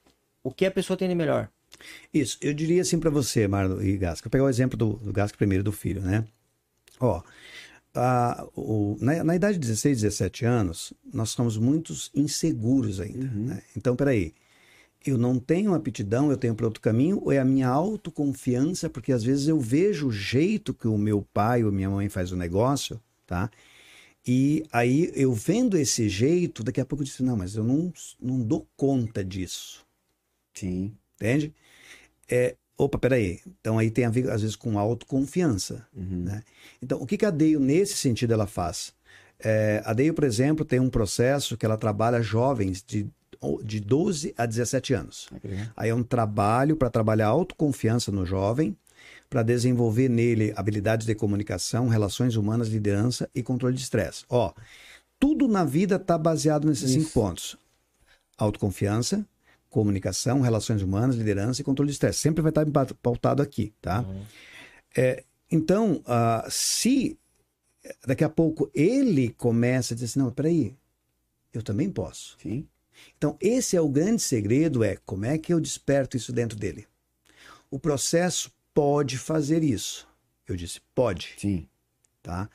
[0.42, 1.48] o que a pessoa tem de melhor.
[2.12, 4.26] Isso, eu diria assim para você, Marlon e Gasca.
[4.26, 6.24] Eu pegar o exemplo do, do Gasca primeiro do filho, né?
[7.00, 7.22] Ó,
[7.98, 13.26] a, o, na, na, idade de 16, 17 anos, nós estamos muito inseguros ainda.
[13.26, 13.46] Uhum.
[13.46, 13.62] Né?
[13.76, 14.34] Então, peraí.
[15.06, 19.12] Eu não tenho aptidão, eu tenho para outro caminho, ou é a minha autoconfiança, porque
[19.12, 22.36] às vezes eu vejo o jeito que o meu pai ou minha mãe faz o
[22.36, 23.48] negócio, tá?
[24.26, 27.92] E aí eu vendo esse jeito, daqui a pouco eu disse, não, mas eu não,
[28.20, 29.86] não dou conta disso.
[30.52, 30.92] Sim.
[31.14, 31.54] Entende?
[32.28, 33.40] É, Opa, peraí.
[33.60, 35.84] Então aí tem a ver, às vezes, com autoconfiança.
[35.94, 36.22] Uhum.
[36.24, 36.44] Né?
[36.80, 38.94] Então, o que, que a Deio, nesse sentido, ela faz?
[39.40, 43.04] É, a Deio, por exemplo, tem um processo que ela trabalha jovens de,
[43.64, 45.28] de 12 a 17 anos.
[45.36, 45.58] Okay.
[45.76, 48.76] Aí é um trabalho para trabalhar autoconfiança no jovem,
[49.28, 54.24] para desenvolver nele habilidades de comunicação, relações humanas, liderança e controle de estresse.
[54.28, 54.52] Ó,
[55.18, 57.00] tudo na vida está baseado nesses Isso.
[57.00, 57.58] cinco pontos:
[58.36, 59.26] autoconfiança,
[59.68, 62.20] comunicação, relações humanas, liderança e controle de estresse.
[62.20, 62.66] Sempre vai estar
[63.02, 64.00] pautado aqui, tá?
[64.00, 64.22] Uhum.
[64.96, 67.18] É, então, uh, se
[68.06, 70.74] daqui a pouco ele começa a dizer assim, não, peraí,
[71.52, 72.36] eu também posso.
[72.42, 72.66] Sim.
[73.16, 76.86] Então, esse é o grande segredo, é como é que eu desperto isso dentro dele.
[77.70, 80.08] O processo pode fazer isso.
[80.46, 81.34] Eu disse, pode.
[81.38, 81.68] Sim.
[82.22, 82.48] Tá?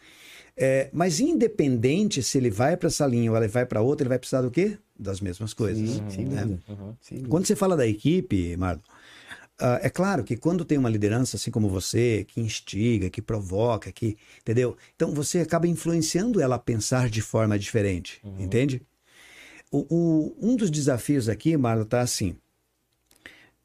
[0.55, 4.09] É, mas independente se ele vai para essa linha ou ele vai para outra, ele
[4.09, 4.77] vai precisar do quê?
[4.97, 5.89] Das mesmas coisas.
[5.89, 6.59] Sim, sim, né?
[6.69, 6.95] uhum.
[7.01, 8.81] sim, Quando você fala da equipe, Marlon,
[9.61, 13.91] Uh, é claro que quando tem uma liderança assim como você, que instiga, que provoca,
[13.91, 14.17] que.
[14.41, 14.75] Entendeu?
[14.95, 18.19] Então você acaba influenciando ela a pensar de forma diferente.
[18.23, 18.41] Uhum.
[18.41, 18.81] Entende?
[19.71, 22.35] O, o, um dos desafios aqui, Marlon, tá assim.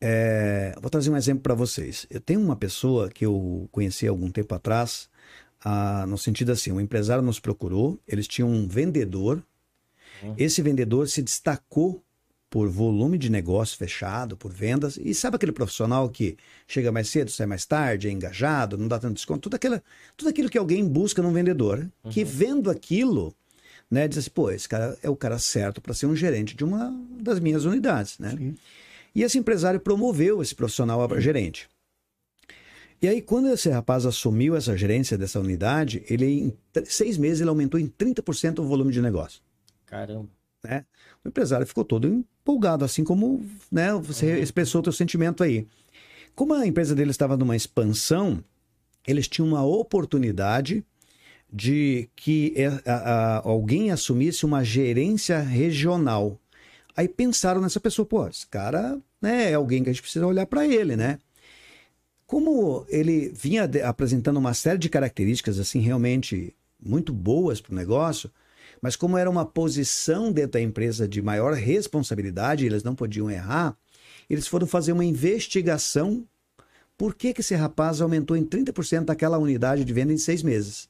[0.00, 2.06] É, vou trazer um exemplo para vocês.
[2.10, 5.08] Eu tenho uma pessoa que eu conheci há algum tempo atrás,
[5.64, 9.42] ah, no sentido assim: um empresário nos procurou, eles tinham um vendedor.
[10.22, 10.34] Uhum.
[10.36, 12.02] Esse vendedor se destacou
[12.50, 14.98] por volume de negócio fechado, por vendas.
[15.02, 16.36] E sabe aquele profissional que
[16.66, 19.40] chega mais cedo, sai mais tarde, é engajado, não dá tanto desconto?
[19.40, 19.82] Tudo, aquela,
[20.16, 22.10] tudo aquilo que alguém busca num vendedor, uhum.
[22.10, 23.34] que vendo aquilo,
[23.90, 26.64] né, diz assim, pô, esse cara é o cara certo para ser um gerente de
[26.64, 28.34] uma das minhas unidades, né?
[28.36, 28.56] Sim.
[29.14, 31.68] E esse empresário promoveu esse profissional a gerente.
[33.00, 37.50] E aí, quando esse rapaz assumiu essa gerência dessa unidade, ele em seis meses ele
[37.50, 39.40] aumentou em 30% o volume de negócio.
[39.86, 40.28] Caramba.
[40.64, 40.84] Né?
[41.24, 44.38] O empresário ficou todo empolgado, assim como né, você uhum.
[44.38, 45.66] expressou o seu sentimento aí.
[46.34, 48.42] Como a empresa dele estava numa expansão,
[49.06, 50.84] eles tinham uma oportunidade
[51.52, 56.38] de que é, a, a, alguém assumisse uma gerência regional.
[56.96, 60.46] Aí pensaram nessa pessoa, pô, esse cara né, é alguém que a gente precisa olhar
[60.46, 61.18] para ele, né?
[62.28, 68.30] Como ele vinha apresentando uma série de características assim realmente muito boas para o negócio,
[68.82, 73.74] mas como era uma posição dentro da empresa de maior responsabilidade, eles não podiam errar,
[74.28, 76.22] eles foram fazer uma investigação
[76.98, 80.86] por que, que esse rapaz aumentou em 30% daquela unidade de venda em seis meses.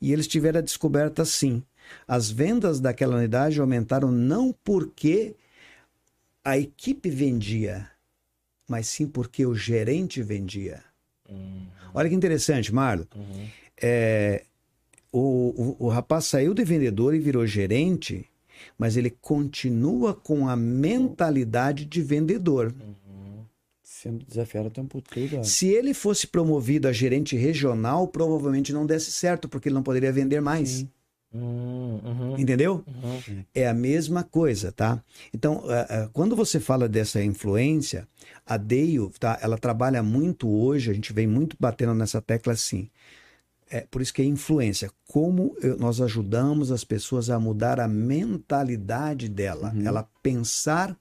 [0.00, 1.62] E eles tiveram a descoberta sim.
[2.08, 5.36] As vendas daquela unidade aumentaram não porque
[6.42, 7.86] a equipe vendia,
[8.70, 10.80] mas sim porque o gerente vendia.
[11.28, 11.66] Uhum.
[11.92, 13.04] Olha que interessante, Marlon.
[13.16, 13.48] Uhum.
[13.82, 14.44] É,
[15.10, 18.24] o, o, o rapaz saiu de vendedor e virou gerente,
[18.78, 22.72] mas ele continua com a mentalidade de vendedor.
[22.80, 23.44] Uhum.
[23.82, 25.42] Sendo desafiado o tempo todo.
[25.42, 30.12] Se ele fosse promovido a gerente regional, provavelmente não desse certo, porque ele não poderia
[30.12, 30.68] vender mais.
[30.68, 30.88] Sim.
[31.32, 32.34] Uhum.
[32.38, 32.84] Entendeu?
[32.86, 33.44] Uhum.
[33.54, 35.02] É a mesma coisa, tá?
[35.32, 38.08] Então, uh, uh, quando você fala dessa influência,
[38.44, 39.38] a Deio, tá?
[39.40, 42.90] Ela trabalha muito hoje, a gente vem muito batendo nessa tecla assim
[43.70, 44.90] é por isso que é influência.
[45.06, 49.86] Como eu, nós ajudamos as pessoas a mudar a mentalidade dela, uhum.
[49.86, 50.96] ela pensar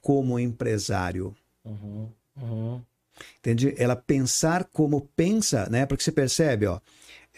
[0.00, 1.34] como empresário.
[1.64, 2.08] Uhum.
[2.40, 2.80] Uhum.
[3.38, 3.74] Entende?
[3.76, 5.84] Ela pensar como pensa, né?
[5.84, 6.80] Porque você percebe, ó,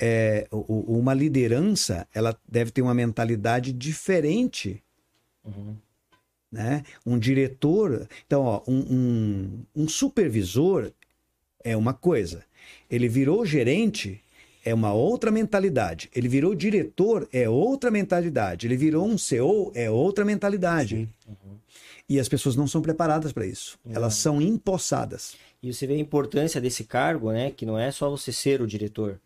[0.01, 4.83] é, uma liderança, ela deve ter uma mentalidade diferente.
[5.45, 5.77] Uhum.
[6.51, 6.85] Né?
[7.05, 10.93] Um diretor, então, ó, um, um, um supervisor
[11.63, 12.45] é uma coisa.
[12.89, 14.21] Ele virou gerente,
[14.65, 16.09] é uma outra mentalidade.
[16.15, 18.67] Ele virou diretor, é outra mentalidade.
[18.67, 21.09] Ele virou um CEO, é outra mentalidade.
[21.27, 21.57] Uhum.
[22.09, 23.79] E as pessoas não são preparadas para isso.
[23.85, 23.93] Uhum.
[23.95, 25.35] Elas são empossadas.
[25.63, 27.51] E você vê a importância desse cargo, né?
[27.51, 29.19] Que não é só você ser o diretor.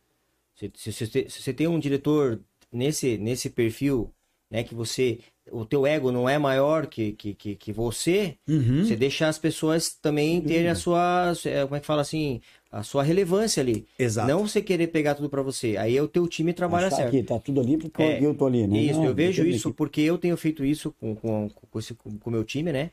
[0.58, 2.40] Se, se, se, se você tem um diretor
[2.72, 4.12] nesse, nesse perfil,
[4.50, 4.64] né?
[4.64, 5.20] Que você
[5.50, 8.84] o teu ego não é maior que, que, que, que você, uhum.
[8.84, 12.40] você deixa as pessoas também terem a sua, é, como é que fala assim,
[12.70, 13.86] a sua relevância ali.
[13.98, 14.28] Exato.
[14.28, 15.76] Não você querer pegar tudo para você.
[15.76, 17.08] Aí é o teu time trabalha tá certo.
[17.08, 18.78] Aqui, tá tudo ali porque é, eu tô ali, né?
[18.78, 22.10] Isso, não, eu vejo isso porque eu tenho feito isso com, com, com, esse, com
[22.24, 22.90] o meu time, né?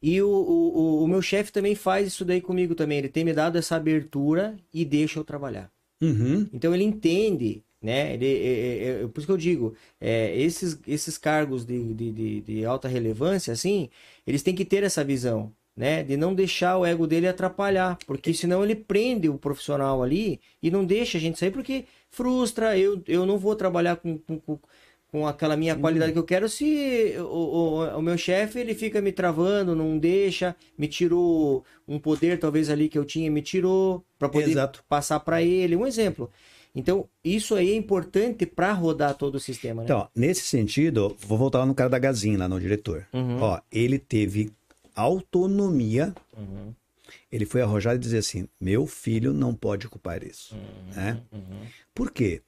[0.00, 2.98] E o, o, o meu chefe também faz isso daí comigo também.
[2.98, 5.70] Ele tem me dado essa abertura e deixa eu trabalhar.
[6.02, 6.48] Uhum.
[6.52, 8.14] Então ele entende, né?
[8.14, 12.12] Ele, é, é, é, por isso que eu digo, é, esses, esses cargos de, de,
[12.12, 13.88] de, de alta relevância, assim,
[14.26, 16.02] eles têm que ter essa visão né?
[16.02, 20.70] De não deixar o ego dele atrapalhar, porque senão ele prende o profissional ali e
[20.70, 22.78] não deixa a gente sair, porque frustra.
[22.78, 24.58] Eu, eu não vou trabalhar com, com, com
[25.26, 25.80] aquela minha Sim.
[25.80, 29.98] qualidade que eu quero se o, o, o meu chefe ele fica me travando, não
[29.98, 34.82] deixa, me tirou um poder talvez ali que eu tinha, me tirou para poder Exato.
[34.88, 35.76] passar para ele.
[35.76, 36.30] Um exemplo.
[36.74, 39.84] Então, isso aí é importante para rodar todo o sistema, né?
[39.84, 43.06] Então, nesse sentido, vou voltar no cara da Gazin, lá no diretor.
[43.12, 43.42] Uhum.
[43.42, 44.50] Ó, ele teve
[44.94, 46.72] autonomia uhum.
[47.30, 50.54] ele foi arrojado e dizer assim: meu filho não pode ocupar isso.
[50.54, 51.22] Uhum, né?
[51.30, 51.66] Uhum.
[51.94, 52.40] Por quê?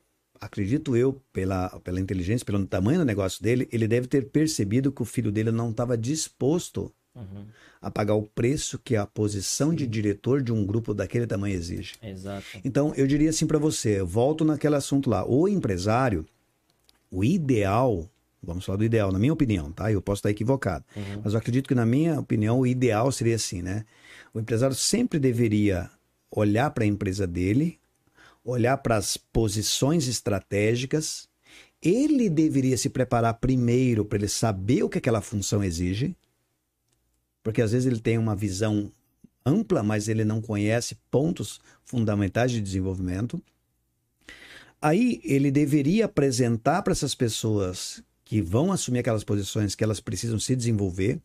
[0.45, 5.01] Acredito eu, pela, pela inteligência, pelo tamanho do negócio dele, ele deve ter percebido que
[5.01, 7.47] o filho dele não estava disposto uhum.
[7.81, 9.77] a pagar o preço que a posição Sim.
[9.77, 11.95] de diretor de um grupo daquele tamanho exige.
[12.03, 12.45] Exato.
[12.63, 15.25] Então, eu diria assim para você: volto naquele assunto lá.
[15.27, 16.27] O empresário,
[17.11, 18.07] o ideal
[18.47, 19.91] Vamos falar do ideal, na minha opinião, tá?
[19.91, 20.85] Eu posso estar equivocado.
[20.95, 21.23] Uhum.
[21.25, 23.87] Mas eu acredito que, na minha opinião, o ideal seria assim, né?
[24.35, 25.91] O empresário sempre deveria
[26.31, 27.79] olhar para a empresa dele,
[28.45, 31.29] olhar para as posições estratégicas.
[31.83, 36.15] Ele deveria se preparar primeiro para ele saber o que aquela função exige.
[37.43, 38.91] Porque às vezes ele tem uma visão
[39.45, 43.43] ampla, mas ele não conhece pontos fundamentais de desenvolvimento.
[44.81, 50.39] Aí ele deveria apresentar para essas pessoas que vão assumir aquelas posições que elas precisam
[50.39, 51.21] se desenvolver,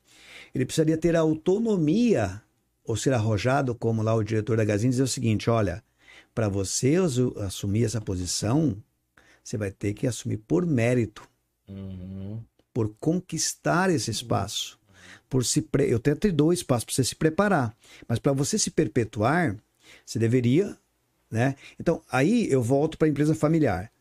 [0.54, 2.42] ele precisaria ter autonomia
[2.84, 5.84] ou ser arrojado, como lá o diretor da Gazin dizer o seguinte: olha,
[6.34, 6.96] para você
[7.46, 8.76] assumir essa posição,
[9.44, 11.28] você vai ter que assumir por mérito,
[11.68, 12.40] uhum.
[12.74, 14.80] por conquistar esse espaço.
[15.30, 15.90] Por se pre...
[15.90, 17.76] Eu até te dou espaço para você se preparar,
[18.08, 19.58] mas para você se perpetuar,
[20.06, 20.78] você deveria.
[21.32, 21.56] Né?
[21.80, 23.92] Então, aí eu volto para a empresa familiar.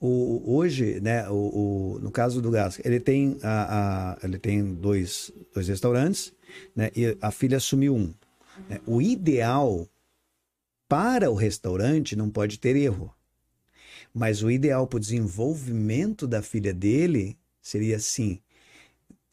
[0.00, 4.74] O, hoje, né, o, o, no caso do gás, ele tem, a, a, ele tem
[4.74, 6.32] dois, dois restaurantes
[6.74, 8.14] né, e a filha assumiu um.
[8.68, 8.80] Né?
[8.86, 9.88] O ideal
[10.88, 13.14] para o restaurante não pode ter erro.
[14.12, 18.40] Mas o ideal para o desenvolvimento da filha dele seria assim: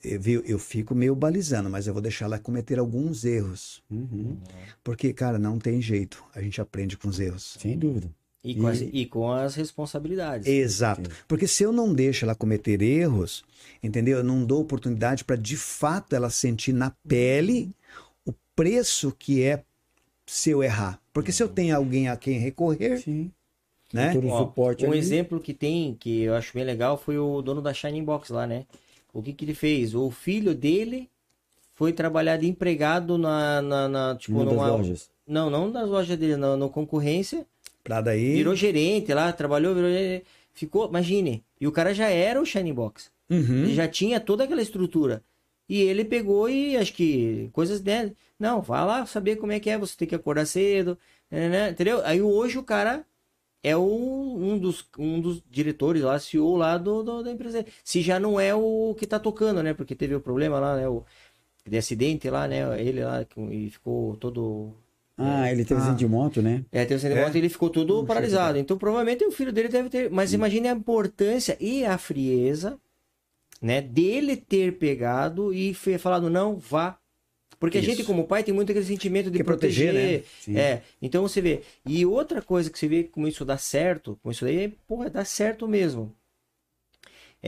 [0.04, 3.82] eu, eu fico meio balizando, mas eu vou deixar ela cometer alguns erros.
[3.90, 4.38] Uhum.
[4.84, 6.24] Porque, cara, não tem jeito.
[6.36, 7.58] A gente aprende com os erros.
[7.60, 8.10] Sem dúvida.
[8.44, 10.48] E com, as, e com as responsabilidades.
[10.48, 11.10] Exato.
[11.28, 13.44] Porque se eu não deixo ela cometer erros,
[13.82, 14.20] entendeu?
[14.20, 17.72] Eu não dou oportunidade para de fato ela sentir na pele
[18.24, 19.64] o preço que é
[20.26, 21.00] se eu errar.
[21.14, 23.32] Porque se eu tenho alguém a quem recorrer, Sim.
[23.94, 24.14] né?
[24.30, 25.00] Ó, suporte um ali.
[25.00, 28.46] exemplo que tem, que eu acho bem legal, foi o dono da Shining Box lá,
[28.46, 28.66] né?
[29.14, 29.96] O que, que ele fez?
[29.96, 31.10] O filho dele
[31.74, 34.68] foi trabalhar de empregado na, na, na tipo, Uma numa...
[34.68, 35.10] lojas.
[35.28, 37.46] Não, não das lojas dele, na, na concorrência
[37.86, 38.34] Pra daí.
[38.34, 41.44] Virou gerente lá, trabalhou, virou gerente, Ficou, imagine.
[41.62, 43.12] E o cara já era o Shining Box.
[43.30, 43.64] Uhum.
[43.66, 45.22] Ele já tinha toda aquela estrutura.
[45.70, 48.16] E ele pegou e acho que coisas dele.
[48.40, 50.98] Não, vai lá saber como é que é, você tem que acordar cedo,
[51.32, 52.02] né, né, entendeu?
[52.06, 53.06] Aí hoje o cara
[53.64, 53.82] é o,
[54.38, 57.66] um, dos, um dos diretores lá, CEO lá do, do, da empresa.
[57.84, 59.74] Se já não é o que tá tocando, né?
[59.74, 60.88] Porque teve o problema lá, né?
[60.88, 61.04] O,
[61.66, 62.80] de acidente lá, né?
[62.80, 64.76] Ele lá e ficou todo
[65.18, 65.84] ah, ele teve ah.
[65.84, 66.66] acidente de moto, né?
[66.72, 68.58] É, teve acidente de moto e ele ficou todo Não paralisado.
[68.58, 70.10] Então, provavelmente o filho dele deve ter.
[70.10, 72.78] Mas imagine a importância e a frieza,
[73.62, 73.82] né?
[73.82, 76.98] Dele ter pegado e falado, não, vá.
[77.66, 77.90] Porque Isso.
[77.90, 80.60] a gente, como pai, tem muito aquele sentimento de proteger, proteger, né?
[80.60, 80.82] É.
[81.02, 81.62] Então você vê.
[81.86, 85.10] E outra coisa que você vê como isso dá certo, com isso daí, é, porra,
[85.10, 86.14] dá certo mesmo.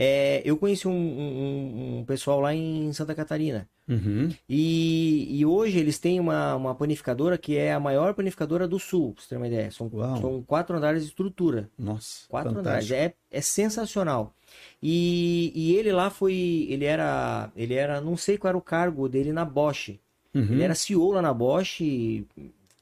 [0.00, 3.68] É, eu conheci um, um, um, pessoal lá em Santa Catarina.
[3.88, 4.28] Uhum.
[4.48, 9.14] E, e, hoje eles têm uma, uma panificadora que é a maior panificadora do sul,
[9.14, 9.72] pra você ter uma ideia.
[9.72, 9.90] São,
[10.20, 11.68] são quatro andares de estrutura.
[11.76, 12.28] Nossa.
[12.28, 12.94] Quatro fantástico.
[12.94, 13.12] andares.
[13.32, 14.32] É, é sensacional.
[14.80, 16.66] E, e ele lá foi.
[16.70, 17.50] Ele era.
[17.56, 18.00] Ele era.
[18.00, 19.98] Não sei qual era o cargo dele na Bosch.
[20.34, 20.52] Uhum.
[20.52, 21.80] Ele era CEO lá na Bosch.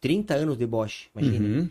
[0.00, 1.58] 30 anos de Bosch, imagine.
[1.58, 1.70] Uhum.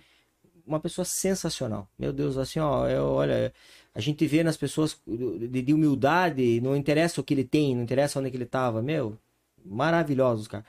[0.65, 1.87] Uma pessoa sensacional.
[1.97, 3.53] Meu Deus, assim, ó, eu, olha,
[3.93, 7.83] a gente vê nas pessoas de, de, humildade, não interessa o que ele tem, não
[7.83, 9.17] interessa onde é que ele estava, meu,
[9.63, 10.65] maravilhosos, cara.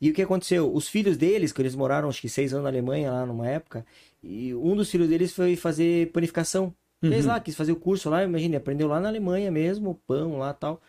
[0.00, 0.72] E o que aconteceu?
[0.72, 3.84] Os filhos deles, que eles moraram acho que seis anos na Alemanha lá numa época,
[4.22, 6.74] e um dos filhos deles foi fazer panificação.
[7.02, 7.10] Uhum.
[7.10, 10.52] Fez lá, quis fazer o curso lá, imagine, aprendeu lá na Alemanha mesmo, pão lá
[10.52, 10.80] tal.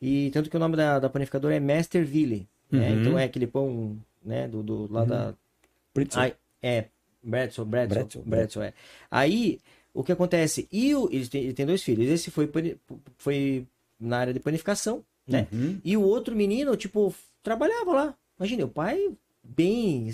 [0.00, 2.90] E tanto que o nome da, da panificadora é Masterville, né?
[2.90, 3.00] Uhum.
[3.00, 5.06] Então é aquele pão, né, do, do lá uhum.
[5.06, 5.34] da...
[5.94, 6.32] Britzel.
[6.62, 6.86] é,
[7.22, 8.72] Bretzel, Bretzel, Bretzel, é.
[9.10, 9.60] Aí,
[9.94, 10.66] o que acontece?
[10.72, 12.08] E o, ele, tem, ele tem dois filhos.
[12.08, 12.50] Esse foi,
[13.18, 13.66] foi
[14.00, 15.46] na área de panificação, né?
[15.52, 15.80] Uhum.
[15.84, 18.14] E o outro menino, tipo, trabalhava lá.
[18.38, 19.12] Imagina, o pai
[19.42, 20.10] bem,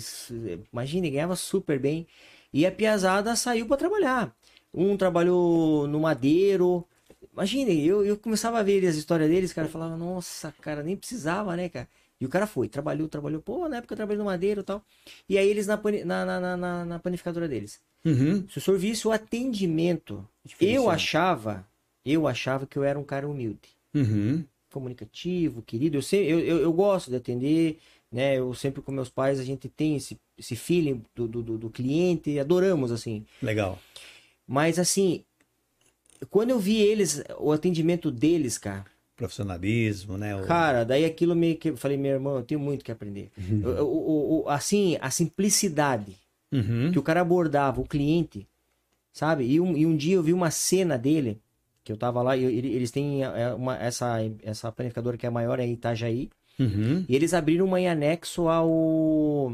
[0.71, 2.05] imagina, ganhava super bem.
[2.53, 4.35] E a piazada saiu para trabalhar.
[4.73, 6.85] Um trabalhou no madeiro.
[7.33, 11.55] Imagine, eu, eu começava a ver as histórias deles, cara, falava, nossa, cara, nem precisava,
[11.55, 11.87] né, cara?
[12.19, 13.41] E o cara foi, trabalhou, trabalhou.
[13.41, 14.83] Pô, na época eu trabalhei no madeiro e tal.
[15.27, 17.79] E aí eles na, na, na, na, na panificadora deles.
[18.03, 18.47] Uhum.
[18.49, 20.27] Se o senhor visse o atendimento,
[20.59, 21.65] eu achava,
[22.05, 23.69] eu achava que eu era um cara humilde.
[23.93, 24.43] Uhum.
[24.71, 25.97] Comunicativo, querido.
[25.97, 27.79] Eu, sempre, eu, eu, eu, gosto de atender,
[28.11, 28.37] né?
[28.37, 32.37] Eu sempre com meus pais, a gente tem esse, esse feeling do, do, do cliente,
[32.37, 33.25] adoramos, assim.
[33.41, 33.79] Legal.
[34.47, 35.23] Mas, assim,
[36.29, 38.85] quando eu vi eles, o atendimento deles, cara,
[39.19, 40.35] profissionalismo, né?
[40.35, 40.45] O...
[40.45, 43.29] Cara, daí aquilo meio que eu falei, meu irmão, eu tenho muito que aprender.
[43.37, 43.61] Uhum.
[43.83, 46.15] O, o, assim, a simplicidade
[46.51, 46.89] uhum.
[46.91, 48.47] que o cara abordava o cliente,
[49.11, 49.43] sabe?
[49.43, 51.39] E um, e um dia eu vi uma cena dele,
[51.83, 55.59] que eu tava lá, e eles têm é, uma, essa, essa planificadora que é maior,
[55.59, 57.03] é em Itajaí, uhum.
[57.07, 59.53] e eles abriram uma em anexo ao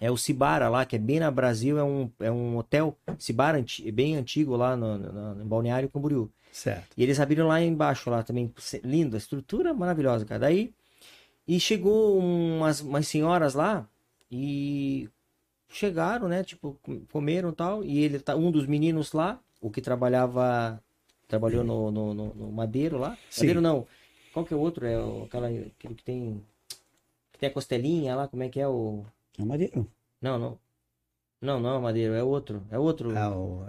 [0.00, 3.58] é o Cibara lá, que é bem na Brasil, é um, é um hotel Cibara
[3.58, 6.28] anti, bem antigo lá no, no, no Balneário Camboriú.
[6.52, 6.94] Certo.
[6.98, 8.52] E eles abriram lá embaixo, lá também,
[8.84, 10.40] lindo, a estrutura maravilhosa, cara.
[10.40, 10.74] Daí,
[11.48, 13.88] e chegou umas, umas senhoras lá
[14.30, 15.08] e
[15.68, 16.78] chegaram, né, tipo,
[17.10, 20.78] comeram e tal, e ele tá, um dos meninos lá, o que trabalhava,
[21.26, 23.40] trabalhou no, no, no, no Madeiro lá, Sim.
[23.40, 23.86] Madeiro não,
[24.34, 24.86] qual que é o outro?
[24.86, 26.44] É o, aquela, aquele que tem,
[27.32, 29.04] que tem a costelinha lá, como é que é o...
[29.38, 29.90] É o Madeiro.
[30.20, 30.58] Não, não.
[31.40, 32.62] Não, não é o Madeiro, é outro.
[32.70, 33.16] É outro.
[33.16, 33.66] Ah, o...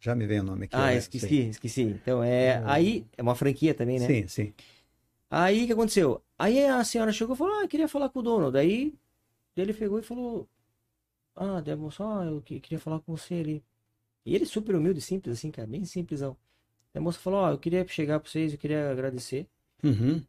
[0.00, 0.76] Já me veio o nome aqui.
[0.76, 1.48] Ah, é, esqueci, sim.
[1.48, 1.82] esqueci.
[1.82, 2.62] Então, é.
[2.64, 4.06] Aí, é uma franquia também, né?
[4.06, 4.54] Sim, sim.
[5.30, 6.22] Aí, o que aconteceu?
[6.38, 8.52] Aí a senhora chegou e falou: Ah, queria falar com o dono.
[8.52, 8.94] Daí,
[9.56, 10.48] ele pegou e falou:
[11.34, 13.64] Ah, Débora, só eu queria falar com você ali.
[14.24, 16.36] E ele super humilde, simples, assim, cara, bem simplesão.
[16.94, 19.48] a moça falou: Ó, oh, eu queria chegar pra vocês, eu queria agradecer.
[19.82, 20.22] Uhum.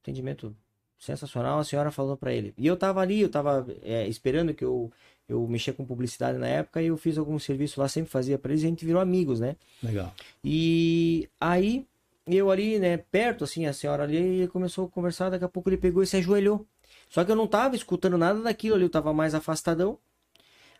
[0.00, 0.56] Atendimento
[0.98, 2.52] sensacional, a senhora falou para ele.
[2.58, 4.90] E eu tava ali, eu tava é, esperando que eu,
[5.28, 8.50] eu mexia com publicidade na época e eu fiz algum serviço lá, sempre fazia para
[8.50, 9.56] eles e a gente virou amigos, né?
[9.82, 10.12] Legal.
[10.42, 11.86] E aí,
[12.26, 15.76] eu ali, né, perto, assim, a senhora ali, começou a conversar, daqui a pouco ele
[15.76, 16.66] pegou e se ajoelhou.
[17.08, 19.98] Só que eu não tava escutando nada daquilo ali, eu tava mais afastadão.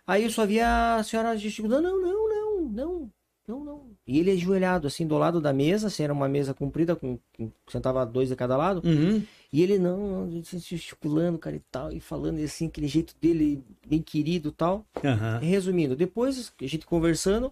[0.06, 3.10] Aí eu só via a senhora gesticulando, não, não, não, não,
[3.46, 3.82] não, não.
[4.06, 7.50] E ele ajoelhado, assim, do lado da mesa, assim, era uma mesa comprida, com, com
[7.66, 8.82] sentava dois de cada lado.
[8.84, 9.22] Uhum.
[9.50, 14.52] E ele não, gesticulando, cara, e tal, e falando assim, aquele jeito dele, bem querido
[14.52, 14.84] tal.
[14.96, 15.38] Uhum.
[15.40, 17.50] Resumindo, depois a gente conversando,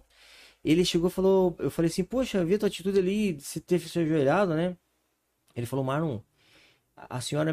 [0.63, 3.89] ele chegou e falou, eu falei assim, poxa, vi a tua atitude ali, você teve
[3.89, 4.77] se ajoelhado, né?
[5.55, 6.19] Ele falou, Marlon,
[6.95, 7.51] a senhora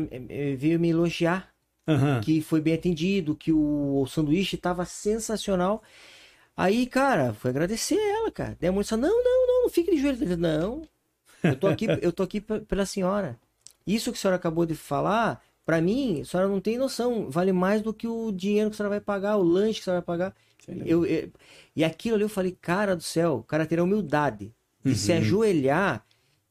[0.58, 1.50] veio me elogiar,
[1.86, 2.20] uhum.
[2.20, 5.82] que foi bem atendido, que o sanduíche estava sensacional.
[6.54, 8.56] Aí, cara, foi agradecer ela, cara.
[8.60, 10.36] Daí a moça, não, não, não, não fique de joelho.
[10.36, 10.82] Não,
[11.42, 13.38] eu tô aqui, eu tô aqui pela senhora.
[13.86, 17.30] Isso que a senhora acabou de falar, para mim, a senhora não tem noção.
[17.30, 19.84] Vale mais do que o dinheiro que a senhora vai pagar, o lanche que a
[19.84, 20.34] senhora vai pagar.
[20.86, 21.30] Eu, eu,
[21.76, 24.52] e aquilo ali eu falei, cara do céu, o cara ter a humildade
[24.82, 24.96] de uhum.
[24.96, 26.04] se ajoelhar.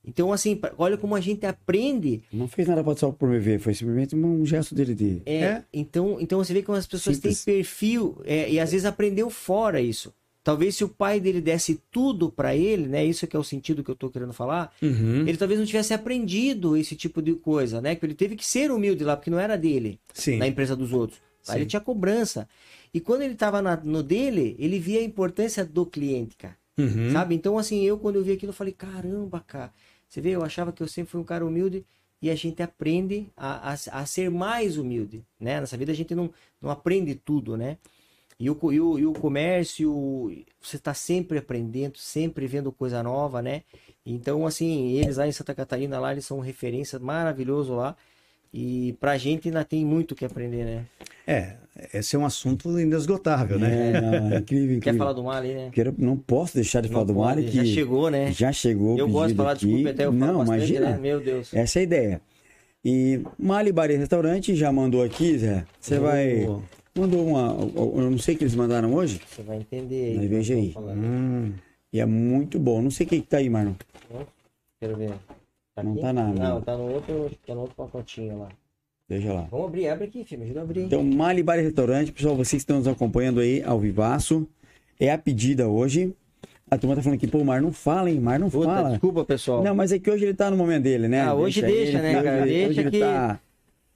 [0.05, 2.23] Então, assim, olha como a gente aprende.
[2.31, 5.21] Não fez nada só por me ver, foi simplesmente um gesto dele de.
[5.25, 5.63] É, é.
[5.71, 7.43] Então, então você vê como as pessoas Simples.
[7.43, 10.13] têm perfil é, e às vezes aprendeu fora isso.
[10.43, 13.05] Talvez se o pai dele desse tudo para ele, né?
[13.05, 14.73] Isso que é o sentido que eu tô querendo falar.
[14.81, 15.25] Uhum.
[15.25, 17.95] Ele talvez não tivesse aprendido esse tipo de coisa, né?
[17.95, 20.37] Que ele teve que ser humilde lá, porque não era dele, Sim.
[20.37, 21.21] na empresa dos outros.
[21.47, 22.47] Lá ele tinha cobrança.
[22.93, 26.57] E quando ele tava na, no dele, ele via a importância do cliente, cara.
[26.77, 27.11] Uhum.
[27.11, 27.35] Sabe?
[27.35, 29.73] Então, assim, eu quando eu vi aquilo, eu falei, caramba, cara.
[30.07, 31.85] Você vê, eu achava que eu sempre fui um cara humilde
[32.21, 35.59] e a gente aprende a, a, a ser mais humilde, né?
[35.59, 36.29] Nessa vida a gente não,
[36.61, 37.77] não aprende tudo, né?
[38.39, 40.31] E o, e o, e o comércio,
[40.61, 43.61] você está sempre aprendendo, sempre vendo coisa nova, né?
[44.05, 47.95] Então, assim, eles lá em Santa Catarina, lá, eles são referência maravilhoso lá.
[48.53, 50.85] E pra gente ainda tem muito que aprender, né?
[51.25, 51.55] É,
[51.93, 53.93] esse é um assunto inesgotável, né?
[53.93, 54.81] É, não, é incrível, incrível.
[54.81, 55.69] Quer falar do Mali, né?
[55.71, 57.45] Quero, não posso deixar de não falar do Mali.
[57.45, 58.31] Que já chegou, né?
[58.31, 58.97] Já chegou.
[58.97, 59.65] Eu gosto de falar, aqui.
[59.65, 60.89] desculpa, até eu não, bastante, imagina.
[60.91, 60.97] Né?
[60.99, 61.53] Meu Deus.
[61.53, 62.21] Essa é a ideia.
[62.85, 65.65] E Mali Bar e Restaurante já mandou aqui, Zé.
[65.79, 66.01] Você oh.
[66.01, 66.47] vai
[66.97, 67.57] Mandou uma.
[67.75, 69.19] Eu não sei o que eles mandaram hoje.
[69.27, 70.17] Você vai entender aí.
[70.17, 70.73] Mas veja aí.
[70.77, 71.53] Hum,
[71.91, 72.81] e é muito bom.
[72.81, 73.73] Não sei o que, que tá aí, Marlon.
[74.79, 75.13] Quero ver.
[75.75, 76.33] Tá não tá nada.
[76.33, 78.49] Não, tá no outro, tá no outro pacotinho lá.
[79.09, 79.47] Veja lá.
[79.49, 80.39] Vamos abrir, abre aqui, filho.
[80.39, 80.81] Me ajuda a abrir.
[80.81, 84.47] Então, Mali Bar e Restaurante, pessoal, vocês que estão nos acompanhando aí ao vivaço.
[84.99, 86.13] É a pedida hoje.
[86.69, 88.19] A turma tá falando aqui, pô, o Mar não fala, hein?
[88.19, 88.89] Mar não Puta, fala.
[88.91, 89.63] Desculpa, pessoal.
[89.63, 91.21] Não, mas é que hoje ele tá no momento dele, né?
[91.21, 92.45] Ah, hoje deixa, deixa ele, né, cara?
[92.45, 92.95] Deixa hoje que...
[92.97, 93.39] Ele tá...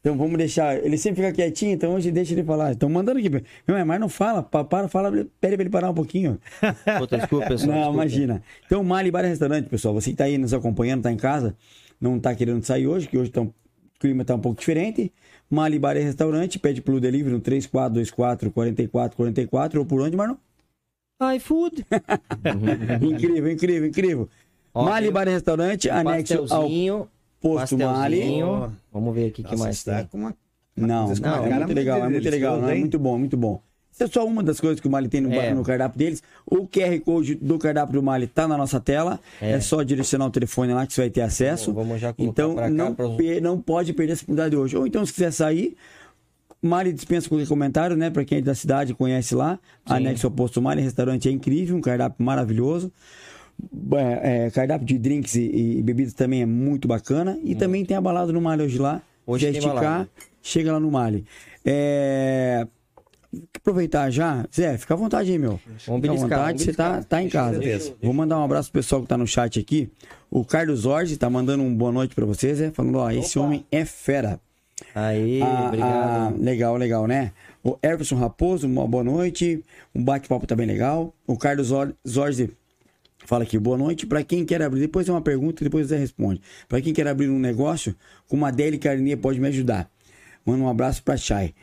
[0.08, 0.82] Então vamos deixar.
[0.82, 2.72] Ele sempre fica quietinho, então hoje deixa ele falar.
[2.72, 3.30] Estão mandando aqui.
[3.30, 6.40] Meu, mas não fala, para, fala, pede pra ele parar um pouquinho.
[6.98, 7.72] Puta, desculpa, pessoal.
[7.72, 8.04] Não, desculpa.
[8.04, 8.42] imagina.
[8.66, 9.94] Então, Mali Bar e Restaurante, pessoal.
[9.94, 11.58] Você que tá aí nos acompanhando, tá em casa,
[12.00, 13.54] não tá querendo sair hoje, que hoje tá, o
[14.00, 15.12] clima tá um pouco diferente.
[15.50, 20.40] Mali Bar e Restaurante, pede pelo delivery no 3424 4444 ou por onde, Marno?
[21.36, 21.86] iFood.
[23.04, 24.30] incrível, incrível, incrível.
[24.74, 26.70] Ó, Mali Bar e Restaurante, anexo ao
[27.54, 28.42] Posto Mali.
[28.92, 30.08] Vamos ver aqui o que mais tá tem.
[30.08, 30.36] Com uma...
[30.76, 33.62] Não, não, é muito legal, é muito legal, não, é muito bom, muito bom.
[33.98, 35.52] Isso é só uma das coisas que o Mali tem no, é.
[35.56, 36.22] no, cardápio deles.
[36.46, 39.20] O QR Code do cardápio do Mali está na nossa tela.
[39.42, 39.54] É.
[39.54, 39.60] é.
[39.60, 41.74] só direcionar o telefone lá que você vai ter acesso.
[41.74, 43.08] Vamos já então, não, pra...
[43.42, 44.78] não pode perder essa oportunidade hoje.
[44.78, 45.76] Ou então, se quiser sair,
[46.62, 48.12] Mali dispensa qualquer comentário, né?
[48.12, 49.58] Para quem é da cidade conhece lá.
[49.88, 49.94] Sim.
[49.96, 52.92] Anexo ao posto Mali, restaurante é incrível, um cardápio maravilhoso.
[53.94, 57.38] É, é, cardápio de drinks e, e, bebidas também é muito bacana.
[57.44, 57.58] E hum.
[57.58, 59.02] também tem a balada no Mali hoje lá.
[59.26, 60.08] Hoje Se esticar,
[60.42, 61.26] chega lá no Mali.
[61.66, 62.66] É,
[63.56, 64.46] aproveitar já.
[64.54, 65.60] Zé, fica à vontade aí, meu.
[65.86, 67.60] Vamos fica à vontade, você tá, tá em casa.
[68.02, 69.90] Vou mandar um abraço pro pessoal que tá no chat aqui.
[70.30, 72.72] O Carlos Orge tá mandando um boa noite para vocês, Zé.
[72.72, 74.40] Falando, ó, esse homem é fera.
[74.94, 75.94] Aí, ah, obrigado.
[75.94, 77.32] Ah, legal, legal, né?
[77.64, 79.64] O Everson Raposo, uma boa noite.
[79.94, 81.14] Um bate-papo também legal.
[81.26, 81.72] O Carlos
[82.08, 82.52] Zorzi
[83.28, 84.08] fala aqui, boa noite.
[84.08, 86.42] Para quem quer abrir, depois é uma pergunta e depois você responde.
[86.68, 87.94] Para quem quer abrir um negócio,
[88.28, 89.92] com uma Deli Carninha pode me ajudar.
[90.46, 91.54] Manda um abraço para Chay.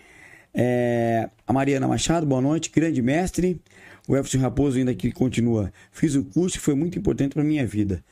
[0.52, 2.70] É, a Mariana Machado, boa noite.
[2.70, 3.58] Grande mestre.
[4.06, 5.72] O Everson Raposo ainda aqui continua.
[5.90, 8.04] Fiz o curso e foi muito importante para minha vida.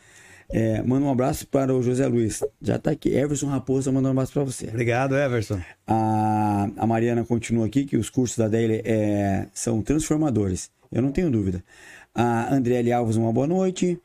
[0.48, 2.42] É, manda um abraço para o José Luiz.
[2.60, 3.10] Já está aqui.
[3.10, 4.68] Everson Raposa mandando um abraço para você.
[4.68, 5.60] Obrigado, Everson.
[5.86, 10.70] A, a Mariana continua aqui que os cursos da Daily é, são transformadores.
[10.90, 11.62] Eu não tenho dúvida.
[12.14, 13.98] A Andriele Alves, uma boa noite.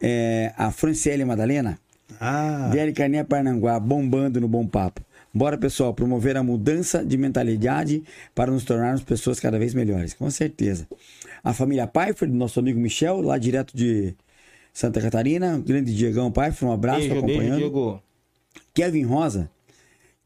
[0.00, 1.78] É, a Franciele Madalena.
[2.20, 2.68] Ah.
[2.72, 5.00] Deli Carninha Parnanguá, bombando no Bom Papo.
[5.34, 8.02] Bora, pessoal, promover a mudança de mentalidade
[8.34, 10.12] para nos tornarmos pessoas cada vez melhores.
[10.12, 10.86] Com certeza.
[11.42, 14.14] A família Pfeiffer, do nosso amigo Michel, lá direto de
[14.72, 15.58] Santa Catarina.
[15.58, 17.60] Grande Diegão Pfeiffer, um abraço beijo, acompanhando.
[17.60, 18.02] Beijo, Diego.
[18.74, 19.50] Kevin Rosa.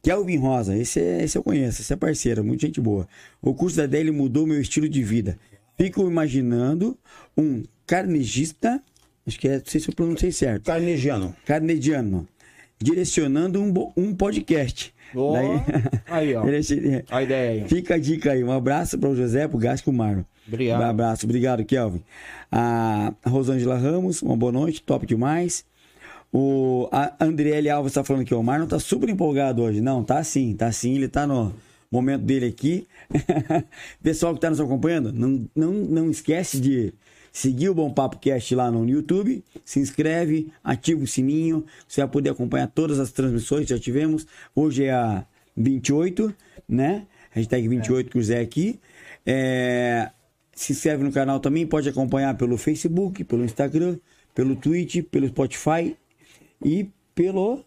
[0.06, 3.08] Kelvin Rosa, esse, é, esse eu conheço, esse é parceiro, muita gente boa.
[3.42, 5.36] O curso da Daily mudou meu estilo de vida.
[5.76, 6.96] Fico imaginando
[7.36, 8.82] um carnegista,
[9.26, 10.64] acho que é, não sei se eu pronunciei certo.
[10.64, 11.34] Carnegiano.
[11.44, 12.26] Carnegiano.
[12.78, 14.94] Direcionando um, um podcast.
[15.14, 15.48] Oh, Daí,
[16.06, 16.42] aí, ó.
[17.10, 17.68] a ideia aí.
[17.68, 18.42] Fica a dica aí.
[18.42, 20.26] Um abraço para o José, para o Gasco Marno.
[20.46, 20.80] Obrigado.
[20.80, 21.26] Um abraço.
[21.26, 22.02] Obrigado, Kelvin.
[22.50, 24.82] A Rosângela Ramos, uma boa noite.
[24.82, 25.64] Top demais.
[26.32, 29.80] O a Andriele Alves está falando que o Marno está super empolgado hoje.
[29.80, 30.96] Não, tá sim, tá sim.
[30.96, 31.54] Ele está no
[31.90, 32.86] momento dele aqui.
[34.02, 36.92] Pessoal que está nos acompanhando, não, não, não esquece de
[37.36, 42.08] seguir o Bom Papo Cast lá no YouTube, se inscreve, ativa o sininho, você vai
[42.08, 44.26] poder acompanhar todas as transmissões que já tivemos.
[44.54, 45.22] Hoje é a
[45.54, 46.34] 28,
[46.66, 47.06] né?
[47.32, 48.80] Hashtag 28 com o Zé aqui.
[49.26, 50.10] É,
[50.50, 53.98] se inscreve no canal também, pode acompanhar pelo Facebook, pelo Instagram,
[54.34, 55.94] pelo Twitch, pelo Spotify
[56.64, 57.62] e pelo.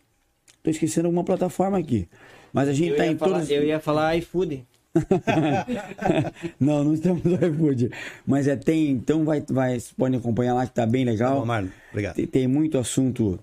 [0.64, 2.08] Tô esquecendo alguma plataforma aqui.
[2.52, 3.52] Mas a gente eu tá em falar, todos.
[3.52, 4.66] Eu ia falar iFood.
[6.60, 7.91] não, não estamos no iFood.
[8.26, 11.34] Mas é, tem, então vai, vai, pode acompanhar lá que tá bem legal.
[11.36, 12.16] Tá bom, Marlon, obrigado.
[12.16, 13.40] Tem, tem, muito assunto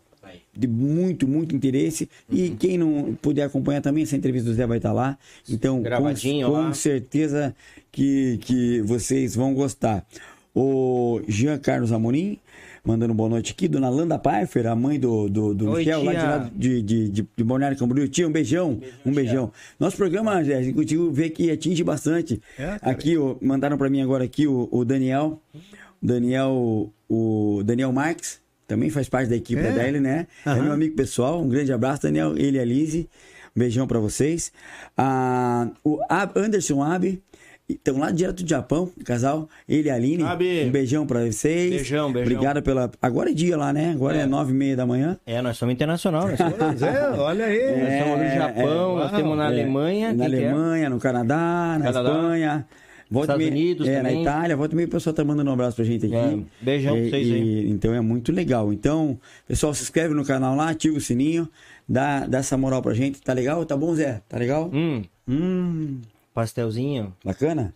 [0.57, 2.09] de muito, muito interesse.
[2.29, 2.37] Uhum.
[2.37, 5.19] E quem não puder acompanhar também, essa entrevista do Zé vai estar tá lá.
[5.49, 7.55] Então, com, com certeza
[7.93, 10.05] que, que vocês vão gostar.
[10.55, 12.39] O Jean Carlos Amorim
[12.87, 13.67] mandando boa noite aqui.
[13.67, 16.13] Dona Landa Pfeiffer, a mãe do, do, do Oi, Michel, tia.
[16.13, 18.09] lá de, de, de, de, de Balneário Camboriú.
[18.09, 19.47] Tia, um beijão, beijão um beijão.
[19.49, 19.75] Tia.
[19.81, 22.41] Nosso programa, Zé, contigo vê que atinge bastante.
[22.57, 25.43] É, aqui, ó, mandaram para mim agora aqui o, o Daniel,
[26.01, 29.65] Daniel, o Daniel Marques, também faz parte da equipe é.
[29.65, 30.27] da DL, né?
[30.47, 30.53] Uhum.
[30.53, 31.43] É meu amigo pessoal.
[31.43, 33.09] Um grande abraço, Daniel, ele e a Lise.
[33.57, 34.53] Um beijão para vocês.
[34.97, 35.99] Ah, o
[36.37, 37.23] Anderson Abe,
[37.69, 40.23] Estão lá direto do Japão, casal, ele e a Aline.
[40.23, 40.65] Sabe.
[40.67, 41.71] Um beijão pra vocês.
[41.71, 42.33] Beijão, beijão.
[42.33, 42.89] Obrigado pela.
[43.03, 43.91] Agora é dia lá, né?
[43.91, 45.19] Agora é, é nove e meia da manhã.
[45.27, 46.29] É, nós somos internacional.
[46.29, 46.83] Nós somos...
[46.83, 47.59] é, olha aí.
[47.59, 49.47] É, nós estamos no Japão, é, nós temos na é.
[49.49, 50.13] Alemanha.
[50.13, 52.11] Na Alemanha, no Canadá, na Canadá.
[52.11, 52.67] Espanha.
[53.11, 54.15] Volta Estados meio, Unidos é, também.
[54.15, 56.15] na Itália, volta meio o pessoal tá mandando um abraço pra gente aqui.
[56.15, 57.71] É, beijão pra vocês aí.
[57.71, 58.73] Então é muito legal.
[58.73, 61.49] Então, pessoal, se inscreve no canal lá, ativa o sininho,
[61.89, 63.21] dá, dá essa moral pra gente.
[63.23, 63.65] Tá legal?
[63.65, 64.23] Tá bom, Zé?
[64.29, 64.71] Tá legal?
[64.73, 65.03] Hum.
[65.29, 66.01] Hum.
[66.37, 67.15] Pastelzinho.
[67.25, 67.73] Bacana?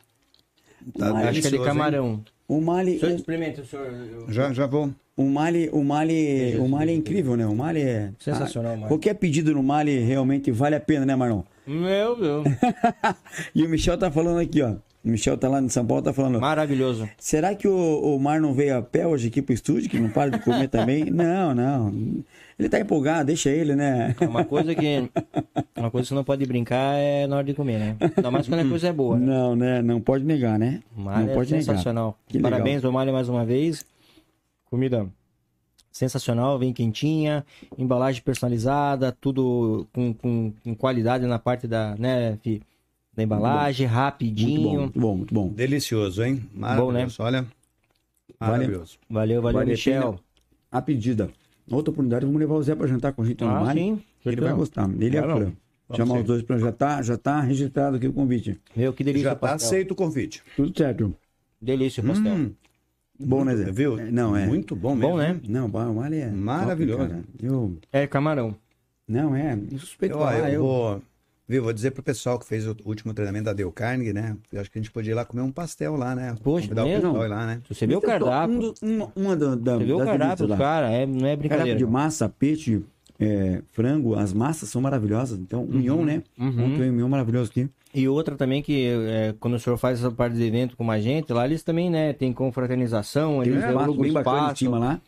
[0.98, 2.22] Tá Acho que é de camarão.
[2.46, 2.96] O Mali.
[2.96, 3.86] O senhor experimenta, o senhor.
[3.86, 4.30] Eu...
[4.30, 4.90] Já, já vou.
[5.16, 7.46] O Mali, o Mali, o Mali é incrível, né?
[7.46, 8.12] O Mali é.
[8.18, 8.88] Sensacional, Mali.
[8.88, 11.42] Qualquer pedido no Mali realmente vale a pena, né, Marlon?
[11.66, 12.44] Meu Deus.
[13.54, 14.72] e o Michel tá falando aqui, ó.
[15.02, 16.38] O Michel tá lá em São Paulo, tá falando.
[16.38, 17.08] Maravilhoso.
[17.16, 20.10] Será que o, o Mar não veio a pé hoje aqui pro estúdio, que não
[20.10, 21.06] para de comer também?
[21.08, 21.94] não, não.
[22.60, 24.14] Ele tá empolgado, deixa ele, né?
[24.20, 24.80] É uma coisa que.
[25.76, 27.96] Uma coisa que você não pode brincar é na hora de comer, né?
[28.14, 29.18] Ainda mais quando a coisa é boa.
[29.18, 29.24] Né?
[29.24, 29.80] Não, né?
[29.80, 30.82] Não pode negar, né?
[30.94, 32.18] Malha não é pode sensacional.
[32.30, 32.50] Negar.
[32.50, 33.82] Parabéns ao Malha mais uma vez.
[34.66, 35.08] Comida
[35.90, 37.46] sensacional, vem quentinha,
[37.78, 42.62] embalagem personalizada, tudo com, com, com qualidade na parte da, né, fi,
[43.14, 44.60] da embalagem, muito rapidinho.
[44.60, 45.48] Muito bom, muito bom, muito bom.
[45.48, 46.44] Delicioso, hein?
[46.54, 47.38] Maravilhoso, bom, né?
[47.38, 47.46] Olha,
[48.38, 48.98] maravilhoso.
[49.08, 50.20] Valeu, valeu, valeu Michel.
[50.70, 51.30] A pedida.
[51.68, 54.40] Outra oportunidade, vamos levar o Zé para jantar com a gente no ah, Sim, ele
[54.40, 54.88] vai gostar.
[54.98, 55.52] Ele é fã.
[55.94, 58.60] Chamar os dois para já tá, já tá registrado aqui o convite.
[58.76, 59.30] Meu, que delícia.
[59.30, 60.42] Já tá aceito o convite.
[60.56, 61.14] Tudo certo.
[61.60, 62.32] Delícia o pastel.
[62.32, 62.52] Hum,
[63.18, 63.72] bom, né, Zé?
[63.72, 63.98] Viu?
[63.98, 64.46] É, não, é.
[64.46, 65.12] Muito bom mesmo.
[65.12, 65.40] Bom, né?
[65.48, 66.30] Não, o Mali é.
[66.30, 67.08] Maravilhoso.
[67.08, 67.76] Top, eu...
[67.92, 68.54] É camarão.
[69.06, 69.58] Não, é.
[69.78, 71.02] Suspeito eu, eu, eu, vou,
[71.50, 74.36] Viu, vou dizer pro pessoal que fez o último treinamento da Dale Carnegie, né?
[74.52, 76.36] Eu acho que a gente podia ir lá comer um pastel lá, né?
[76.44, 77.24] Poxa, Convidar o mesmo?
[77.24, 77.60] ir lá, né?
[77.68, 78.72] Você vê o cardápio.
[78.80, 80.56] Um, uma, uma da, da, Você vê o cardápio, lá.
[80.56, 81.70] cara, é, não é brincadeira.
[81.70, 82.80] Cardápio de massa, peixe,
[83.18, 85.40] é, frango, as massas são maravilhosas.
[85.40, 86.22] Então, o mignon, né?
[86.38, 86.66] uhum.
[86.66, 87.68] Ontem tem um mignon maravilhoso aqui.
[87.92, 91.00] E outra também que é, quando o senhor faz essa parte de evento com a
[91.00, 94.40] gente, lá eles também, né, tem confraternização, Tem um eles espaço alugam bem bacana em
[94.42, 94.58] espaço.
[94.58, 95.00] cima lá.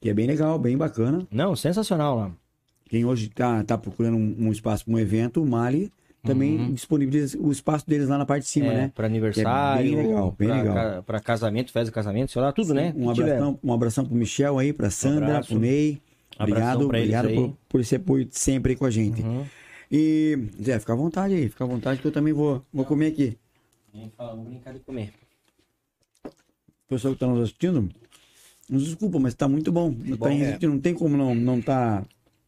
[0.00, 1.24] Que é bem legal, bem bacana.
[1.30, 2.30] Não, sensacional lá.
[2.88, 5.90] Quem hoje tá, tá procurando um, um espaço para um evento, o Mali
[6.24, 8.72] também disponibiliza o espaço deles lá na parte de cima, Uhum.
[8.72, 8.92] É, né?
[8.94, 11.02] Para aniversário, é bem legal, bem pra, legal.
[11.04, 12.92] pra casamento, festa de casamento, sei lá, tudo, né?
[12.96, 13.30] Um tiver.
[13.34, 16.00] abração, um abração pro Michel aí, pra Sandra, pro Ney.
[16.38, 19.22] Obrigado, obrigado por, por esse apoio sempre aí com a gente.
[19.22, 19.44] Uhum.
[19.90, 23.06] E, Zé, fica à vontade aí, fica à vontade que eu também vou, vou comer
[23.06, 23.38] aqui.
[24.18, 25.12] Vamos brincar de comer.
[26.24, 27.88] O pessoal que tá nos assistindo,
[28.68, 29.92] nos desculpa, mas tá muito bom.
[29.92, 30.58] Tá bom, em- é.
[30.62, 32.04] Não tem como não, não tá,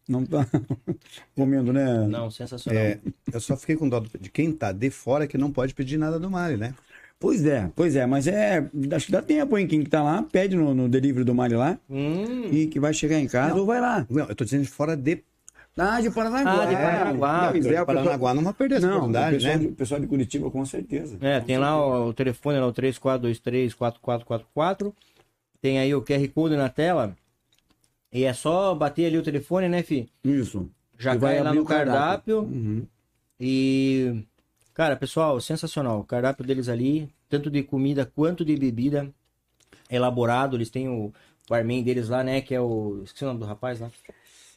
[0.08, 0.46] não tá
[1.36, 2.06] comendo, né?
[2.06, 2.80] Não, sensacional.
[2.82, 2.98] É,
[3.32, 6.18] eu só fiquei com dó de quem tá de fora que não pode pedir nada
[6.18, 6.74] do Mali, né?
[7.20, 9.66] Pois é, pois é, mas é, acho que dá tempo, hein?
[9.66, 12.94] Quem que tá lá, pede no, no delivery do Mali lá Hum, e que vai
[12.94, 14.06] chegar em casa ou vai lá.
[14.08, 15.24] Não, eu tô dizendo de fora de,
[15.76, 16.62] Ah, de Paranaguá.
[16.62, 17.52] Ah, de Paranaguá.
[17.52, 19.58] Não, de Paranaguá, não vai perder essa Não, o oportunidade, pessoal, né?
[19.58, 21.18] de, o pessoal de Curitiba, com certeza.
[21.20, 24.92] é, tem lá o, o telefone, lá o 3423-4444.
[25.60, 27.16] Tem aí o QR Code na tela.
[28.12, 30.08] E é só bater ali o telefone, né, fi?
[30.24, 30.68] Isso.
[30.98, 32.36] Já E vai cai lá no o cardápio.
[32.36, 32.38] cardápio.
[32.40, 32.86] Uhum.
[33.38, 34.24] E,
[34.74, 36.00] cara, pessoal, sensacional.
[36.00, 39.08] O cardápio deles ali, tanto de comida quanto de bebida,
[39.90, 40.56] elaborado.
[40.56, 41.12] Eles têm o
[41.48, 42.40] barman deles lá, né?
[42.40, 43.02] Que é o.
[43.04, 43.90] Esqueci o nome do rapaz lá.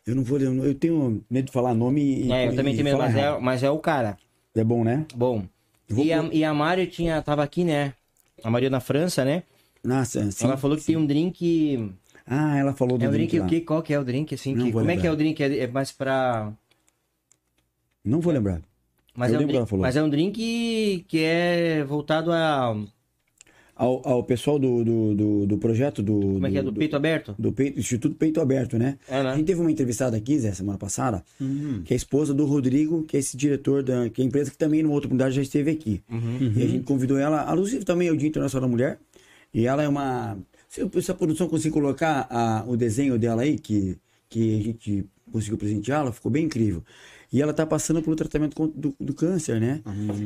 [0.06, 2.32] Eu não vou lembrar, eu tenho medo de falar nome e.
[2.32, 4.18] é, eu também tenho medo, mas é, mas é o cara.
[4.56, 5.06] É bom, né?
[5.16, 5.46] Bom.
[5.88, 7.94] Vou E a, e a Mari tinha, tava aqui, né?
[8.44, 9.44] A Maria na França, né?
[9.84, 10.46] Nossa, sim.
[10.46, 11.94] ela falou que tem um drink.
[12.34, 13.46] Ah, ela falou do É um drink, lá.
[13.46, 13.60] o que?
[13.60, 14.34] Qual que é o drink?
[14.34, 15.14] Assim, Não que, como é que é lembrar.
[15.14, 15.44] o drink?
[15.44, 16.54] É, é mais pra.
[18.06, 18.62] Não vou lembrar.
[19.14, 19.82] Mas Eu é, um drink, falou.
[19.84, 22.74] mas é um drink que é voltado a.
[23.76, 26.14] Ao, ao pessoal do, do, do, do projeto do.
[26.14, 26.64] Como é que é?
[26.64, 27.36] Do peito aberto?
[27.38, 28.98] do peito, Instituto Peito Aberto, né?
[29.10, 29.30] É, né?
[29.32, 31.82] A gente teve uma entrevistada aqui, Zé, semana passada, Uhum.
[31.84, 34.52] que é a esposa do Rodrigo, que é esse diretor da que é a empresa
[34.52, 36.02] que também, numa outra oportunidade, já esteve aqui.
[36.10, 36.54] Uhum.
[36.56, 39.00] E a gente convidou ela, alusivo também ao Dia Internacional da Mulher,
[39.54, 40.38] e ela é uma...
[40.72, 43.98] Se, se a produção conseguir colocar a- o desenho dela aí, que,
[44.30, 46.82] que a gente conseguiu presenteá-la, ficou bem incrível.
[47.32, 49.82] E ela tá passando pelo tratamento do, do câncer, né?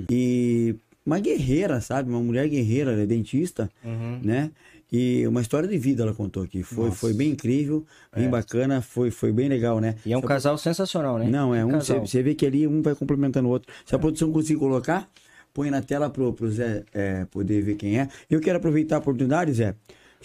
[0.08, 2.12] E uma guerreira, sabe?
[2.12, 4.20] Uma mulher guerreira, ela é dentista, Uhum.
[4.24, 4.52] né?
[4.92, 6.62] E uma história de vida ela contou aqui.
[6.62, 7.84] Foi, foi bem incrível,
[8.16, 9.96] bem bacana, foi, foi bem legal, né?
[10.06, 11.28] E é um casal sensacional, né?
[11.28, 11.72] não, é um.
[11.72, 13.74] Você, você vê que ali um vai complementando o outro.
[13.84, 15.10] Se a produção conseguir colocar,
[15.56, 18.08] põe na tela pro, pro Zé é, poder ver quem é.
[18.30, 19.74] Eu quero aproveitar a oportunidade, Zé,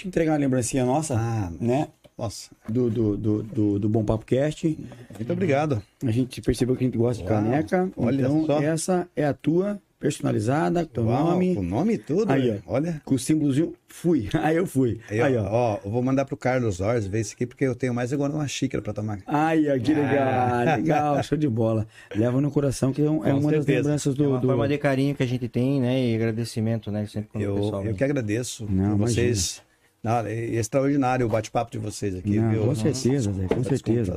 [0.01, 1.89] te entregar uma lembrancinha nossa, Ah, né?
[2.19, 4.67] Nossa, Do, do, do, do, do Bom Papo Cast.
[5.17, 5.83] muito obrigado.
[6.05, 7.91] A gente percebeu que a gente gosta de Uau, caneca.
[7.97, 8.61] olha então, só.
[8.61, 11.57] essa é a tua, personalizada, com teu Uau, nome.
[11.57, 12.31] O nome e tudo.
[12.31, 12.61] Aí, né?
[12.67, 12.75] ó.
[12.75, 13.01] Olha.
[13.07, 14.29] Com o símbolozinho, fui.
[14.43, 15.01] Aí eu fui.
[15.09, 15.49] Aí, Aí, ó, ó.
[15.51, 18.33] ó, eu vou mandar pro Carlos Ors ver isso aqui, porque eu tenho mais agora
[18.35, 19.21] uma xícara pra tomar.
[19.27, 20.77] Ai, ó, que legal, Ah.
[20.77, 21.87] legal, show de bola.
[22.15, 23.79] Leva no coração que é, um- é Com uma das certeza.
[23.79, 24.29] lembranças É do.
[24.29, 25.99] uma do- forma de carinho que a gente tem, né?
[26.07, 27.07] E agradecimento, né?
[27.07, 29.63] Sempre quando o Eu, pessoal eu que agradeço Não, vocês.
[30.03, 32.65] Não, é extraordinário o bate-papo de vocês aqui, Não, viu?
[32.65, 34.17] com certeza, Zé, com A certeza.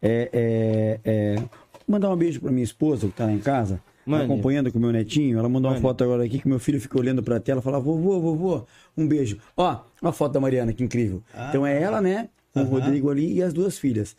[0.00, 1.34] É, é, é...
[1.36, 1.48] Vou
[1.88, 4.24] mandar um beijo pra minha esposa que tá lá em casa, Mande.
[4.24, 5.38] acompanhando com o meu netinho.
[5.38, 5.82] Ela mandou uma Mande.
[5.82, 8.64] foto agora aqui que meu filho fica olhando pra tela e fala: vovô, vovô,
[8.96, 9.38] um beijo.
[9.56, 11.22] Ó, uma foto da Mariana, que incrível.
[11.48, 12.28] então é ela, né?
[12.54, 14.16] O Rodrigo ali e as duas filhas.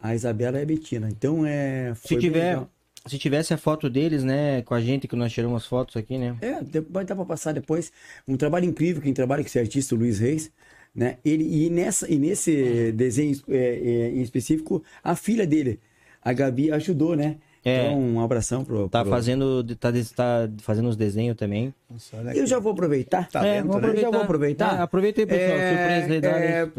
[0.00, 1.08] A Isabela e a Betina.
[1.08, 1.92] Então é.
[1.94, 2.68] Se tiver, legal.
[3.06, 4.62] Se tivesse a foto deles, né?
[4.62, 6.36] Com a gente, que nós tiramos fotos aqui, né?
[6.40, 6.58] É,
[6.88, 7.92] vai dar pra passar depois.
[8.26, 10.50] Um trabalho incrível, quem trabalha com esse artista, o Luiz Reis,
[10.94, 11.18] né?
[11.24, 15.80] Ele, e, nessa, e nesse desenho é, é, em específico, a filha dele,
[16.22, 17.36] a Gabi, ajudou, né?
[17.64, 17.86] É.
[17.86, 18.88] Então, um abração pro.
[18.88, 21.72] Tá pro- fazendo, tá, tá fazendo os desenhos também.
[21.88, 23.28] Nossa, Eu já vou aproveitar.
[23.28, 23.70] Tá É, né?
[23.70, 24.78] Eu já vou aproveitar.
[24.78, 25.58] É, aproveita aí, pessoal.
[25.58, 26.70] surpresa aí, dá é,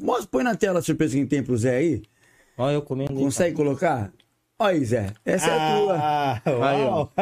[0.00, 2.02] mostra, põe na tela a surpresa que tem pro Zé aí.
[2.58, 3.14] Ó, eu comendo.
[3.14, 4.12] Consegue colocar?
[4.62, 5.06] Olha aí, Zé.
[5.24, 5.96] Essa é a tua.
[5.98, 7.12] Ah, Aí, uau.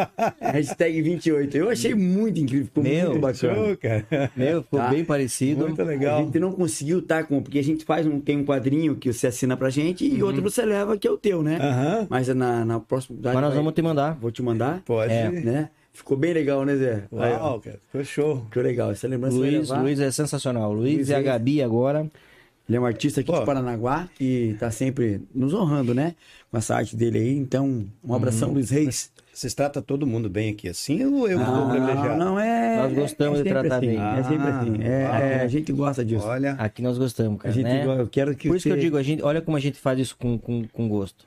[0.41, 1.57] Hashtag 28.
[1.57, 3.55] Eu achei muito incrível, ficou Meu, muito bacana.
[3.55, 4.03] Show, cara.
[4.03, 4.31] cara.
[4.37, 4.89] Meu, ficou Tá.
[4.89, 5.67] bem parecido.
[5.67, 6.25] Muito A legal.
[6.25, 9.27] gente não conseguiu tá com, porque a gente faz um, tem um quadrinho que você
[9.29, 11.59] assina pra gente e outro você leva que é o teu, né?
[11.61, 12.07] Aham.
[12.11, 14.19] Mas na, na próxima Mas nós vai- vamos te mandar.
[14.21, 15.13] vou te mandar, Pode.
[15.13, 15.71] É, né?
[15.93, 17.03] Ficou bem legal, né, Zé?
[17.19, 17.79] Aí, Uau, cara.
[17.87, 18.45] Ficou show.
[18.49, 18.91] Ficou legal.
[18.93, 19.69] Essa lembrança Luiz.
[19.71, 20.73] Luiz é sensacional.
[20.73, 21.27] Luiz, Luiz e a Reis.
[21.27, 22.07] Gabi agora.
[22.71, 23.41] Ele é um artista aqui Pô.
[23.41, 26.15] de Paranaguá e tá sempre nos honrando, né?
[26.53, 27.37] Com essa arte dele aí.
[27.37, 29.11] Então, um abração, Luiz Reis.
[29.35, 32.17] Vocês tratam todo mundo bem aqui assim ou eu que estou Não, privilegiado?
[32.17, 32.77] não é.
[32.77, 33.99] Nós gostamos é de tratar assim, bem.
[33.99, 34.83] É sempre Ah, assim.
[34.85, 35.15] É, uau.
[35.17, 36.25] é, a gente gosta disso.
[36.25, 37.55] Olha, Aqui nós gostamos, a cara.
[37.55, 37.85] gente né?
[38.01, 39.77] eu quero que Por isso que eu você- digo, a gente, olha como a gente
[39.79, 41.25] faz isso com, com, com gosto.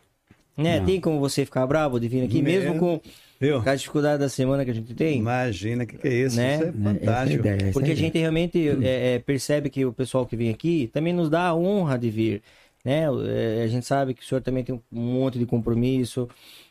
[0.56, 0.80] Né?
[0.86, 3.02] Tem como você ficar bravo de vir aqui, mesmo com,
[3.44, 3.62] Viu?
[3.62, 5.20] com a dificuldade da semana que a gente tem?
[5.20, 6.38] Imagina, o que, que, é isso?
[6.38, 6.56] Né?
[6.56, 7.48] Isso é, é fantástico.
[7.48, 11.12] É Porque a gente realmente é, é, percebe que o pessoal que vem aqui também
[11.12, 12.42] nos dá a honra de vir.
[12.86, 13.04] Né?
[13.28, 16.30] É, a gente sabe que o senhor também tem um monte de compromisso,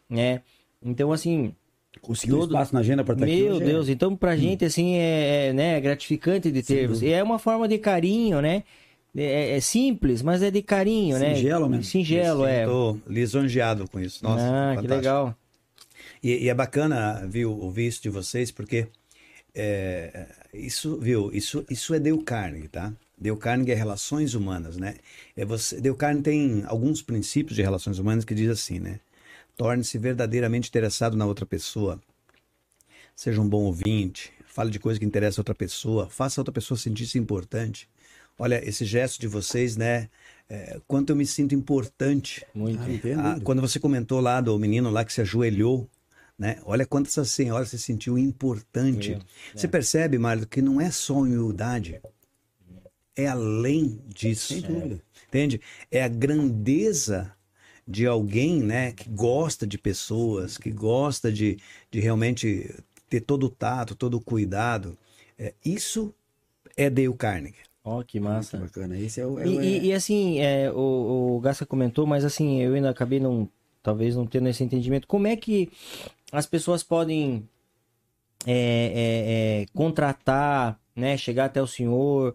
[0.09, 0.41] né?
[0.83, 1.55] Então, assim,
[2.01, 2.51] Conseguiu todo...
[2.51, 3.93] espaço na agenda para estar Meu aqui Deus, é...
[3.93, 4.37] então pra hum.
[4.37, 7.09] gente, assim, é, é né, gratificante de ter você.
[7.09, 8.65] E é uma forma de carinho, né?
[9.15, 11.35] É, é, simples, mas é de carinho, Singelo, né?
[11.35, 11.85] Singelo mesmo.
[11.85, 12.63] Singelo, é.
[12.63, 14.25] Estou lisonjeado com isso.
[14.25, 14.83] Nossa, ah, fantástico.
[14.83, 15.37] que legal.
[16.23, 18.87] E, e, é bacana, viu, ouvir isso de vocês, porque
[19.55, 22.93] é, isso, viu, isso, isso é Dale Carnegie, tá?
[23.19, 24.97] Dale Carnegie é relações humanas, né?
[25.37, 29.01] É você, Dale Carnegie tem alguns princípios de relações humanas que diz assim, né?
[29.57, 32.01] Torne-se verdadeiramente interessado na outra pessoa.
[33.15, 34.33] Seja um bom ouvinte.
[34.47, 36.09] Fale de coisa que interessa a outra pessoa.
[36.09, 37.89] Faça a outra pessoa sentir-se importante.
[38.39, 40.09] Olha, esse gesto de vocês, né?
[40.49, 42.45] É, quanto eu me sinto importante.
[42.55, 42.83] Muito.
[43.19, 45.89] Ah, quando você comentou lá do menino lá que se ajoelhou,
[46.43, 46.59] né?
[46.65, 49.13] Olha quanto essa senhora se sentiu importante.
[49.13, 49.21] É,
[49.55, 52.03] você percebe, Mário, que não é só humildade.
[53.15, 54.55] É além disso.
[54.55, 55.01] Sem dúvida.
[55.29, 55.61] Entende?
[55.89, 57.33] É a grandeza
[57.87, 61.59] de alguém né, que gosta de pessoas, que gosta de,
[61.93, 62.75] de realmente
[63.09, 64.99] ter todo o tato, todo o cuidado.
[65.39, 66.13] É, isso
[66.77, 67.55] é Dale Carnegie.
[67.85, 68.57] Ó, oh, que massa.
[68.59, 68.99] Muito bacana.
[68.99, 69.63] Esse é o, é e, é...
[69.63, 73.49] E, e, assim, é, o, o Gasca comentou, mas assim, eu ainda acabei não,
[73.81, 75.07] talvez não tendo esse entendimento.
[75.07, 75.71] Como é que
[76.33, 77.49] as pessoas podem
[78.47, 82.35] é, é, é contratar, né, chegar até o senhor?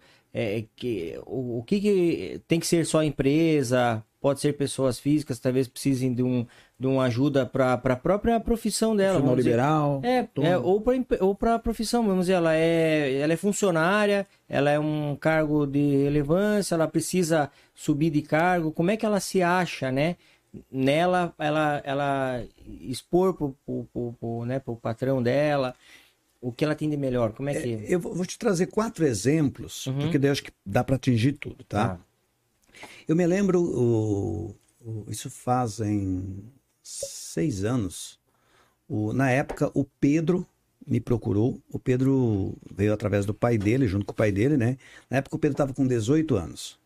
[0.76, 4.06] que, o, o que, que tem que ser só empresa?
[4.20, 6.46] pode ser pessoas físicas, talvez precisem de, um,
[6.80, 9.20] de uma ajuda para a própria profissão dela.
[9.20, 10.02] Vamos liberal.
[10.04, 14.80] É, é, ou para a profissão, vamos dizer, ela é, ela é funcionária, ela é
[14.80, 19.92] um cargo de relevância, ela precisa subir de cargo, como é que ela se acha,
[19.92, 20.18] né?
[20.72, 22.44] Nela, ela, ela
[22.82, 23.48] expor para
[24.22, 25.76] o né, patrão dela
[26.40, 27.74] o que ela tem de melhor, como é, é que...
[27.74, 30.00] É, eu vou te trazer quatro exemplos, uhum.
[30.00, 32.00] porque daí acho que dá para atingir tudo, tá?
[32.00, 32.82] Ah.
[33.08, 36.44] Eu me lembro, o, o, isso fazem
[36.84, 38.20] seis anos.
[38.88, 40.46] O, na época, o Pedro
[40.86, 41.60] me procurou.
[41.70, 44.78] O Pedro veio através do pai dele, junto com o pai dele, né?
[45.10, 46.80] Na época, o Pedro estava com 18 anos.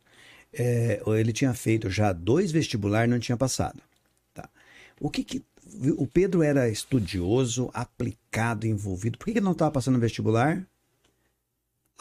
[0.53, 3.81] É, ele tinha feito já dois vestibulares e não tinha passado.
[4.33, 4.49] Tá.
[4.99, 5.43] O que que.
[5.97, 9.17] O Pedro era estudioso, aplicado, envolvido.
[9.17, 10.65] Por que, que ele não estava passando no vestibular?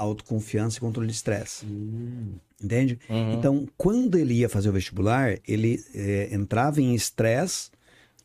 [0.01, 1.67] autoconfiança e controle de estresse.
[1.67, 2.33] Hum.
[2.63, 2.99] Entende?
[3.09, 3.33] Uhum.
[3.33, 7.71] Então, quando ele ia fazer o vestibular, ele é, entrava em estresse,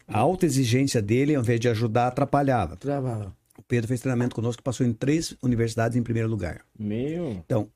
[0.08, 2.76] a alta exigência dele, ao invés de ajudar, atrapalhava.
[2.76, 3.36] Travava.
[3.58, 6.62] O Pedro fez treinamento conosco, passou em três universidades em primeiro lugar.
[6.78, 7.32] Meu.
[7.32, 7.70] Então,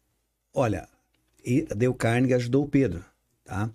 [0.53, 0.88] olha,
[1.76, 3.03] Deu Carnegie ajudou o Pedro,
[3.44, 3.70] tá?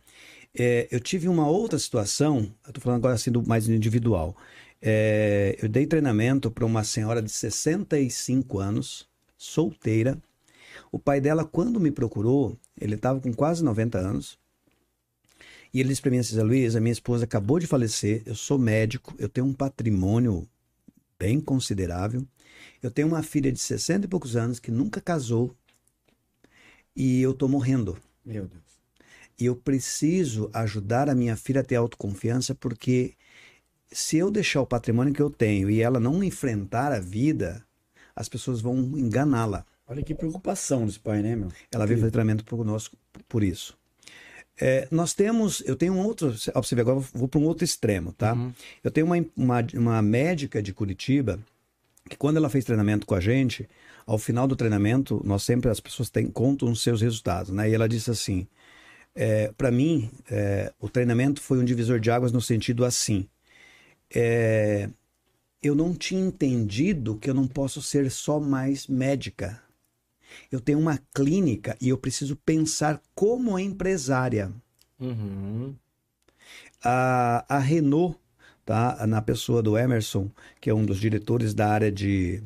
[0.56, 4.36] É, eu tive uma outra situação, eu tô falando agora assim do mais individual.
[4.80, 10.16] É, eu dei treinamento para uma senhora de 65 anos, solteira.
[10.92, 14.38] O pai dela, quando me procurou, ele estava com quase 90 anos.
[15.72, 18.58] E ele disse para mim assim, Luiz, a minha esposa acabou de falecer, eu sou
[18.58, 20.48] médico, eu tenho um patrimônio
[21.18, 22.24] bem considerável.
[22.82, 25.56] Eu tenho uma filha de 60 e poucos anos que nunca casou
[26.94, 27.96] e eu tô morrendo.
[28.24, 28.62] Meu Deus.
[29.38, 33.14] E eu preciso ajudar a minha filha a ter autoconfiança porque
[33.90, 37.64] se eu deixar o patrimônio que eu tenho e ela não enfrentar a vida,
[38.14, 39.64] as pessoas vão enganá-la.
[39.86, 41.48] Olha que preocupação desse pai, né, meu?
[41.70, 42.96] Ela veio fazer treinamento conosco
[43.28, 43.76] por isso.
[44.60, 47.64] É, nós temos, eu tenho um outro, ó, você ver, agora vou para um outro
[47.64, 48.34] extremo, tá?
[48.34, 48.52] Uhum.
[48.84, 51.40] Eu tenho uma, uma, uma médica de Curitiba
[52.08, 53.68] que quando ela fez treinamento com a gente,
[54.06, 57.68] ao final do treinamento, nós sempre, as pessoas têm, contam os seus resultados, né?
[57.68, 58.46] E ela disse assim,
[59.14, 63.26] é, para mim, é, o treinamento foi um divisor de águas no sentido assim,
[64.14, 64.88] é,
[65.62, 69.62] eu não tinha entendido que eu não posso ser só mais médica.
[70.50, 74.52] Eu tenho uma clínica e eu preciso pensar como empresária.
[75.00, 75.74] Uhum.
[76.82, 78.18] A, a Renault,
[78.64, 79.06] tá?
[79.06, 80.30] na pessoa do Emerson,
[80.60, 82.42] que é um dos diretores da área de,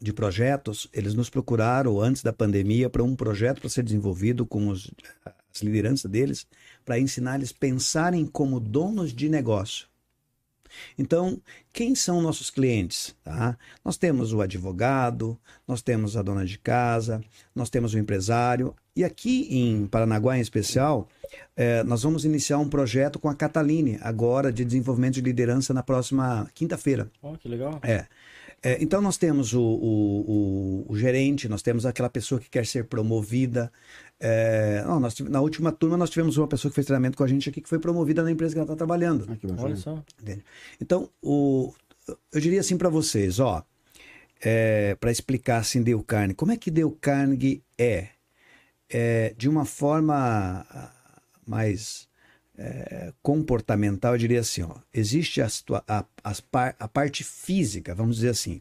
[0.00, 4.68] de projetos, eles nos procuraram antes da pandemia para um projeto para ser desenvolvido com
[4.68, 4.90] os,
[5.54, 6.46] as lideranças deles,
[6.84, 9.86] para ensinar eles a pensarem como donos de negócio.
[10.96, 11.40] Então,
[11.72, 13.14] quem são nossos clientes?
[13.22, 13.56] Tá?
[13.84, 15.38] Nós temos o advogado,
[15.68, 17.22] nós temos a dona de casa,
[17.54, 18.74] nós temos o empresário.
[18.94, 21.08] E aqui em Paranaguá, em especial,
[21.56, 25.82] é, nós vamos iniciar um projeto com a Cataline, agora de desenvolvimento de liderança na
[25.82, 27.10] próxima quinta-feira.
[27.22, 27.80] Oh, que legal.
[27.82, 28.06] É.
[28.64, 32.64] É, então nós temos o, o, o, o, gerente, nós temos aquela pessoa que quer
[32.64, 33.72] ser promovida,
[34.20, 37.26] É, não, nós, na última turma nós tivemos uma pessoa que fez treinamento com a
[37.26, 39.26] gente aqui que foi promovida na empresa que ela está trabalhando.
[39.28, 40.00] Ah, Olha só.
[40.80, 41.74] Então, o,
[42.32, 43.64] eu diria assim para vocês, ó,
[44.40, 48.10] é, para explicar assim Dale Carnegie, como é que Dale Carnegie é?
[48.92, 50.66] É de uma forma
[51.46, 52.06] mais
[52.56, 55.48] é, comportamental, eu diria assim, ó, existe a,
[55.88, 56.34] a, a,
[56.78, 58.60] a parte física, vamos dizer assim,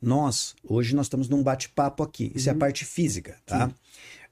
[0.00, 2.32] nós, hoje nós estamos num bate-papo aqui.
[2.34, 2.50] Isso uhum.
[2.50, 2.58] é a uhum.
[2.58, 3.70] parte física, tá?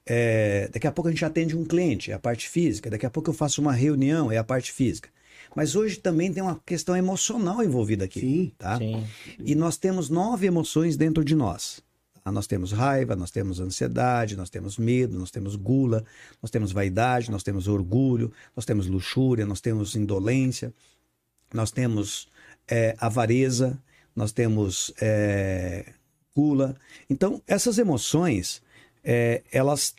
[0.05, 2.89] É, daqui a pouco a gente atende um cliente, é a parte física.
[2.89, 5.09] Daqui a pouco eu faço uma reunião, é a parte física.
[5.55, 8.51] Mas hoje também tem uma questão emocional envolvida aqui, Sim.
[8.57, 8.77] tá?
[8.77, 9.05] Sim.
[9.37, 11.81] E nós temos nove emoções dentro de nós.
[12.29, 12.31] Tá?
[12.31, 16.05] Nós temos raiva, nós temos ansiedade, nós temos medo, nós temos gula,
[16.41, 20.73] nós temos vaidade, nós temos orgulho, nós temos luxúria, nós temos indolência,
[21.53, 22.29] nós temos
[22.67, 23.77] é, avareza,
[24.15, 25.93] nós temos é,
[26.35, 26.75] gula.
[27.09, 28.61] Então, essas emoções,
[29.03, 29.95] é, elas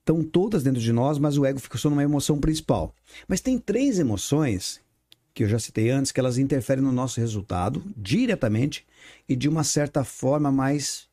[0.00, 2.94] estão todas dentro de nós, mas o ego só numa emoção principal.
[3.28, 4.80] Mas tem três emoções
[5.32, 8.84] que eu já citei antes, que elas interferem no nosso resultado diretamente
[9.28, 11.07] e de uma certa forma mais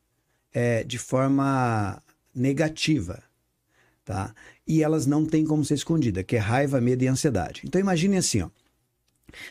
[0.56, 2.02] é, de forma
[2.34, 3.22] negativa,
[4.06, 4.34] tá?
[4.66, 7.62] E elas não têm como ser escondida, que é raiva, medo e ansiedade.
[7.66, 8.50] Então imagine assim, ó.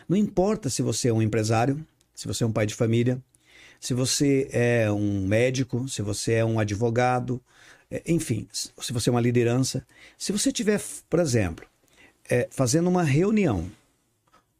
[0.08, 3.22] Não importa se você é um empresário, se você é um pai de família,
[3.78, 7.38] se você é um médico, se você é um advogado,
[7.90, 9.86] é, enfim, se você é uma liderança.
[10.16, 11.66] Se você tiver, por exemplo,
[12.30, 13.70] é, fazendo uma reunião,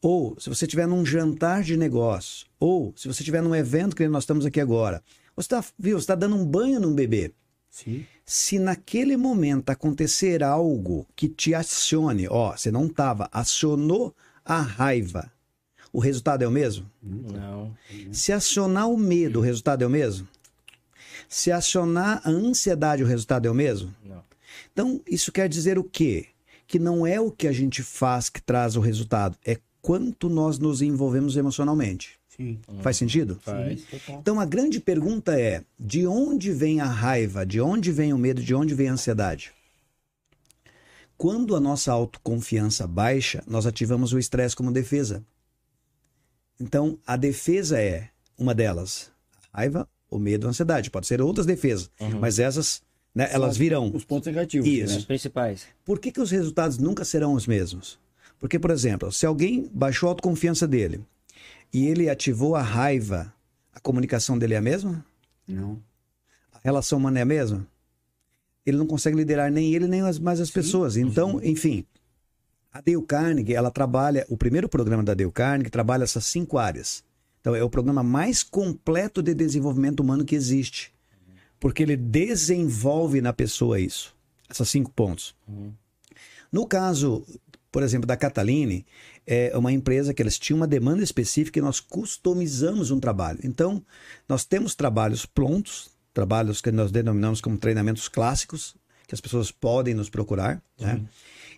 [0.02, 4.06] ou se você estiver num jantar de negócio, ou se você estiver num evento que
[4.08, 5.02] nós estamos aqui agora,
[5.36, 7.32] você está, viu, você está dando um banho num bebê.
[7.70, 8.06] Sim.
[8.24, 15.30] Se naquele momento acontecer algo que te acione, ó, você não estava, acionou a raiva,
[15.92, 16.90] o resultado é o mesmo?
[17.02, 17.76] Não.
[18.12, 20.26] Se acionar o medo, o resultado é o mesmo?
[21.28, 23.94] Se acionar a ansiedade, o resultado é o mesmo?
[24.04, 24.22] Não.
[24.72, 26.26] Então, isso quer dizer o quê?
[26.66, 30.58] Que não é o que a gente faz que traz o resultado, é quanto nós
[30.58, 32.18] nos envolvemos emocionalmente.
[32.36, 32.58] Sim.
[32.80, 33.38] Faz sentido?
[33.40, 33.84] Faz.
[34.08, 37.46] Então a grande pergunta é: de onde vem a raiva?
[37.46, 38.42] De onde vem o medo?
[38.42, 39.52] De onde vem a ansiedade?
[41.16, 45.24] Quando a nossa autoconfiança baixa, nós ativamos o estresse como defesa.
[46.58, 49.10] Então, a defesa é uma delas.
[49.52, 50.90] Raiva, o medo, a ansiedade.
[50.90, 52.18] Pode ser outras defesas, uhum.
[52.18, 52.82] mas essas,
[53.14, 53.92] né, elas virão.
[53.94, 54.68] Os pontos negativos.
[54.68, 54.92] Isso.
[54.92, 54.98] Né?
[54.98, 55.66] Os principais.
[55.84, 57.98] Por que, que os resultados nunca serão os mesmos?
[58.40, 61.00] Porque, por exemplo, se alguém baixou a autoconfiança dele
[61.74, 63.34] e ele ativou a raiva,
[63.72, 65.04] a comunicação dele é a mesma?
[65.46, 65.82] Não.
[66.52, 67.66] A relação humana é a mesma?
[68.64, 70.54] Ele não consegue liderar nem ele, nem as, mais as Sim.
[70.54, 70.96] pessoas.
[70.96, 71.84] Então, enfim,
[72.72, 77.02] a Dale Carnegie, ela trabalha, o primeiro programa da Dale Carnegie trabalha essas cinco áreas.
[77.40, 80.94] Então, é o programa mais completo de desenvolvimento humano que existe.
[81.58, 84.14] Porque ele desenvolve na pessoa isso.
[84.48, 85.34] Esses cinco pontos.
[85.48, 85.72] Uhum.
[86.52, 87.26] No caso,
[87.72, 88.86] por exemplo, da Cataline,
[89.26, 93.40] é uma empresa que eles tinham uma demanda específica e nós customizamos um trabalho.
[93.42, 93.82] Então,
[94.28, 98.76] nós temos trabalhos prontos, trabalhos que nós denominamos como treinamentos clássicos,
[99.06, 101.00] que as pessoas podem nos procurar, né?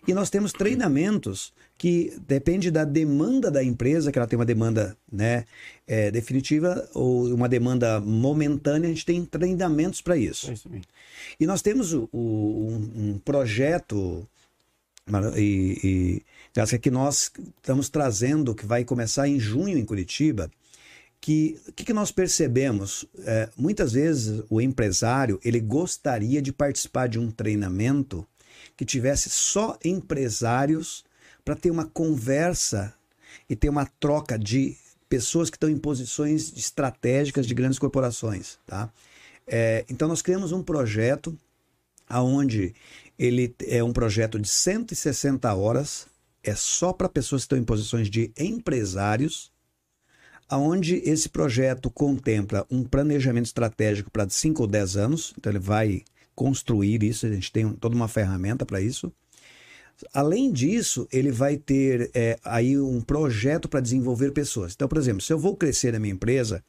[0.07, 4.97] E nós temos treinamentos que depende da demanda da empresa, que ela tem uma demanda
[5.11, 5.43] né,
[5.85, 10.49] é, definitiva ou uma demanda momentânea, a gente tem treinamentos para isso.
[10.49, 10.69] É isso
[11.39, 14.27] e nós temos o, o, um, um, projeto
[15.35, 16.25] e, e
[16.81, 20.49] que nós estamos trazendo, que vai começar em junho em Curitiba,
[21.21, 23.05] que o que, que, nós percebemos?
[23.19, 28.25] É, muitas vezes o empresário ele gostaria de participar de um treinamento
[28.75, 31.03] que tivesse só empresários
[31.43, 32.93] para ter uma conversa
[33.49, 34.75] e ter uma troca de
[35.09, 38.91] pessoas que estão em posições estratégicas de grandes corporações, tá?
[39.47, 41.37] É, então nós criamos um projeto
[42.09, 42.75] aonde
[43.17, 46.06] ele é um projeto de 160 horas,
[46.47, 49.51] é só para pessoas que estão em posições de empresários,
[50.47, 56.03] aonde esse projeto contempla um planejamento estratégico para 5 ou 10 anos, então ele vai
[56.33, 59.11] construir isso, a gente tem toda uma ferramenta para isso.
[60.13, 64.73] Além disso, ele vai ter é, aí um projeto para desenvolver pessoas.
[64.73, 66.63] Então, por exemplo, se eu vou crescer na minha empresa,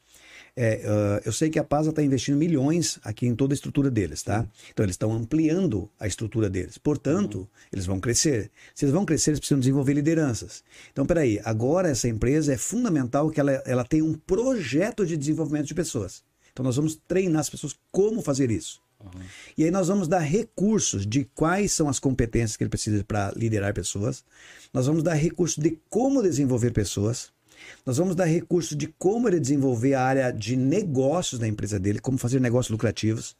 [0.61, 3.89] é, uh, eu sei que a PASA está investindo milhões aqui em toda a estrutura
[3.89, 4.45] deles, tá?
[4.73, 6.77] Então eles estão ampliando a estrutura deles.
[6.77, 7.47] Portanto, uhum.
[7.73, 8.51] eles vão crescer.
[8.75, 10.65] Se eles vão crescer, eles precisam desenvolver lideranças.
[10.93, 15.67] Então, peraí, agora essa empresa é fundamental que ela, ela tenha um projeto de desenvolvimento
[15.67, 16.25] de pessoas.
[16.53, 18.83] Então nós vamos treinar as pessoas como fazer isso.
[19.01, 19.21] Uhum.
[19.57, 23.33] E aí nós vamos dar recursos de quais são as competências que ele precisa para
[23.37, 24.25] liderar pessoas.
[24.75, 27.31] Nós vamos dar recursos de como desenvolver pessoas.
[27.85, 31.99] Nós vamos dar recursos de como ele desenvolver a área de negócios da empresa dele,
[31.99, 33.37] como fazer negócios lucrativos.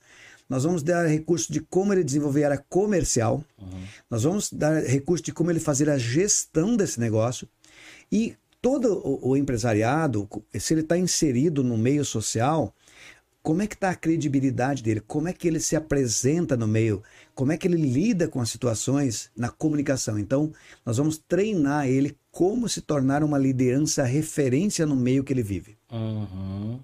[0.49, 3.85] nós vamos dar recurso de como ele desenvolver a área comercial, uhum.
[4.11, 7.47] nós vamos dar recurso de como ele fazer a gestão desse negócio
[8.11, 10.29] e todo o, o empresariado,
[10.59, 12.75] se ele está inserido no meio social,
[13.43, 15.01] como é que está a credibilidade dele?
[15.01, 17.03] Como é que ele se apresenta no meio?
[17.39, 20.19] Como é que ele lida com as situações na comunicação?
[20.19, 20.53] Então,
[20.85, 25.77] nós vamos treinar ele como se tornar uma liderança referência no meio que ele vive.
[25.89, 26.81] Uhum.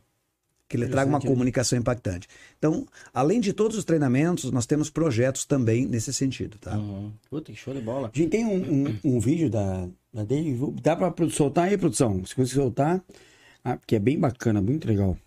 [0.68, 2.28] Que ele traga uma comunicação impactante.
[2.56, 6.78] Então, além de todos os treinamentos, nós temos projetos também nesse sentido, tá?
[6.78, 7.10] Uhum.
[7.28, 8.12] Puta, que show de bola.
[8.14, 10.56] A gente tem um, um, um vídeo da, da dele.
[10.80, 12.24] Dá para soltar aí, produção?
[12.24, 13.02] Se você soltar,
[13.64, 15.18] ah, porque é bem bacana, muito legal.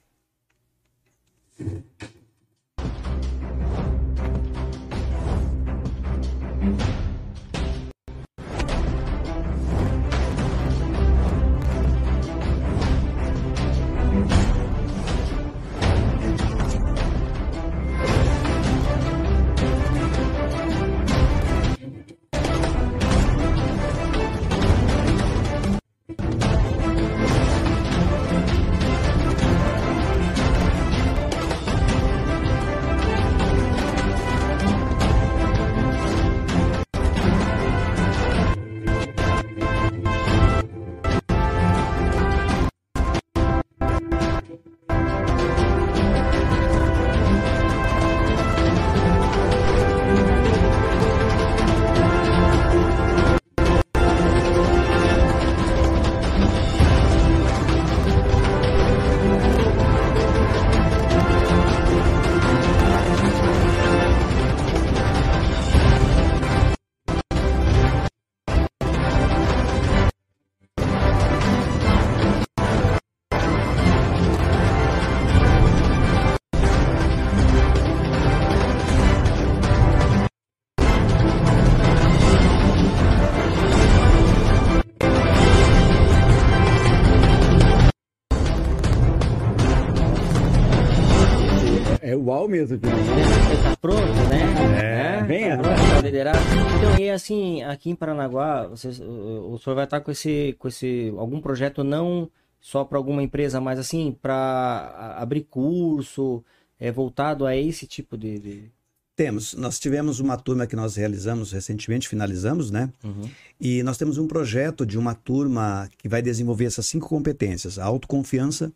[92.27, 92.77] Igual mesmo.
[92.77, 95.21] Você tá pronto, né?
[95.21, 95.57] É, venha.
[95.57, 96.35] Tá pronto liderar.
[96.75, 101.13] Então, e assim, aqui em Paranaguá, você, o senhor vai estar com esse, com esse
[101.17, 102.29] algum projeto não
[102.59, 106.43] só para alguma empresa, mas assim, para abrir curso,
[106.77, 108.71] é, voltado a esse tipo de, de...
[109.15, 109.53] Temos.
[109.53, 112.91] Nós tivemos uma turma que nós realizamos recentemente, finalizamos, né?
[113.05, 113.29] Uhum.
[113.59, 117.85] E nós temos um projeto de uma turma que vai desenvolver essas cinco competências: a
[117.85, 118.71] autoconfiança,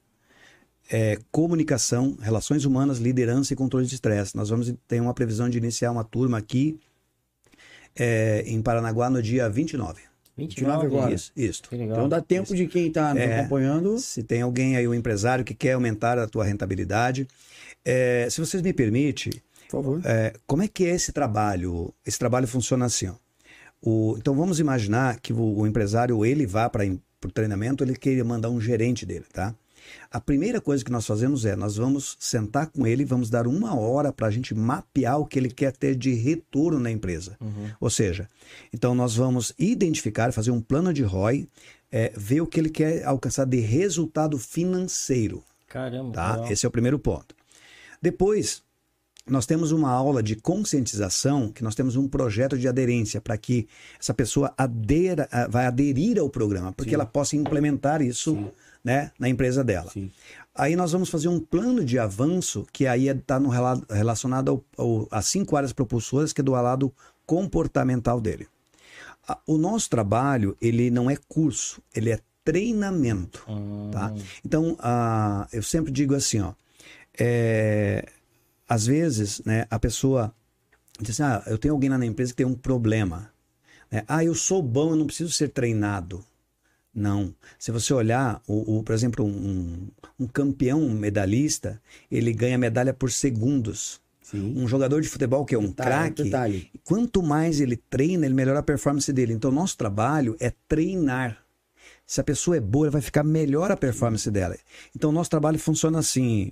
[0.92, 4.36] é, comunicação, relações humanas, liderança e controle de estresse.
[4.36, 6.78] Nós vamos ter uma previsão de iniciar uma turma aqui
[7.96, 10.02] é, em Paranaguá no dia 29.
[10.38, 11.14] 29 agora.
[11.14, 11.62] Isso, isso.
[11.72, 12.56] Então dá tempo isso.
[12.56, 13.98] de quem está é, acompanhando.
[14.00, 17.26] Se tem alguém aí, um empresário que quer aumentar a tua rentabilidade.
[17.86, 19.32] É, se vocês me permitem,
[19.70, 20.02] Por favor.
[20.04, 21.94] É, como é que é esse trabalho?
[22.06, 23.08] Esse trabalho funciona assim.
[23.08, 23.16] Ó.
[23.82, 28.26] O, então vamos imaginar que o, o empresário ele vá para o treinamento, ele queria
[28.26, 29.56] mandar um gerente dele, tá?
[30.12, 33.74] A primeira coisa que nós fazemos é, nós vamos sentar com ele, vamos dar uma
[33.80, 37.38] hora para a gente mapear o que ele quer ter de retorno na empresa.
[37.40, 37.70] Uhum.
[37.80, 38.28] Ou seja,
[38.74, 41.48] então nós vamos identificar, fazer um plano de ROI,
[41.92, 45.44] é, ver o que ele quer alcançar de resultado financeiro.
[45.68, 46.12] Caramba.
[46.12, 46.52] Tá?
[46.52, 47.34] Esse é o primeiro ponto.
[48.02, 48.64] Depois,
[49.30, 53.68] nós temos uma aula de conscientização, que nós temos um projeto de aderência para que
[54.00, 56.96] essa pessoa adera, vai aderir ao programa, porque Sim.
[56.96, 58.52] ela possa implementar isso Sim
[58.84, 59.90] né, na empresa dela.
[59.92, 60.12] Sim.
[60.54, 63.38] Aí nós vamos fazer um plano de avanço que aí está
[63.90, 66.94] é, relacionado ao, ao, às cinco áreas propulsoras, que é do lado
[67.26, 68.48] comportamental dele.
[69.48, 73.46] O nosso trabalho, ele não é curso, ele é treinamento,
[73.92, 74.08] tá?
[74.08, 74.10] ah.
[74.10, 74.16] tá?
[74.44, 76.54] Então, uh, eu sempre digo assim, ó,
[77.18, 78.10] é,
[78.68, 80.34] às vezes, né, a pessoa
[81.00, 83.32] diz assim, ah, eu tenho alguém lá na empresa que tem um problema.
[83.92, 84.04] Né?
[84.08, 86.24] Ah, eu sou bom, eu não preciso ser treinado.
[86.94, 87.34] Não.
[87.58, 89.88] Se você olhar, o, o por exemplo, um,
[90.20, 91.82] um, campeão medalhista,
[92.12, 94.02] ele ganha medalha por segundos.
[94.22, 94.54] Sim.
[94.58, 96.32] Um jogador de futebol que é um craque,
[96.84, 99.34] quanto mais ele treina, ele melhora a performance dele.
[99.34, 101.38] Então, nosso trabalho é treinar.
[102.06, 104.58] Se a pessoa é boa, vai ficar melhor a performance dela.
[104.96, 106.52] Então, nosso trabalho funciona assim: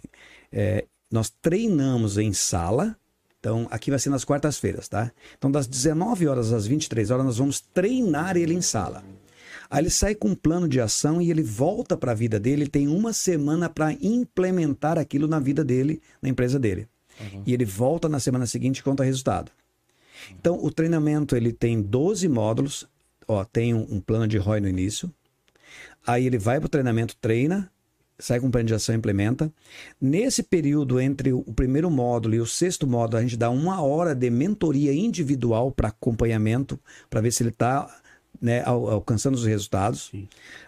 [0.52, 2.98] é, nós treinamos em sala.
[3.40, 5.11] Então, aqui vai ser nas quartas-feiras, tá?
[5.38, 9.02] Então, das 19 horas às 23 horas, nós vamos treinar ele em sala.
[9.69, 12.63] Aí ele sai com um plano de ação e ele volta para a vida dele,
[12.63, 16.87] ele tem uma semana para implementar aquilo na vida dele, na empresa dele.
[17.19, 17.43] Uhum.
[17.45, 19.51] E ele volta na semana seguinte e conta resultado.
[20.39, 22.87] Então, o treinamento ele tem 12 módulos,
[23.27, 25.13] ó, tem um, um plano de ROI no início.
[26.05, 27.71] Aí ele vai para o treinamento, treina,
[28.17, 29.51] sai com o plano de ação e implementa.
[29.99, 34.13] Nesse período entre o primeiro módulo e o sexto módulo, a gente dá uma hora
[34.15, 36.79] de mentoria individual para acompanhamento,
[37.09, 38.01] para ver se ele está
[38.41, 40.10] né, alcançando os resultados.
[40.11, 40.28] Sim.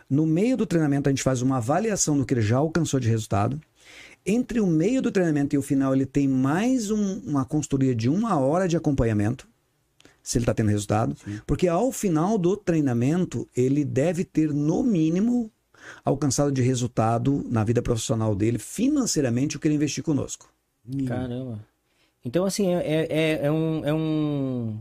[0.09, 3.09] No meio do treinamento, a gente faz uma avaliação do que ele já alcançou de
[3.09, 3.59] resultado.
[4.25, 8.09] Entre o meio do treinamento e o final, ele tem mais um, uma consultoria de
[8.09, 9.47] uma hora de acompanhamento,
[10.21, 11.15] se ele está tendo resultado.
[11.17, 11.39] Sim.
[11.47, 15.51] Porque ao final do treinamento, ele deve ter, no mínimo,
[16.05, 20.51] alcançado de resultado na vida profissional dele, financeiramente, o que ele investiu conosco.
[21.07, 21.59] Caramba.
[22.23, 24.79] Então, assim, é, é, é, é um, é um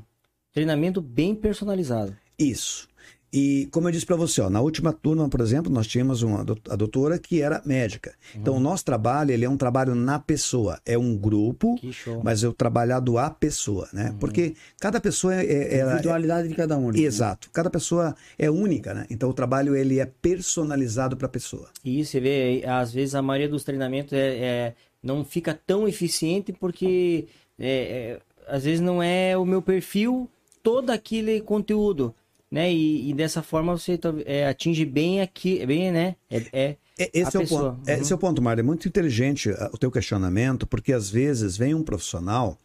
[0.53, 2.15] treinamento bem personalizado.
[2.41, 2.91] Isso.
[3.33, 6.41] E como eu disse para você, ó, na última turma, por exemplo, nós tínhamos uma
[6.69, 8.12] a doutora que era médica.
[8.35, 8.41] Uhum.
[8.41, 11.79] Então o nosso trabalho ele é um trabalho na pessoa, é um grupo,
[12.25, 14.11] mas é o trabalhado a pessoa, né?
[14.11, 14.19] Uhum.
[14.19, 16.91] Porque cada pessoa é, é, é a individualidade é, de cada um.
[16.91, 16.99] Né?
[17.01, 17.49] Exato.
[17.53, 19.07] Cada pessoa é única, né?
[19.09, 21.69] Então o trabalho ele é personalizado para a pessoa.
[21.85, 26.53] E você vê, às vezes a maioria dos treinamentos é, é não fica tão eficiente
[26.53, 27.27] porque
[27.59, 28.19] é,
[28.49, 30.29] às vezes não é o meu perfil
[30.62, 32.15] todo aquele conteúdo
[32.51, 32.72] né?
[32.72, 36.16] E, e dessa forma você é, atinge bem aqui, bem, né?
[36.28, 37.82] É, é, é esse, é o ponto, uhum.
[37.86, 38.60] esse é o ponto, Mário.
[38.60, 42.59] É muito inteligente uh, o teu questionamento, porque às vezes vem um profissional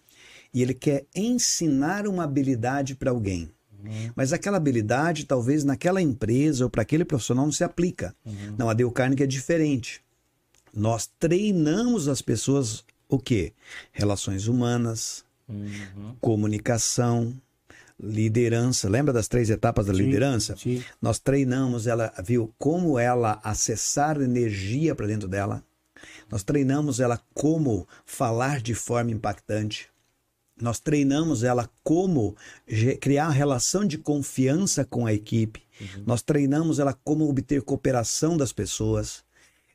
[0.54, 3.52] e ele quer ensinar uma habilidade para alguém.
[3.84, 4.12] Uhum.
[4.16, 8.16] Mas aquela habilidade, talvez naquela empresa ou para aquele profissional, não se aplica.
[8.26, 8.56] Uhum.
[8.58, 10.02] Não, a Dale Carnegie é diferente.
[10.74, 13.54] Nós treinamos as pessoas o quê?
[13.92, 16.16] Relações humanas, uhum.
[16.20, 17.34] comunicação,
[18.00, 18.90] liderança.
[18.90, 20.56] Lembra das três etapas da sim, liderança?
[20.58, 20.84] Sim.
[21.02, 25.64] Nós treinamos ela, viu como ela acessar energia para dentro dela.
[26.30, 29.90] Nós treinamos ela como falar de forma impactante.
[30.60, 32.36] Nós treinamos ela como
[33.02, 35.64] criar relação de confiança com a equipe.
[35.80, 36.04] Uhum.
[36.06, 39.24] Nós treinamos ela como obter cooperação das pessoas.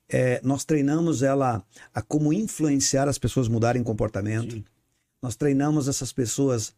[0.09, 1.63] É, nós treinamos ela
[1.95, 4.55] a como influenciar as pessoas mudarem comportamento.
[4.55, 4.65] Sim.
[5.23, 6.75] Nós treinamos essas pessoas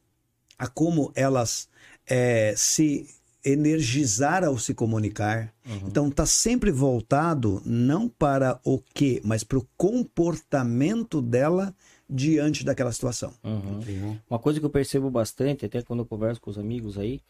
[0.62, 1.68] a como elas
[2.08, 3.08] é, se
[3.44, 5.52] energizar ao se comunicar.
[5.66, 5.88] Uhum.
[5.88, 11.74] Então está sempre voltado não para o que, mas para o comportamento dela
[12.08, 13.34] diante daquela situação.
[13.42, 14.16] Uhum.
[14.30, 17.20] Uma coisa que eu percebo bastante, até quando eu converso com os amigos aí,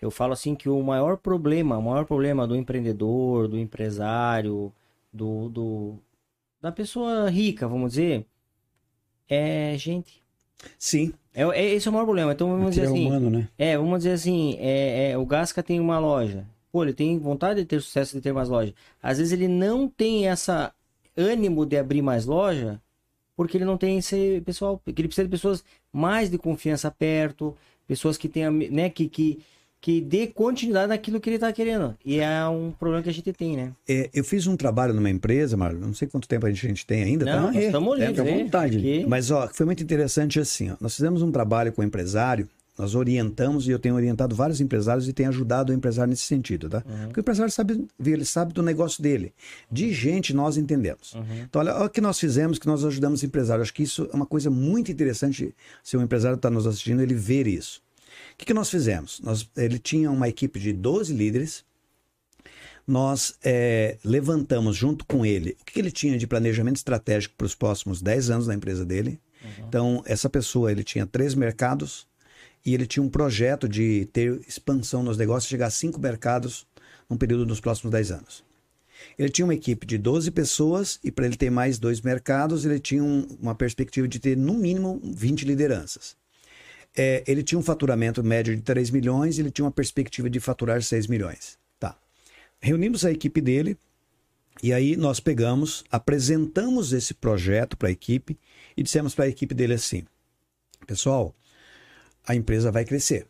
[0.00, 4.72] eu falo assim que o maior problema, o maior problema do empreendedor, do empresário,
[5.12, 5.98] do, do
[6.62, 8.24] da pessoa rica, vamos dizer,
[9.28, 10.25] é gente.
[10.78, 11.12] Sim.
[11.34, 12.32] É, é, esse é o maior problema.
[12.32, 13.06] Então vamos dizer assim.
[13.06, 13.48] Humano, né?
[13.58, 16.46] É, vamos dizer assim, é, é, o Gasca tem uma loja.
[16.72, 18.74] Pô, ele tem vontade de ter sucesso de ter mais loja.
[19.02, 20.72] Às vezes ele não tem essa
[21.16, 22.80] ânimo de abrir mais loja
[23.36, 25.62] porque ele não tem esse pessoal, porque ele precisa de pessoas
[25.92, 27.54] mais de confiança perto,
[27.86, 29.44] pessoas que tenham, né, que, que
[29.86, 31.96] que dê continuidade naquilo que ele está querendo.
[32.04, 33.72] E é um problema que a gente tem, né?
[33.88, 36.68] É, eu fiz um trabalho numa empresa, Marlon, não sei quanto tempo a gente, a
[36.68, 37.40] gente tem ainda, tá?
[37.40, 37.62] não, tá?
[37.62, 38.78] estamos livres, é, vontade.
[38.78, 39.06] Aqui.
[39.06, 42.48] Mas, ó, foi muito interessante assim, ó, nós fizemos um trabalho com o um empresário,
[42.76, 46.68] nós orientamos e eu tenho orientado vários empresários e tenho ajudado o empresário nesse sentido,
[46.68, 46.82] tá?
[46.84, 47.04] Uhum.
[47.04, 49.32] Porque o empresário sabe, ele sabe do negócio dele.
[49.70, 51.14] De gente nós entendemos.
[51.14, 51.42] Uhum.
[51.44, 53.62] Então, olha, olha o que nós fizemos, que nós ajudamos o empresário.
[53.62, 55.54] Acho que isso é uma coisa muito interessante
[55.84, 57.85] se o empresário está nos assistindo, ele ver isso.
[58.36, 59.18] O que, que nós fizemos?
[59.20, 61.64] Nós, ele tinha uma equipe de 12 líderes.
[62.86, 67.46] Nós é, levantamos junto com ele o que, que ele tinha de planejamento estratégico para
[67.46, 69.18] os próximos 10 anos na empresa dele.
[69.42, 69.66] Uhum.
[69.66, 72.06] Então, essa pessoa ele tinha três mercados
[72.64, 76.66] e ele tinha um projeto de ter expansão nos negócios, chegar a cinco mercados
[77.08, 78.44] num período dos próximos 10 anos.
[79.18, 82.78] Ele tinha uma equipe de 12 pessoas e para ele ter mais dois mercados, ele
[82.78, 86.16] tinha um, uma perspectiva de ter no mínimo 20 lideranças
[86.96, 90.40] é, ele tinha um faturamento médio de 3 milhões e ele tinha uma perspectiva de
[90.40, 91.58] faturar 6 milhões.
[91.78, 91.96] Tá.
[92.60, 93.76] Reunimos a equipe dele
[94.62, 98.38] e aí nós pegamos, apresentamos esse projeto para a equipe
[98.76, 100.04] e dissemos para a equipe dele assim:
[100.86, 101.34] pessoal,
[102.26, 103.26] a empresa vai crescer.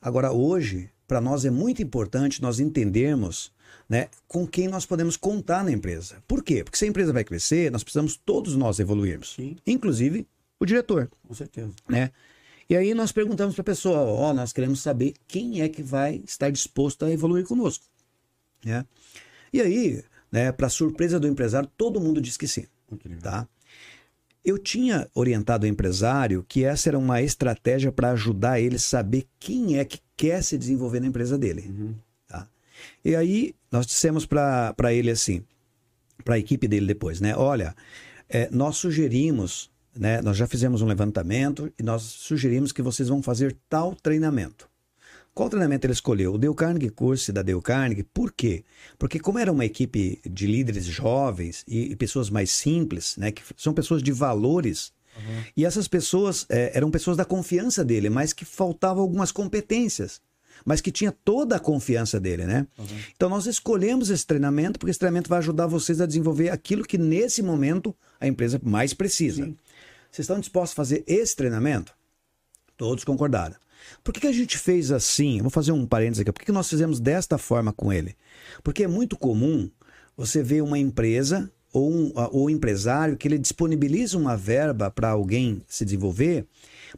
[0.00, 3.52] Agora, hoje, para nós é muito importante nós entendermos
[3.88, 6.22] né, com quem nós podemos contar na empresa.
[6.26, 6.64] Por quê?
[6.64, 9.56] Porque se a empresa vai crescer, nós precisamos todos nós evoluirmos, Sim.
[9.66, 10.26] inclusive
[10.58, 11.10] o diretor.
[11.26, 11.70] Com certeza.
[11.88, 12.10] Né?
[12.68, 16.22] E aí nós perguntamos para a pessoa, ó, nós queremos saber quem é que vai
[16.24, 17.84] estar disposto a evoluir conosco.
[18.64, 18.86] Né?
[19.52, 22.66] E aí, né, para surpresa do empresário, todo mundo disse que sim.
[23.22, 23.46] Tá?
[24.44, 29.26] Eu tinha orientado o empresário que essa era uma estratégia para ajudar ele a saber
[29.38, 31.66] quem é que quer se desenvolver na empresa dele.
[31.68, 31.94] Uhum.
[32.26, 32.48] Tá?
[33.04, 35.44] E aí nós dissemos para ele assim,
[36.24, 37.34] para a equipe dele depois, né?
[37.36, 37.74] Olha,
[38.28, 40.20] é, nós sugerimos né?
[40.22, 44.68] Nós já fizemos um levantamento e nós sugerimos que vocês vão fazer tal treinamento.
[45.34, 46.34] Qual treinamento ele escolheu?
[46.34, 48.04] O Dale Carnegie Course da Dale Carnegie.
[48.04, 48.64] Por quê?
[48.98, 53.42] Porque como era uma equipe de líderes jovens e, e pessoas mais simples, né, que
[53.56, 55.42] são pessoas de valores, uhum.
[55.56, 60.20] e essas pessoas é, eram pessoas da confiança dele, mas que faltavam algumas competências
[60.64, 62.66] mas que tinha toda a confiança dele, né?
[62.78, 62.86] Uhum.
[63.16, 66.98] Então nós escolhemos esse treinamento porque esse treinamento vai ajudar vocês a desenvolver aquilo que
[66.98, 69.44] nesse momento a empresa mais precisa.
[69.44, 69.56] Sim.
[70.14, 71.92] Vocês estão dispostos a fazer esse treinamento?
[72.76, 73.56] Todos concordaram.
[74.04, 75.38] Por que, que a gente fez assim?
[75.38, 76.30] Eu vou fazer um parênteses aqui.
[76.30, 78.14] Por que, que nós fizemos desta forma com ele?
[78.62, 79.68] Porque é muito comum
[80.16, 85.60] você ver uma empresa ou um ou empresário que ele disponibiliza uma verba para alguém
[85.66, 86.46] se desenvolver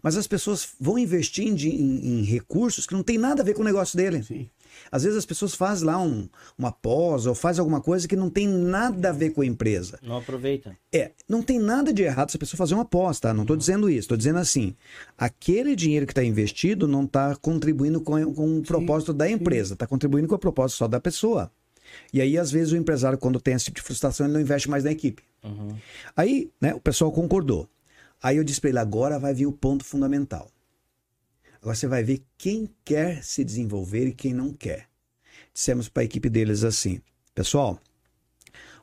[0.03, 3.55] mas as pessoas vão investir em, em, em, recursos que não tem nada a ver
[3.55, 4.23] com o negócio dele.
[4.23, 4.49] Sim.
[4.90, 8.31] Às vezes as pessoas fazem lá um, uma pós ou fazem alguma coisa que não
[8.31, 9.98] tem nada a ver com a empresa.
[10.03, 10.77] Não aproveita.
[10.93, 13.35] É, não tem nada de errado se a pessoa fazer uma pós, tá?
[13.35, 14.01] Não estou dizendo isso.
[14.01, 14.74] Estou dizendo assim,
[15.16, 19.74] aquele dinheiro que está investido não está contribuindo com, com o propósito sim, da empresa,
[19.74, 21.51] está contribuindo com o propósito só da pessoa.
[22.12, 24.69] E aí, às vezes, o empresário, quando tem esse tipo de frustração, ele não investe
[24.69, 25.23] mais na equipe.
[25.44, 25.77] Uhum.
[26.16, 27.69] Aí, né, o pessoal concordou.
[28.23, 30.51] Aí eu disse para ele: agora vai vir o ponto fundamental.
[31.67, 34.89] Agora você vai ver quem quer se desenvolver e quem não quer.
[35.53, 37.01] Dissemos para a equipe deles assim:
[37.35, 37.83] pessoal,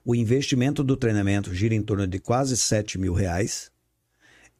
[0.03, 3.71] o investimento do treinamento gira em torno de quase 7 mil reais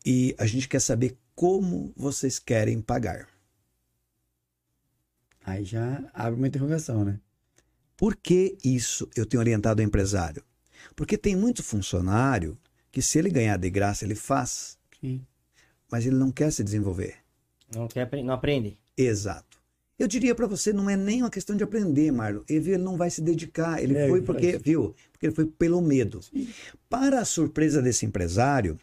[0.06, 3.28] e a gente quer saber como vocês querem pagar.
[5.44, 7.20] Aí já abre uma interrogação, né?
[7.98, 10.42] Por que isso eu tenho orientado o empresário?
[10.96, 12.58] Porque tem muito funcionário
[12.90, 14.78] que se ele ganhar de graça, ele faz.
[15.02, 15.28] Sim.
[15.92, 17.23] Mas ele não quer se desenvolver.
[17.76, 18.78] Não quer, não aprende.
[18.98, 19.54] Exato.
[19.98, 22.42] Eu diria para você, não é nem uma questão de aprender, Marlon.
[22.50, 23.82] Ele, não vai se dedicar.
[23.82, 24.96] Ele é, foi porque, viu?
[25.12, 26.22] Porque ele foi pelo medo.
[26.22, 26.50] Sim.
[26.90, 28.78] Para a surpresa desse empresário,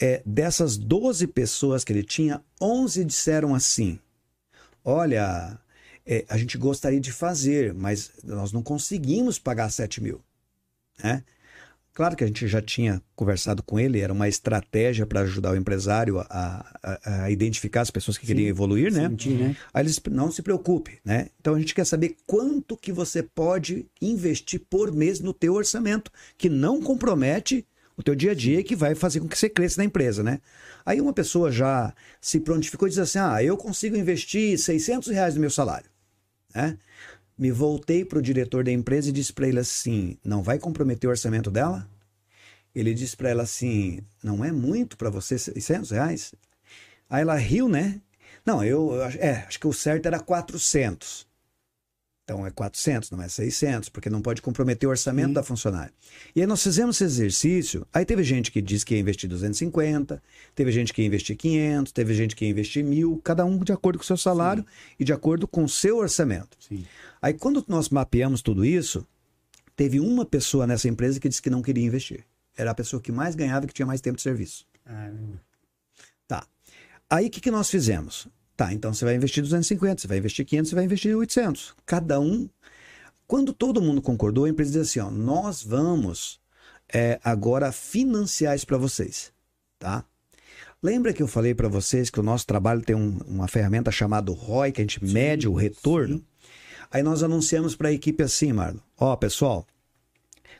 [0.00, 3.98] é, dessas 12 pessoas que ele tinha, 11 disseram assim:
[4.84, 5.58] Olha,
[6.04, 10.20] é, a gente gostaria de fazer, mas nós não conseguimos pagar 7 mil.
[11.02, 11.22] Né?
[11.94, 15.56] Claro que a gente já tinha conversado com ele, era uma estratégia para ajudar o
[15.56, 16.24] empresário a,
[16.82, 19.08] a, a, identificar as pessoas que Sim, queriam evoluir, né?
[19.10, 19.56] Sentir, né?
[19.74, 21.28] Aí eles não se preocupe, né?
[21.38, 26.10] Então a gente quer saber quanto que você pode investir por mês no teu orçamento,
[26.38, 29.50] que não compromete o teu dia a dia e que vai fazer com que você
[29.50, 30.40] cresça na empresa, né?
[30.86, 35.34] Aí uma pessoa já se prontificou e diz assim, ah, eu consigo investir 600 reais
[35.34, 35.90] no meu salário,
[36.54, 36.78] né?
[37.38, 41.08] Me voltei para o diretor da empresa e disse para ele assim: não vai comprometer
[41.08, 41.88] o orçamento dela?
[42.74, 46.34] Ele disse para ela assim: não é muito para você 600 reais?
[47.08, 48.00] Aí ela riu, né?
[48.44, 51.26] Não, eu, é, acho que o certo era 400.
[52.32, 55.32] Então é 400, não é 600, porque não pode comprometer o orçamento Sim.
[55.34, 55.92] da funcionária.
[56.34, 57.86] E aí nós fizemos esse exercício.
[57.92, 60.22] Aí teve gente que disse que ia investir 250,
[60.54, 63.70] teve gente que ia investir 500, teve gente que ia investir mil, cada um de
[63.70, 64.94] acordo com o seu salário Sim.
[65.00, 66.56] e de acordo com o seu orçamento.
[66.58, 66.86] Sim.
[67.20, 69.06] Aí quando nós mapeamos tudo isso,
[69.76, 72.24] teve uma pessoa nessa empresa que disse que não queria investir.
[72.56, 74.66] Era a pessoa que mais ganhava e que tinha mais tempo de serviço.
[74.86, 75.10] Ah,
[76.26, 76.46] tá.
[77.10, 78.26] Aí o que, que nós fizemos?
[78.62, 81.74] Tá, então você vai investir 250, você vai investir 500, você vai investir 800.
[81.84, 82.48] Cada um.
[83.26, 86.40] Quando todo mundo concordou, a empresa diz assim: ó, nós vamos
[86.88, 89.32] é, agora financiar isso para vocês,
[89.80, 90.04] tá?
[90.80, 94.30] Lembra que eu falei para vocês que o nosso trabalho tem um, uma ferramenta chamada
[94.30, 96.18] ROI, que a gente sim, mede o retorno?
[96.18, 96.24] Sim.
[96.88, 99.66] Aí nós anunciamos para a equipe assim, Marlon: ó, pessoal,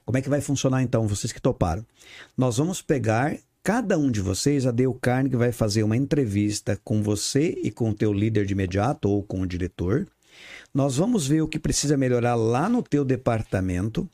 [0.05, 1.87] como é que vai funcionar então, vocês que toparam?
[2.37, 7.01] Nós vamos pegar Cada um de vocês, a Dale Carnegie vai fazer uma entrevista com
[7.01, 10.09] você e com o teu líder de imediato ou com o diretor.
[10.75, 14.09] Nós vamos ver o que precisa melhorar lá no teu departamento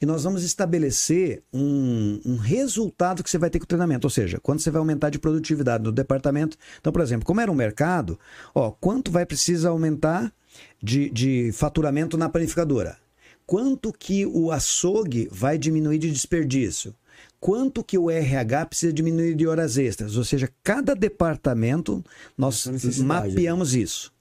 [0.00, 4.10] e nós vamos estabelecer um, um, resultado que você vai ter com o treinamento, ou
[4.10, 6.56] seja, quando você vai aumentar de produtividade no departamento.
[6.78, 8.16] Então, por exemplo, como era um mercado,
[8.54, 10.32] ó, quanto vai precisar aumentar
[10.80, 12.96] de, de faturamento na panificadora?
[13.44, 16.94] Quanto que o açougue vai diminuir de desperdício?
[17.40, 20.16] Quanto que o RH precisa diminuir de horas extras.
[20.16, 22.04] Ou seja, cada departamento
[22.36, 22.66] nós
[22.98, 24.12] mapeamos isso.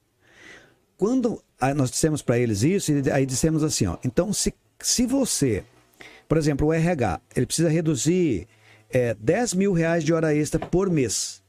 [0.97, 1.41] Quando
[1.75, 5.63] nós dissemos para eles isso, aí dissemos assim, ó, então se, se você,
[6.27, 8.47] por exemplo, o RH, ele precisa reduzir
[8.89, 11.43] é, 10 mil reais de hora extra por mês.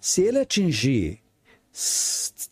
[0.00, 1.20] Se ele atingir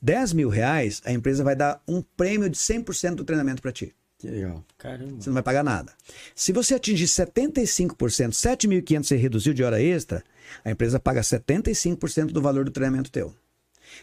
[0.01, 3.95] 10 mil reais, a empresa vai dar um prêmio de 100% do treinamento para ti.
[4.19, 4.65] Que legal.
[4.77, 5.21] Caramba.
[5.21, 5.93] Você não vai pagar nada.
[6.35, 7.95] Se você atingir 75%,
[8.31, 10.25] 7.500 você reduziu de hora extra,
[10.65, 13.33] a empresa paga 75% do valor do treinamento teu.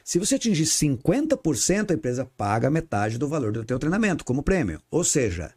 [0.04, 4.82] Se você atingir 50%, a empresa paga metade do valor do teu treinamento como prêmio.
[4.90, 5.54] Ou seja,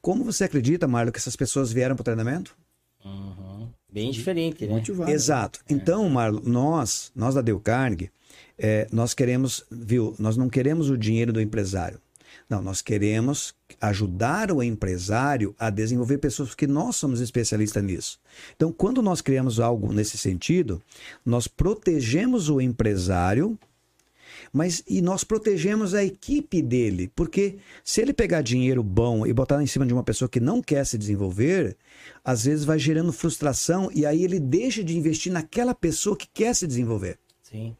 [0.00, 2.56] como você acredita, Marlon, que essas pessoas vieram para o treinamento?
[3.04, 3.68] Uhum.
[3.92, 4.74] Bem diferente, né?
[4.74, 5.10] Motivado.
[5.10, 5.60] Exato.
[5.68, 5.72] É.
[5.74, 8.10] Então, Marlon, nós, nós da Dale Carnegie,
[8.56, 12.00] é, nós queremos, viu, nós não queremos o dinheiro do empresário.
[12.48, 18.18] Não, nós queremos ajudar o empresário a desenvolver pessoas, porque nós somos especialistas nisso.
[18.56, 20.80] Então, quando nós criamos algo nesse sentido,
[21.24, 23.58] nós protegemos o empresário,
[24.50, 29.62] mas e nós protegemos a equipe dele, porque se ele pegar dinheiro bom e botar
[29.62, 31.76] em cima de uma pessoa que não quer se desenvolver,
[32.24, 36.54] às vezes vai gerando frustração e aí ele deixa de investir naquela pessoa que quer
[36.54, 37.18] se desenvolver.
[37.42, 37.76] Sim.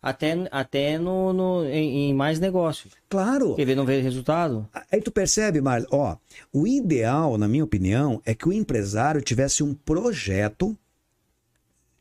[0.00, 2.88] Até, até no, no em, em, mais negócio.
[3.08, 3.48] Claro.
[3.48, 4.68] Porque ele não vê resultado.
[4.92, 6.16] Aí tu percebe, Marlon, ó,
[6.52, 10.78] o ideal, na minha opinião, é que o empresário tivesse um projeto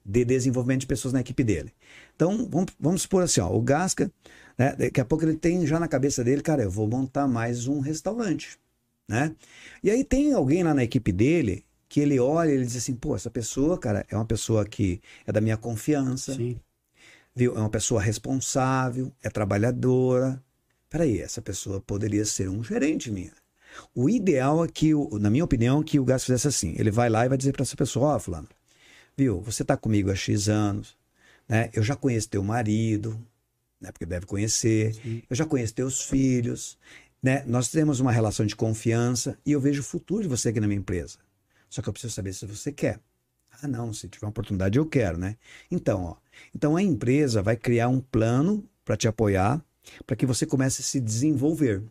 [0.05, 1.73] de desenvolvimento de pessoas na equipe dele.
[2.15, 4.11] Então, vamos, vamos supor assim, ó, o Gasca,
[4.57, 7.67] né, daqui a pouco ele tem já na cabeça dele, cara, eu vou montar mais
[7.67, 8.57] um restaurante,
[9.09, 9.35] né?
[9.83, 12.95] E aí tem alguém lá na equipe dele que ele olha e ele diz assim,
[12.95, 16.35] pô, essa pessoa, cara, é uma pessoa que é da minha confiança.
[16.35, 16.59] Sim
[17.37, 17.55] viu?
[17.55, 20.43] É uma pessoa responsável, é trabalhadora.
[20.89, 23.31] Peraí, essa pessoa poderia ser um gerente minha.
[23.93, 26.73] O ideal é que, na minha opinião, que o Gás fizesse assim.
[26.79, 28.47] Ele vai lá e vai dizer para essa pessoa, ó, oh, fulano,
[29.15, 30.97] viu, você está comigo há X anos,
[31.47, 31.69] né?
[31.73, 33.19] Eu já conheço teu marido,
[33.79, 33.91] né?
[33.91, 34.95] Porque deve conhecer.
[34.95, 35.21] Sim.
[35.29, 36.75] Eu já conheço teus filhos,
[37.21, 37.43] né?
[37.45, 40.67] Nós temos uma relação de confiança e eu vejo o futuro de você aqui na
[40.67, 41.19] minha empresa.
[41.69, 42.99] Só que eu preciso saber se você quer.
[43.61, 45.35] Ah, não, se tiver uma oportunidade eu quero, né?
[45.69, 46.15] Então, ó,
[46.55, 49.63] então a empresa vai criar um plano para te apoiar,
[50.05, 51.83] para que você comece a se desenvolver.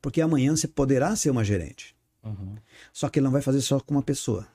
[0.00, 1.96] Porque amanhã você poderá ser uma gerente.
[2.22, 2.56] Uhum.
[2.92, 4.46] Só que ele não vai fazer só com uma pessoa.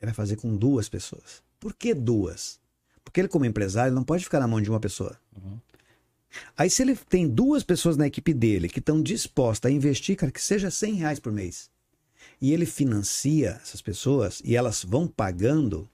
[0.00, 1.42] Ele vai fazer com duas pessoas.
[1.58, 2.60] Por que duas?
[3.04, 5.18] Porque ele, como empresário, não pode ficar na mão de uma pessoa.
[5.36, 5.58] Uhum.
[6.56, 10.30] Aí, se ele tem duas pessoas na equipe dele que estão dispostas a investir, cara,
[10.30, 11.70] que seja 100 reais por mês,
[12.40, 15.88] e ele financia essas pessoas e elas vão pagando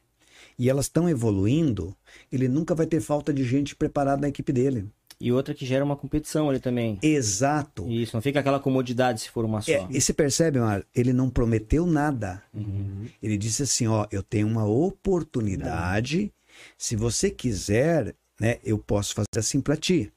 [0.59, 1.94] e elas estão evoluindo,
[2.32, 4.89] ele nunca vai ter falta de gente preparada na equipe dele.
[5.18, 6.98] E outra que gera uma competição ali também.
[7.02, 7.89] Exato.
[7.89, 9.73] Isso, não fica aquela comodidade se for uma só.
[9.73, 12.43] É, e você percebe, Mar, ele não prometeu nada.
[12.52, 13.06] Uhum.
[13.23, 16.31] Ele disse assim, ó, eu tenho uma oportunidade, não.
[16.77, 20.12] se você quiser, né, eu posso fazer assim para ti.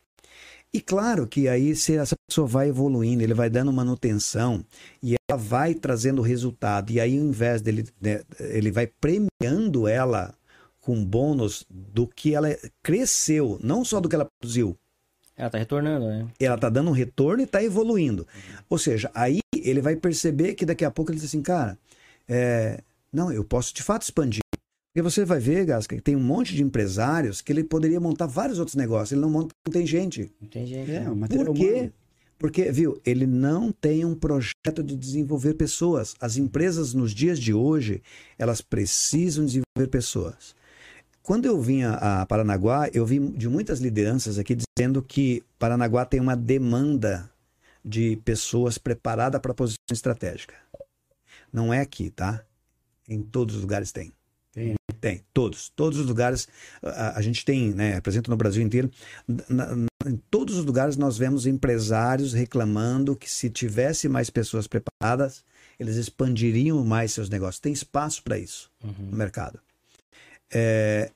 [0.73, 4.63] E claro que aí se essa pessoa vai evoluindo, ele vai dando manutenção
[5.01, 6.91] e ela vai trazendo resultado.
[6.91, 10.33] E aí ao invés dele, né, ele vai premiando ela
[10.79, 12.49] com bônus do que ela
[12.83, 14.77] cresceu, não só do que ela produziu.
[15.35, 16.27] Ela está retornando, né?
[16.39, 18.27] Ela está dando um retorno e está evoluindo.
[18.69, 21.77] Ou seja, aí ele vai perceber que daqui a pouco ele diz assim, cara,
[22.27, 22.81] é,
[23.11, 24.41] não, eu posso de fato expandir.
[24.91, 28.25] Porque você vai ver, Gasca, que tem um monte de empresários que ele poderia montar
[28.25, 29.11] vários outros negócios.
[29.11, 30.31] Ele não monta não tem gente.
[30.41, 30.91] Não tem gente.
[30.91, 31.27] É, né?
[31.27, 31.73] Por quê?
[31.73, 31.93] Humano.
[32.39, 36.15] Porque, viu, ele não tem um projeto de desenvolver pessoas.
[36.21, 38.01] As empresas nos dias de hoje,
[38.37, 40.55] elas precisam desenvolver pessoas.
[41.21, 46.21] Quando eu vim a Paranaguá, eu vi de muitas lideranças aqui dizendo que Paranaguá tem
[46.21, 47.29] uma demanda
[47.83, 50.55] de pessoas preparadas para a posição estratégica.
[51.51, 52.43] Não é aqui, tá?
[53.07, 54.13] Em todos os lugares tem.
[54.51, 54.75] Tem.
[54.99, 55.69] Tem, todos.
[55.69, 56.47] Todos os lugares.
[56.81, 57.95] A, a gente tem, né?
[57.95, 58.89] Apresenta no Brasil inteiro.
[59.27, 64.67] Na, na, em todos os lugares nós vemos empresários reclamando que se tivesse mais pessoas
[64.67, 65.43] preparadas,
[65.79, 67.59] eles expandiriam mais seus negócios.
[67.59, 69.09] Tem espaço para isso uhum.
[69.11, 69.59] no mercado.
[70.51, 71.11] É,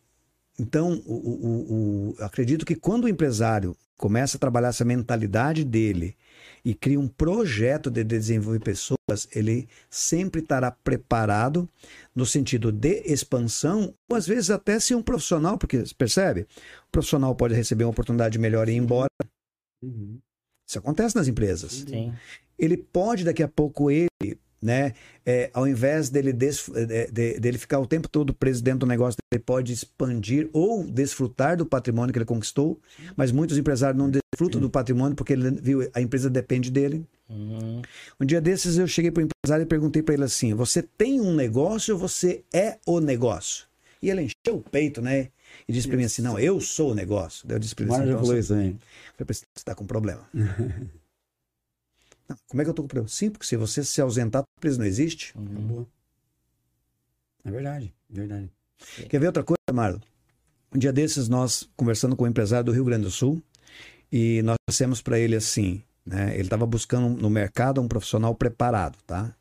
[0.60, 6.16] então, o, o, o, acredito que quando o empresário começa a trabalhar essa mentalidade dele
[6.66, 11.70] e cria um projeto de desenvolver pessoas, ele sempre estará preparado
[12.16, 16.42] no sentido de expansão, ou às vezes até ser um profissional, porque percebe?
[16.88, 19.10] O profissional pode receber uma oportunidade melhor e ir embora.
[19.84, 20.20] Uhum.
[20.68, 21.84] Isso acontece nas empresas.
[21.88, 22.14] Sim.
[22.58, 24.08] Ele pode, daqui a pouco, ele
[24.64, 24.94] né?
[25.26, 28.86] É, ao invés dele, des, de, de, dele ficar o tempo todo preso dentro do
[28.86, 32.80] negócio, ele pode expandir ou desfrutar do patrimônio que ele conquistou,
[33.16, 37.06] mas muitos empresários não desfrutam do patrimônio porque ele viu a empresa depende dele.
[37.30, 37.82] Uhum.
[38.20, 41.20] Um dia desses eu cheguei para o empresário e perguntei para ele assim: você tem
[41.20, 43.66] um negócio ou você é o negócio?
[44.02, 45.30] E ele encheu o peito, né?
[45.68, 47.48] E disse para mim assim: não, eu sou o negócio.
[47.48, 48.76] Daí eu disse para ele assim: aí.
[49.26, 50.28] Você está com problema.
[52.28, 53.08] Não, como é que eu estou com problema?
[53.08, 55.38] Sim, porque se você se ausentar, a empresa não existe.
[55.38, 55.86] Uhum.
[57.44, 58.52] É verdade, é verdade.
[59.10, 60.00] Quer ver outra coisa, Marlon?
[60.74, 63.42] Um dia desses, nós conversando com um empresário do Rio Grande do Sul,
[64.12, 66.34] e nós dissemos para ele assim, né?
[66.34, 69.36] Ele estava buscando no mercado um profissional preparado, tá?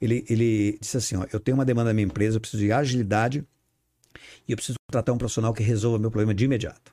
[0.00, 2.72] Ele, ele disse assim, ó, eu tenho uma demanda na minha empresa, eu preciso de
[2.72, 3.46] agilidade
[4.46, 6.92] e eu preciso tratar um profissional que resolva meu problema de imediato.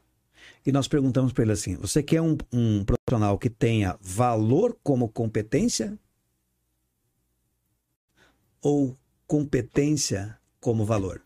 [0.66, 5.10] E nós perguntamos para ele assim: você quer um, um profissional que tenha valor como
[5.10, 5.98] competência?
[8.62, 11.22] Ou competência como valor?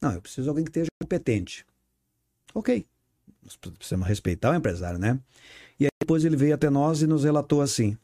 [0.00, 1.66] Não, eu preciso de alguém que esteja competente.
[2.54, 2.86] Ok.
[3.42, 5.20] Nós precisamos respeitar o empresário, né?
[5.78, 7.96] E aí depois ele veio até nós e nos relatou assim: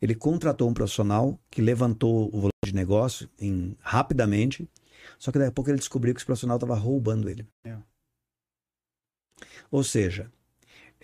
[0.00, 4.68] ele contratou um profissional que levantou o volume de negócio em, rapidamente,
[5.18, 7.46] só que daqui a pouco ele descobriu que esse profissional estava roubando ele.
[7.64, 7.76] É.
[9.70, 10.30] Ou seja,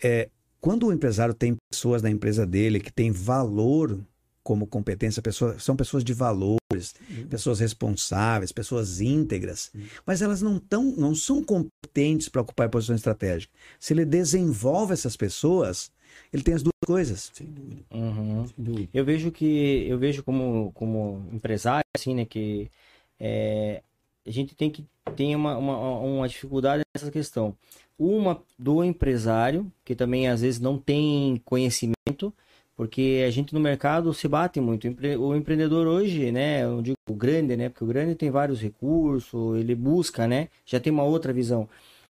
[0.02, 0.28] é,
[0.60, 3.98] quando o empresário tem pessoas na empresa dele que tem valor
[4.42, 7.26] como competência, pessoas, são pessoas de valores, uhum.
[7.28, 9.82] pessoas responsáveis, pessoas íntegras, uhum.
[10.06, 13.52] mas elas não, tão, não são competentes para ocupar posições estratégicas.
[13.80, 15.90] Se ele desenvolve essas pessoas,
[16.32, 17.32] ele tem as duas coisas.
[17.34, 17.82] Sem dúvida.
[17.92, 18.46] Uhum.
[18.46, 18.88] Sem dúvida.
[18.94, 22.70] Eu vejo que eu vejo como, como empresário assim, né, que
[23.18, 23.82] é,
[24.24, 24.84] a gente tem que
[25.16, 27.56] tem uma, uma, uma dificuldade nessa questão.
[27.98, 32.32] Uma do empresário, que também às vezes não tem conhecimento,
[32.76, 34.86] porque a gente no mercado se bate muito.
[35.18, 39.58] O empreendedor hoje, né, eu digo o grande, né, porque o grande tem vários recursos,
[39.58, 41.68] ele busca, né, já tem uma outra visão.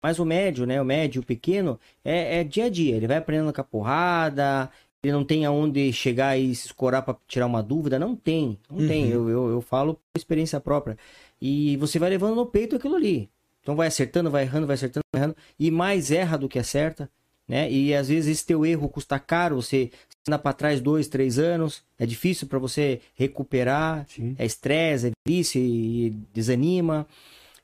[0.02, 2.96] Mas o médio, né, o médio, o pequeno, é, é dia a dia.
[2.96, 4.70] Ele vai aprendendo com a porrada,
[5.04, 8.00] ele não tem aonde chegar e se escorar para tirar uma dúvida.
[8.00, 8.88] Não tem, não uhum.
[8.88, 9.10] tem.
[9.10, 10.98] Eu, eu, eu falo por experiência própria.
[11.42, 13.30] E você vai levando no peito aquilo ali.
[13.70, 15.38] Então vai acertando, vai errando, vai acertando, vai errando.
[15.60, 17.08] E mais erra do que acerta.
[17.48, 17.72] Né?
[17.72, 19.92] E às vezes esse teu erro custa caro, você
[20.28, 24.36] anda para trás dois, três anos, é difícil para você recuperar, Sim.
[24.40, 27.06] é estresse, é vício e desanima.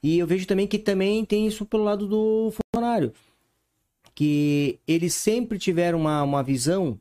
[0.04, 3.12] E eu vejo também que também tem isso pelo lado do funcionário,
[4.14, 7.00] que eles sempre tiveram uma, uma visão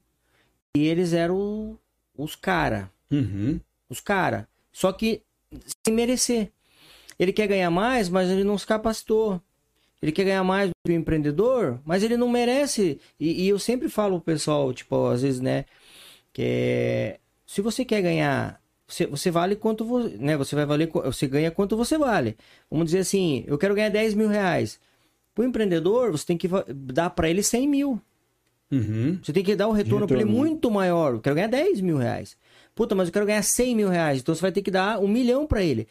[0.74, 1.78] e eles eram
[2.16, 3.60] os cara, uhum.
[3.86, 5.20] os cara, só que
[5.84, 6.53] sem merecer.
[7.18, 9.40] Ele quer ganhar mais, mas ele não se capacitou.
[10.02, 13.00] Ele quer ganhar mais do que o empreendedor, mas ele não merece.
[13.18, 15.64] E, e eu sempre falo pro pessoal, tipo, às vezes, né?
[16.32, 20.36] Que é, se você quer ganhar, você, você vale quanto você, né?
[20.36, 22.36] Você vai valer, você ganha quanto você vale.
[22.70, 24.78] Vamos dizer assim, eu quero ganhar 10 mil reais.
[25.34, 28.00] Pro empreendedor, você tem que dar para ele 100 mil.
[28.70, 29.18] Uhum.
[29.22, 30.08] Você tem que dar um retorno, retorno.
[30.08, 31.14] para ele muito maior.
[31.14, 32.36] Eu quero ganhar 10 mil reais.
[32.74, 34.20] Puta, mas eu quero ganhar 100 mil reais.
[34.20, 35.86] Então você vai ter que dar um milhão para ele.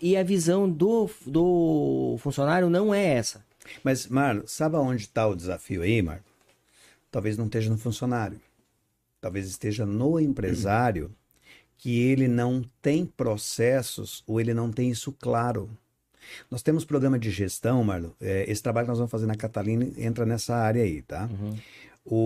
[0.00, 3.44] E a visão do, do funcionário não é essa.
[3.82, 6.22] Mas, Marlon, sabe aonde está o desafio aí, Marlon?
[7.10, 8.40] Talvez não esteja no funcionário.
[9.20, 11.10] Talvez esteja no empresário
[11.78, 15.70] que ele não tem processos ou ele não tem isso claro.
[16.50, 18.10] Nós temos programa de gestão, Marlon.
[18.20, 21.28] É, esse trabalho que nós vamos fazer na Catalina entra nessa área aí, tá?
[21.30, 21.56] Uhum.
[22.04, 22.16] O,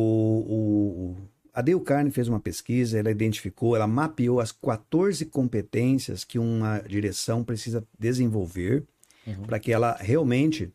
[0.49, 1.17] o,
[1.55, 6.79] a Dale Carne fez uma pesquisa, ela identificou, ela mapeou as 14 competências que uma
[6.81, 8.85] direção precisa desenvolver
[9.27, 9.43] uhum.
[9.43, 10.73] para que ela realmente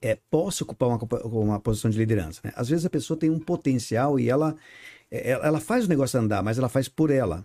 [0.00, 2.40] é, possa ocupar uma, uma posição de liderança.
[2.44, 2.52] Né?
[2.54, 4.56] Às vezes a pessoa tem um potencial e ela,
[5.10, 7.44] é, ela faz o negócio andar, mas ela faz por ela.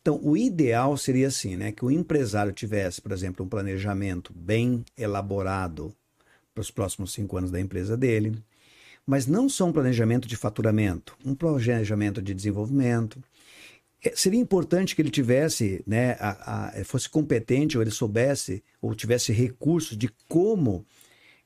[0.00, 1.72] Então, o ideal seria assim, né?
[1.72, 5.94] Que o empresário tivesse, por exemplo, um planejamento bem elaborado
[6.54, 8.36] para os próximos cinco anos da empresa dele,
[9.06, 13.22] mas não só um planejamento de faturamento, um planejamento de desenvolvimento.
[14.02, 18.94] É, seria importante que ele tivesse, né, a, a, fosse competente, ou ele soubesse, ou
[18.94, 20.86] tivesse recursos de como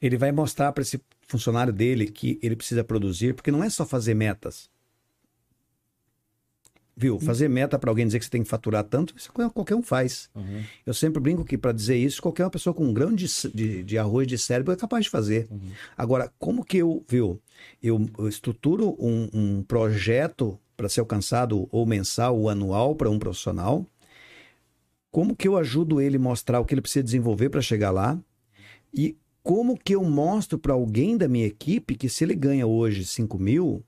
[0.01, 3.87] ele vai mostrar para esse funcionário dele que ele precisa produzir, porque não é só
[3.87, 4.69] fazer metas.
[6.97, 7.19] Viu?
[7.19, 10.31] Fazer meta para alguém dizer que você tem que faturar tanto, isso qualquer um faz.
[10.35, 10.63] Uhum.
[10.87, 13.83] Eu sempre brinco que para dizer isso, qualquer uma pessoa com um grão de, de,
[13.83, 15.49] de arroz de cérebro é capaz de fazer.
[15.51, 15.71] Uhum.
[15.99, 17.41] Agora, como que eu, viu?
[17.83, 23.19] Eu, eu estruturo um, um projeto para ser alcançado ou mensal ou anual para um
[23.19, 23.85] profissional.
[25.11, 28.19] Como que eu ajudo ele a mostrar o que ele precisa desenvolver para chegar lá?
[28.93, 33.05] E como que eu mostro para alguém da minha equipe que se ele ganha hoje
[33.05, 33.85] 5 mil,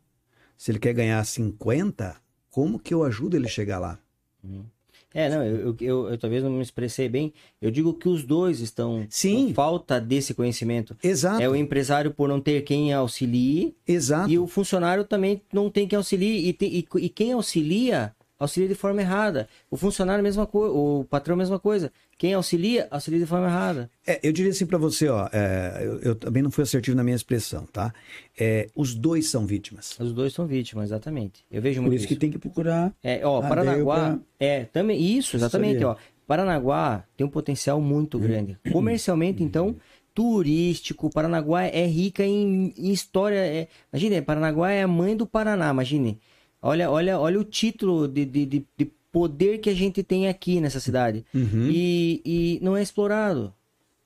[0.56, 2.16] se ele quer ganhar 50,
[2.56, 3.98] como que eu ajudo ele a chegar lá?
[4.42, 4.64] Uhum.
[5.12, 7.30] É, não, eu, eu, eu, eu, talvez não me expressei bem.
[7.60, 9.48] Eu digo que os dois estão Sim.
[9.48, 10.96] com falta desse conhecimento.
[11.02, 11.42] Exato.
[11.42, 13.76] É o empresário por não ter quem auxilie.
[13.86, 14.30] Exato.
[14.30, 16.48] E o funcionário também não tem quem auxilie.
[16.48, 19.48] E, e, e quem auxilia auxilia de forma errada.
[19.70, 20.74] O funcionário, mesma coisa.
[20.74, 21.92] O patrão, mesma coisa.
[22.18, 23.90] Quem auxilia, auxilia de forma errada.
[24.06, 27.04] É, eu diria assim para você, ó, é, eu, eu, também não fui assertivo na
[27.04, 27.92] minha expressão, tá?
[28.38, 29.98] É, os dois são vítimas.
[30.00, 31.44] Os dois são vítimas, exatamente.
[31.50, 32.14] Eu vejo muito Por isso, isso.
[32.14, 32.94] que tem que procurar.
[33.02, 34.18] É, ó, Paranaguá, pra...
[34.40, 35.94] é, também, isso, exatamente, ó.
[36.26, 38.58] Paranaguá tem um potencial muito grande.
[38.72, 39.76] Comercialmente, então,
[40.14, 43.36] turístico, Paranaguá é rica em, em história.
[43.36, 46.18] É, imagine, Paranaguá é a mãe do Paraná, imagine.
[46.62, 48.84] Olha, olha, olha o título de, de, de, de
[49.16, 51.24] poder que a gente tem aqui nessa cidade.
[51.32, 51.70] Uhum.
[51.70, 53.50] E, e não é explorado.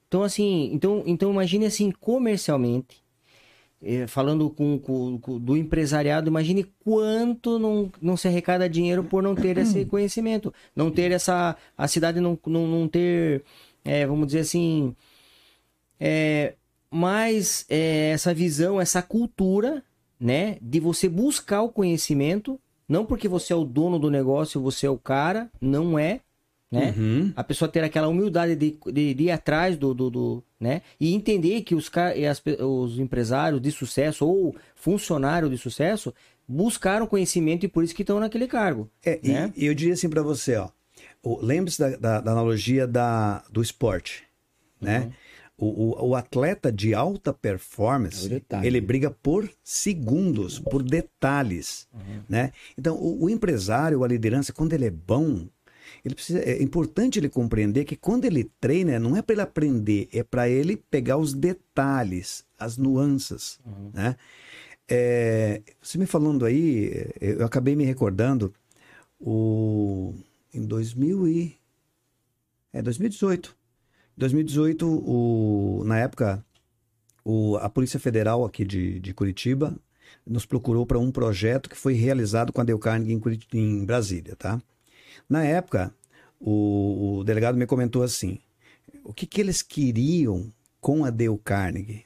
[0.07, 3.03] Então, assim, então, então imagine assim, comercialmente,
[3.83, 9.21] eh, falando com, com, com, do empresariado, imagine quanto não, não se arrecada dinheiro por
[9.21, 11.57] não ter esse conhecimento, não ter essa.
[11.77, 13.43] a cidade não, não, não ter,
[13.85, 14.95] é, vamos dizer assim,
[15.99, 16.55] é,
[16.89, 19.83] mais é, essa visão, essa cultura,
[20.21, 22.61] né, de você buscar o conhecimento,
[22.91, 26.21] não porque você é o dono do negócio, você é o cara, não é,
[26.69, 26.93] né?
[26.97, 27.33] Uhum.
[27.37, 30.83] A pessoa ter aquela humildade de, de, de ir atrás do, do, do, né?
[30.99, 31.89] E entender que os,
[32.29, 36.13] as, os empresários de sucesso ou funcionários de sucesso
[36.49, 38.91] buscaram conhecimento e por isso que estão naquele cargo.
[39.05, 39.53] É, né?
[39.57, 40.69] e, eu diria assim para você, ó,
[41.41, 44.25] lembre-se da, da, da, analogia da, do esporte,
[44.81, 45.01] né?
[45.01, 45.13] Uhum.
[45.63, 52.23] O, o, o, atleta de alta performance, é ele briga por segundos, por detalhes, uhum.
[52.27, 52.53] né?
[52.79, 55.47] Então, o, o, empresário, a liderança, quando ele é bom,
[56.03, 60.09] ele precisa, é importante ele compreender que quando ele treina, não é para ele aprender,
[60.15, 63.91] é para ele pegar os detalhes, as nuances, uhum.
[63.93, 64.17] né?
[64.89, 68.53] É, você me falando aí, eu acabei me recordando,
[69.21, 70.15] o,
[70.55, 71.57] em 2000 e,
[72.73, 73.60] é, 2018.
[74.21, 76.45] 2018, o, na época,
[77.25, 79.75] o, a Polícia Federal aqui de, de Curitiba
[80.27, 83.19] nos procurou para um projeto que foi realizado com a Dale Carnegie
[83.55, 84.61] em, em Brasília, tá?
[85.29, 85.93] Na época,
[86.39, 88.39] o, o, delegado me comentou assim,
[89.03, 92.05] o que, que eles queriam com a Dale Carnegie?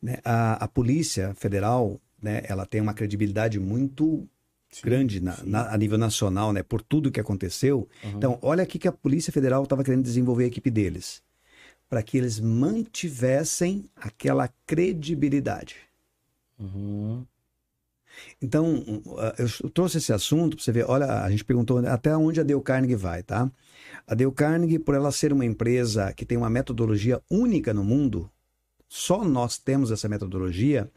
[0.00, 0.18] Né?
[0.24, 4.28] A, a Polícia Federal, né, ela tem uma credibilidade muito
[4.70, 7.88] sim, grande na, na, a nível nacional, né, por tudo que aconteceu.
[8.04, 8.10] Uhum.
[8.10, 11.22] Então, olha aqui que a Polícia Federal estava querendo desenvolver a equipe deles,
[11.92, 15.76] para que eles mantivessem aquela credibilidade.
[16.58, 17.22] Uhum.
[18.40, 18.82] Então,
[19.38, 20.86] eu trouxe esse assunto para você ver.
[20.88, 23.52] Olha, a gente perguntou até onde a Dale Carnegie vai, tá?
[24.06, 28.30] A Dale Carnegie, por ela ser uma empresa que tem uma metodologia única no mundo,
[28.88, 30.90] só nós temos essa metodologia.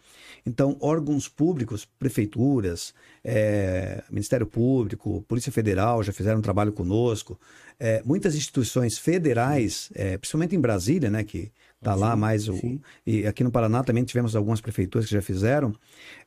[0.46, 7.38] Então, órgãos públicos, prefeituras, é, Ministério Público, Polícia Federal já fizeram um trabalho conosco.
[7.80, 11.52] É, muitas instituições federais, é, principalmente em Brasília, né, que
[11.86, 12.60] está lá mais o,
[13.06, 15.76] e aqui no Paraná também tivemos algumas prefeituras que já fizeram.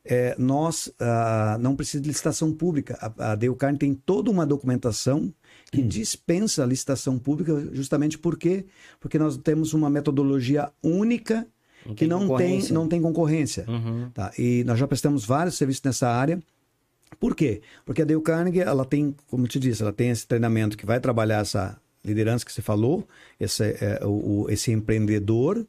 [0.05, 2.97] É, nós ah, não precisamos de licitação pública.
[3.01, 5.33] A, a Deucarne tem toda uma documentação
[5.69, 5.87] que hum.
[5.87, 8.65] dispensa a licitação pública justamente porque
[8.99, 11.45] porque nós temos uma metodologia única
[11.85, 13.65] não que não tem, não tem concorrência.
[13.67, 14.09] Uhum.
[14.13, 14.31] Tá?
[14.37, 16.41] E nós já prestamos vários serviços nessa área.
[17.19, 17.61] Por quê?
[17.85, 20.85] Porque a Dale Carnegie, ela tem, como eu te disse, ela tem esse treinamento que
[20.85, 23.07] vai trabalhar essa liderança que você falou,
[23.39, 25.65] esse, é, o, esse empreendedor,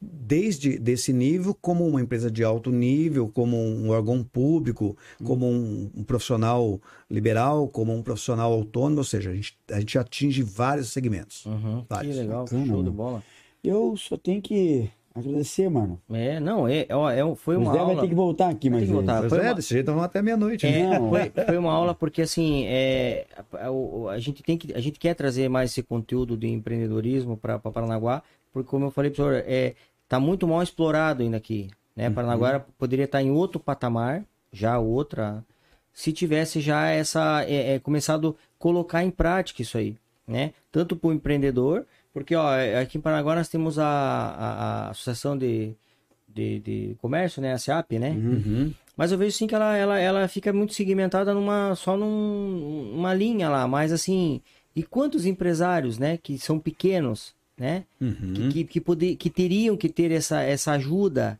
[0.00, 5.90] desde desse nível, como uma empresa de alto nível, como um órgão público, como um,
[5.94, 6.80] um, profissional
[7.10, 11.44] liberal, como um profissional autônomo, ou seja, a gente, a gente atinge vários segmentos.
[11.44, 11.84] Uhum.
[11.88, 12.16] Vários.
[12.16, 13.22] Que legal, Bacana, show de bola.
[13.62, 16.00] Eu só tenho que Agradecer, mano.
[16.12, 17.94] É, não, é, é, foi uma José aula...
[17.94, 19.28] vai ter que voltar aqui, mas voltar.
[19.28, 19.54] Foi é, uma...
[19.54, 20.66] desse jeito vamos até meia-noite.
[20.66, 20.98] É, né?
[20.98, 25.14] foi, foi, uma aula porque, assim, é, a, a, gente tem que, a gente quer
[25.14, 28.22] trazer mais esse conteúdo de empreendedorismo para Paranaguá,
[28.52, 29.74] porque, como eu falei para o senhor, é,
[30.08, 31.68] tá muito mal explorado ainda aqui.
[31.96, 32.08] Né?
[32.08, 32.14] Uhum.
[32.14, 35.44] Paranaguá poderia estar em outro patamar, já outra,
[35.92, 39.96] se tivesse já essa, é, é, começado a colocar em prática isso aí,
[40.26, 40.52] né?
[40.70, 42.48] Tanto para o empreendedor porque, ó,
[42.80, 45.74] aqui em Paranaguá nós temos a, a, a Associação de,
[46.28, 47.52] de, de, Comércio, né?
[47.52, 48.10] A SEAP, né?
[48.10, 48.72] Uhum.
[48.96, 53.14] Mas eu vejo sim que ela, ela, ela fica muito segmentada numa, só num, numa
[53.14, 53.66] linha lá.
[53.66, 54.40] Mas assim,
[54.74, 56.16] e quantos empresários, né?
[56.16, 57.84] Que são pequenos, né?
[58.00, 58.34] Uhum.
[58.34, 61.38] Que, que, que, poder, que teriam que ter essa, essa ajuda,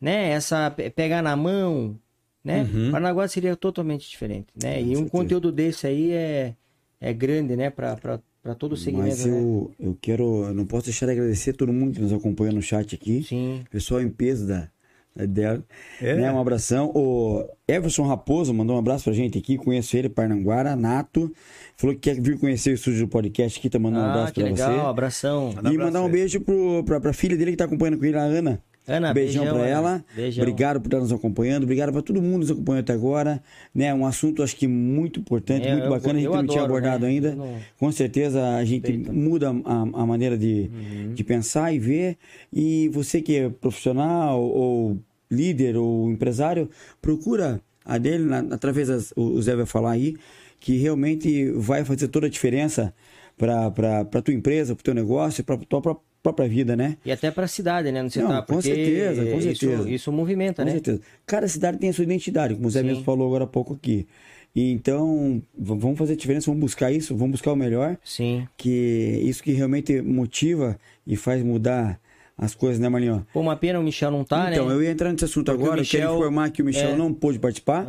[0.00, 0.30] né?
[0.30, 1.94] Essa pegar na mão,
[2.42, 2.62] né?
[2.62, 2.90] Uhum.
[2.90, 4.80] Paranaguá seria totalmente diferente, né?
[4.80, 6.54] e um conteúdo desse aí é,
[6.98, 7.68] é grande, né?
[7.68, 9.08] Para para todo o segmento.
[9.08, 9.88] Mas eu, né?
[9.88, 12.62] eu quero, eu não posso deixar de agradecer a todo mundo que nos acompanha no
[12.62, 13.22] chat aqui.
[13.22, 13.64] Sim.
[13.70, 14.68] Pessoal em peso da,
[15.14, 15.62] dela.
[16.00, 16.14] É.
[16.16, 16.90] Né, um abração.
[16.94, 19.56] O Everson Raposo mandou um abraço pra gente aqui.
[19.56, 21.32] Conheço ele, Parnanguara, Nato.
[21.76, 23.68] Falou que quer vir conhecer o estúdio do podcast aqui.
[23.68, 24.86] Tá mandando ah, um abraço pra legal, você.
[24.86, 25.54] abração.
[25.70, 28.22] E mandar um beijo pro, pra, pra filha dele que tá acompanhando com ele, a
[28.22, 28.62] Ana.
[28.86, 30.04] Ana, beijão, beijão para ela.
[30.14, 30.42] Beijão.
[30.42, 31.64] Obrigado por estar nos acompanhando.
[31.64, 33.42] Obrigado para todo mundo que nos acompanhou até agora.
[33.74, 36.20] Né, um assunto acho que muito importante, é, muito bacana.
[36.20, 37.10] Eu, a gente não tinha abordado né?
[37.10, 37.34] ainda.
[37.34, 37.58] Não...
[37.78, 41.14] Com certeza a gente muda a, a, maneira de, uhum.
[41.14, 42.16] de pensar e ver.
[42.52, 44.98] E você que é profissional ou
[45.30, 46.68] líder ou empresário,
[47.00, 50.16] procura a dele, na, através das, o Zé vai falar aí,
[50.58, 52.92] que realmente vai fazer toda a diferença
[53.36, 53.68] para
[54.00, 56.96] a tua empresa, para o teu negócio, para a tua própria própria vida, né?
[57.04, 58.02] E até para a cidade, né?
[58.02, 59.74] Não, sei tá, com certeza, com certeza.
[59.82, 60.72] Isso, isso movimenta, com né?
[60.72, 61.00] Com certeza.
[61.26, 62.86] Cada cidade tem a sua identidade, como o Zé Sim.
[62.86, 64.06] mesmo falou agora há pouco aqui.
[64.54, 67.96] E então, vamos fazer diferença, vamos buscar isso, vamos buscar o melhor.
[68.04, 68.46] Sim.
[68.56, 70.76] Que isso que realmente motiva
[71.06, 72.00] e faz mudar
[72.36, 73.24] as coisas, né, Marinho?
[73.32, 74.56] Pô, uma pena o Michel não tá, então, né?
[74.56, 76.00] Então, eu ia entrar nesse assunto Porque agora, Michel...
[76.00, 76.96] quero informar que o Michel é...
[76.96, 77.86] não pôde participar,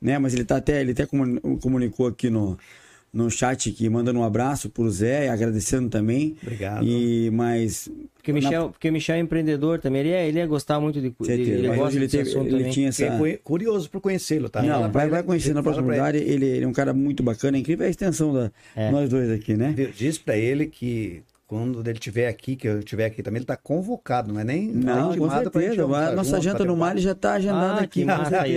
[0.00, 0.18] né?
[0.18, 2.58] Mas ele tá até, ele até comunicou aqui no,
[3.12, 6.36] no chat aqui, mandando um abraço pro Zé, agradecendo também.
[6.42, 6.84] Obrigado.
[6.84, 7.90] E, mas...
[8.14, 8.68] Porque o Michel, na...
[8.68, 11.12] porque Michel é empreendedor também, ele, é, ele ia gostar muito de...
[11.22, 12.70] Certeza, ele gosta ele, teve, ele também.
[12.70, 13.06] tinha essa...
[13.42, 14.62] curioso por conhecê-lo, tá?
[14.62, 17.60] Não, vai, vai conhecer na próxima oportunidade, ele, ele, é um cara muito bacana, é
[17.60, 18.90] incrível a extensão da é.
[18.90, 19.74] nós dois aqui, né?
[19.96, 23.56] Diz para ele que quando ele estiver aqui, que eu estiver aqui também, ele está
[23.56, 25.84] convocado, não é nem não, com certeza.
[25.84, 28.04] A nossa janta no Mali já está agendada ah, aqui.
[28.04, 28.54] Massa aí?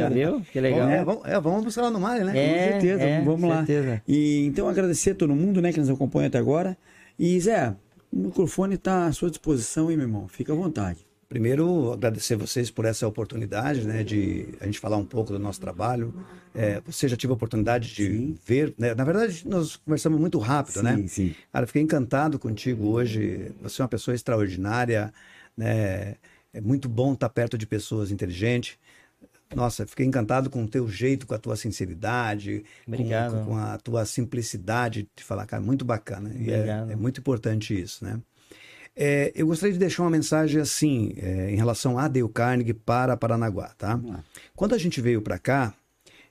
[0.52, 0.88] Que legal.
[0.88, 2.38] É, vamos, é, vamos buscar lá no Mali, né?
[2.38, 3.66] É, com certeza, é, vamos lá.
[3.66, 4.04] Certeza.
[4.08, 6.78] E, então, agradecer a todo mundo né, que nos acompanha até agora.
[7.18, 7.74] E, Zé,
[8.12, 10.28] o microfone está à sua disposição, hein, meu irmão?
[10.28, 11.00] Fica à vontade.
[11.34, 15.60] Primeiro, agradecer vocês por essa oportunidade, né, de a gente falar um pouco do nosso
[15.60, 16.14] trabalho.
[16.54, 18.38] É, você já tive a oportunidade de sim.
[18.46, 18.94] ver, né?
[18.94, 20.96] Na verdade, nós conversamos muito rápido, sim, né?
[20.96, 21.36] Sim, sim.
[21.52, 23.52] Cara, fiquei encantado contigo hoje.
[23.64, 25.12] Você é uma pessoa extraordinária,
[25.58, 26.18] né?
[26.54, 28.78] É muito bom estar perto de pessoas inteligentes.
[29.56, 33.40] Nossa, fiquei encantado com o teu jeito, com a tua sinceridade, Obrigado.
[33.40, 36.32] Com, com a tua simplicidade de falar, cara, muito bacana.
[36.36, 38.22] E é, é muito importante isso, né?
[38.96, 43.18] É, eu gostaria de deixar uma mensagem assim, é, em relação a Dale Carnegie para
[43.18, 44.00] Paranaguá, tá?
[44.56, 45.74] Quando a gente veio para cá,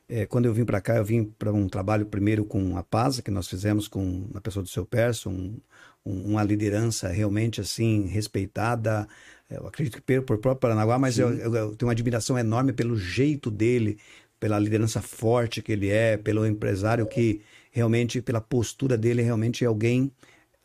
[0.08, 3.22] é, quando eu vim para cá, eu vim para um trabalho primeiro com a PASA,
[3.22, 5.58] que nós fizemos com a pessoa do seu Perso, um,
[6.04, 9.08] um, uma liderança realmente assim, respeitada,
[9.50, 12.72] é, eu acredito que por próprio Paranaguá, mas eu, eu, eu tenho uma admiração enorme
[12.72, 13.98] pelo jeito dele,
[14.38, 17.40] pela liderança forte que ele é, pelo empresário que
[17.70, 20.12] realmente, pela postura dele, realmente é alguém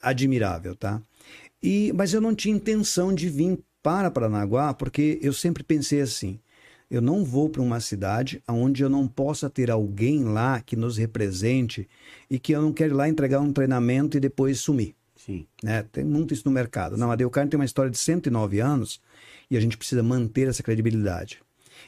[0.02, 1.02] admirável, tá?
[1.62, 6.40] E, mas eu não tinha intenção de vir para Paranaguá, porque eu sempre pensei assim:
[6.90, 10.98] eu não vou para uma cidade onde eu não possa ter alguém lá que nos
[10.98, 11.88] represente
[12.30, 14.96] e que eu não quero ir lá entregar um treinamento e depois sumir.
[15.16, 15.46] Sim.
[15.62, 15.84] Né?
[15.92, 16.96] Tem muito isso no mercado.
[16.96, 19.02] Não, a Deucarne tem uma história de 109 anos
[19.50, 21.42] e a gente precisa manter essa credibilidade.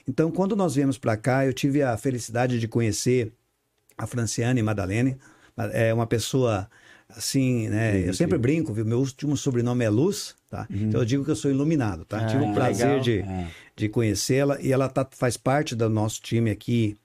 [0.08, 3.32] Então, quando nós viemos para cá, eu tive a felicidade de conhecer
[3.98, 5.18] a Franciane Madalene,
[5.74, 6.70] é uma pessoa
[7.10, 8.08] assim, né?
[8.08, 8.86] Eu sempre brinco, viu?
[8.86, 10.68] Meu último sobrenome é Luz, tá?
[10.70, 10.78] Uhum.
[10.88, 12.20] Então eu digo que eu sou iluminado, tá?
[12.20, 13.48] Ah, Tive o prazer de, é.
[13.76, 16.98] de conhecê-la e ela tá, faz parte do nosso time aqui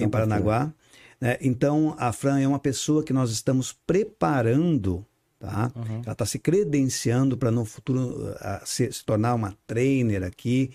[0.00, 0.72] em Paranaguá.
[1.20, 1.38] Né?
[1.40, 5.06] Então a Fran é uma pessoa que nós estamos preparando
[5.42, 5.72] Tá?
[5.74, 6.02] Uhum.
[6.04, 10.70] Ela está se credenciando para no futuro uh, se, se, tornar uma trainer aqui.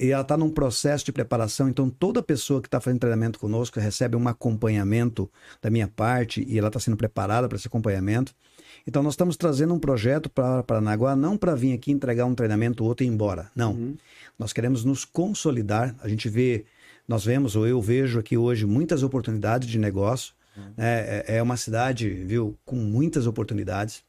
[0.00, 1.68] E ela está num processo de preparação.
[1.68, 5.30] Então, toda pessoa que está fazendo treinamento conosco recebe um acompanhamento
[5.60, 8.34] da minha parte e ela está sendo preparada para esse acompanhamento.
[8.86, 12.82] Então, nós estamos trazendo um projeto para Paranaguá, não para vir aqui entregar um treinamento
[12.82, 13.50] ou outro e ir embora.
[13.54, 13.72] Não.
[13.72, 13.96] Uhum.
[14.38, 15.94] Nós queremos nos consolidar.
[16.02, 16.64] A gente vê,
[17.06, 20.32] nós vemos, ou eu vejo aqui hoje, muitas oportunidades de negócio
[20.76, 24.02] é, é, é uma cidade, viu, com muitas oportunidades.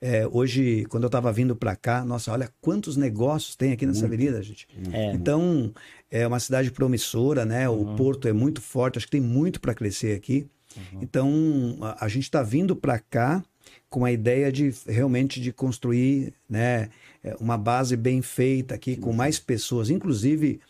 [0.00, 4.06] É, hoje, quando eu estava vindo para cá, nossa, olha quantos negócios tem aqui nessa
[4.06, 4.14] muito.
[4.14, 4.68] avenida, gente.
[4.92, 5.12] É.
[5.12, 5.72] Então,
[6.10, 7.68] é uma cidade promissora, né?
[7.68, 7.94] Uhum.
[7.94, 10.46] O porto é muito forte, acho que tem muito para crescer aqui.
[10.76, 11.00] Uhum.
[11.02, 13.42] Então, a, a gente está vindo para cá
[13.90, 16.90] com a ideia de realmente de construir, né,
[17.24, 20.60] é, uma base bem feita aqui com mais pessoas, inclusive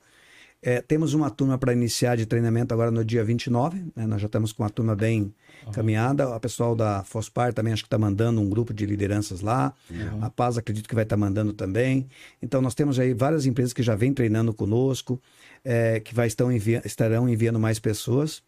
[0.67, 3.85] É, temos uma turma para iniciar de treinamento agora no dia 29.
[3.95, 4.05] Né?
[4.05, 5.33] Nós já estamos com uma turma bem
[5.65, 5.73] uhum.
[5.73, 6.29] caminhada.
[6.29, 9.73] O pessoal da Fospar também acho que está mandando um grupo de lideranças lá.
[9.89, 10.25] Uhum.
[10.25, 12.09] A Paz acredito que vai estar tá mandando também.
[12.43, 15.23] Então nós temos aí várias empresas que já vêm treinando conosco,
[15.65, 18.43] é, que vai, estão envi estarão enviando mais pessoas.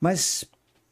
[0.00, 0.44] Mas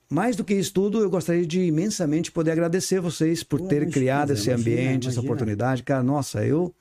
[0.08, 3.90] mais do que isso tudo, eu gostaria de imensamente poder agradecer vocês por Pô, terem
[3.90, 5.10] criado esse imagina, ambiente, imagina.
[5.14, 5.82] essa oportunidade.
[5.82, 6.72] Cara, nossa, eu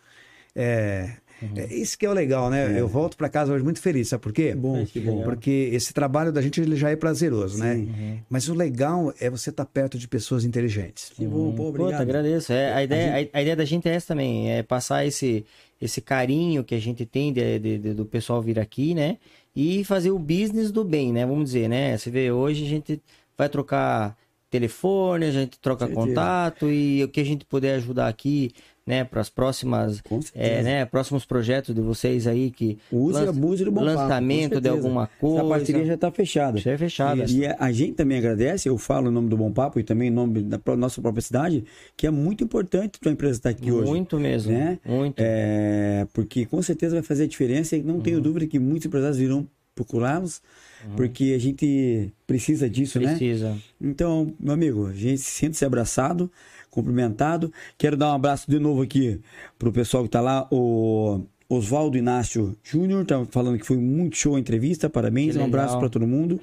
[0.55, 1.57] é, Uhum.
[1.57, 2.75] É isso que é o legal, né?
[2.75, 2.79] É.
[2.79, 4.55] Eu volto para casa hoje muito feliz, sabe por quê?
[4.55, 5.23] Bom, que bom.
[5.23, 7.75] Porque esse trabalho da gente ele já é prazeroso, né?
[7.75, 7.81] Sim.
[7.85, 7.93] né?
[7.97, 8.19] Uhum.
[8.29, 11.11] Mas o legal é você estar tá perto de pessoas inteligentes.
[11.15, 11.97] Que bom, pô, obrigado.
[11.97, 12.53] Pô, agradeço.
[12.53, 13.29] É, a, ideia, a, gente...
[13.33, 15.45] a, ideia da gente é essa também, é passar esse,
[15.81, 19.17] esse carinho que a gente tem de, de, de, do pessoal vir aqui, né?
[19.55, 21.25] E fazer o business do bem, né?
[21.25, 21.97] Vamos dizer, né?
[21.97, 23.01] Você vê, hoje a gente
[23.37, 24.17] vai trocar
[24.49, 28.51] telefone, a gente troca contato e o que a gente puder ajudar aqui
[28.85, 30.01] né, para as próximas,
[30.35, 34.61] é, né, próximos projetos de vocês aí que use lança, abuse do bom lançamento papo,
[34.61, 35.41] de alguma coisa.
[35.41, 36.57] A parceria já está fechada.
[36.57, 37.23] Já é fechada.
[37.23, 40.09] E, e, a gente também agradece, eu falo em nome do Bom Papo e também
[40.09, 41.63] em nome da nossa própria cidade,
[41.95, 43.91] que é muito importante a tua empresa estar aqui muito hoje.
[43.91, 44.79] Muito mesmo, né?
[44.85, 45.15] muito.
[45.17, 48.01] É, porque com certeza vai fazer a diferença e não uhum.
[48.01, 50.41] tenho dúvida que muitos empresários virão procurá-los,
[50.85, 50.95] uhum.
[50.95, 53.49] porque a gente precisa disso, precisa.
[53.49, 53.53] né?
[53.57, 53.57] Precisa.
[53.81, 56.31] Então, meu amigo, a gente sente-se abraçado,
[56.73, 57.51] cumprimentado.
[57.77, 59.21] Quero dar um abraço de novo aqui
[59.57, 64.35] pro pessoal que tá lá, o Oswaldo Inácio Júnior, tá falando que foi muito show
[64.35, 66.39] a entrevista, parabéns, um abraço para todo mundo.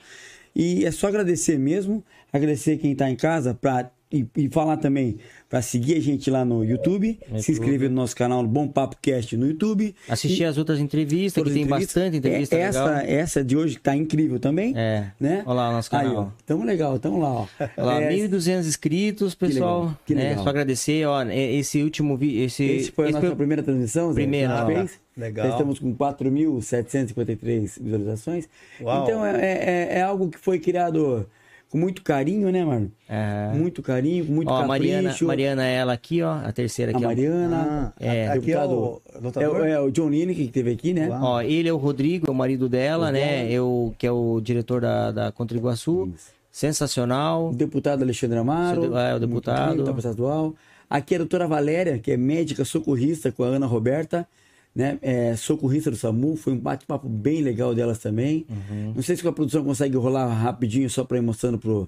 [0.55, 5.19] E é só agradecer mesmo, agradecer quem está em casa para e, e, falar também
[5.49, 8.97] para seguir a gente lá no YouTube, YouTube, se inscrever no nosso canal Bom Papo
[9.01, 9.95] Cast no YouTube.
[10.09, 13.05] Assistir e, as outras entrevistas, que tem bastante entrevista é, essa, legal.
[13.07, 14.75] Essa de hoje está incrível também.
[14.77, 15.13] É.
[15.19, 15.43] Né?
[15.47, 16.23] Olha lá o nosso canal.
[16.23, 17.33] Aí, tamo legal, tamo lá.
[17.33, 17.47] Ó.
[17.77, 19.97] Olha lá, é, 1.200 inscritos, pessoal.
[20.05, 20.25] Que legal.
[20.25, 20.45] Que legal.
[20.45, 22.43] Só agradecer, ó, esse último vídeo...
[22.43, 23.37] Esse, esse foi a nossa foi...
[23.37, 24.89] primeira transmissão, Primeira.
[25.17, 25.47] Legal.
[25.47, 28.49] Já estamos com 4.753 visualizações.
[28.81, 29.03] Uau.
[29.03, 31.27] Então é, é, é algo que foi criado
[31.71, 32.91] com muito carinho, né, mano?
[33.09, 33.53] É.
[33.55, 34.69] Muito carinho, com muito ó, capricho.
[34.69, 37.05] Mariana, Mariana é ela aqui, ó, a terceira aqui.
[37.05, 37.95] A Mariana.
[37.97, 38.29] Ah, é.
[38.29, 39.01] Aqui é o,
[39.37, 41.09] é, é, o John Lineker que teve aqui, né?
[41.09, 41.23] Uau.
[41.23, 43.49] Ó, ele é o Rodrigo, é o marido dela, o né?
[43.49, 46.13] Eu, que é o diretor da, da Contriguaçu.
[46.51, 47.51] Sensacional.
[47.51, 48.97] O deputado Alexandre Amaro.
[48.97, 49.77] É, o deputado.
[49.77, 50.55] Deputado estadual.
[50.89, 54.27] Aqui é a doutora Valéria, que é médica socorrista com a Ana Roberta
[54.75, 54.99] né?
[55.03, 58.47] É, socorrista do SAMU, foi um bate-papo bem legal delas também.
[58.49, 58.93] Uhum.
[58.95, 61.87] Não sei se a produção consegue rolar rapidinho só para ir mostrando para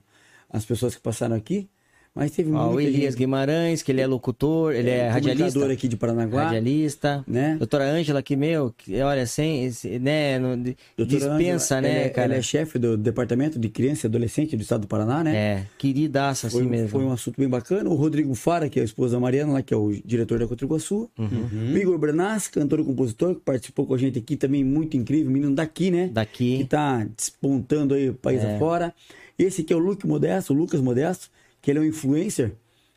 [0.50, 1.68] as pessoas que passaram aqui.
[2.14, 3.20] Mas teve Ó, o Elias gente...
[3.20, 5.72] Guimarães, que ele é locutor, ele é, é radialista.
[5.72, 6.44] aqui de Paranaguá.
[6.44, 7.24] Radialista.
[7.26, 7.56] Né?
[7.56, 10.74] Doutora Ângela, que, meu, que, olha, sem, né, no,
[11.06, 12.26] dispensa, Angela, né, ela, é, cara?
[12.26, 15.34] Ela é chefe do Departamento de Criança e Adolescente do Estado do Paraná, né?
[15.34, 16.88] É, queridaça assim foi, mesmo.
[16.88, 17.88] Foi um assunto bem bacana.
[17.88, 20.46] O Rodrigo Fara, que é a esposa da Mariana, lá, que é o diretor da
[20.46, 21.08] Contriguaçu.
[21.18, 21.72] Uhum.
[21.72, 25.32] O Igor Brenas, cantor e compositor, que participou com a gente aqui também, muito incrível.
[25.32, 26.10] Menino daqui, né?
[26.12, 26.58] Daqui.
[26.58, 28.56] Que tá despontando aí o país é.
[28.56, 28.92] afora.
[29.38, 31.30] Esse aqui é o Luke Modesto, o Lucas Modesto,
[31.62, 32.52] que ele é um influencer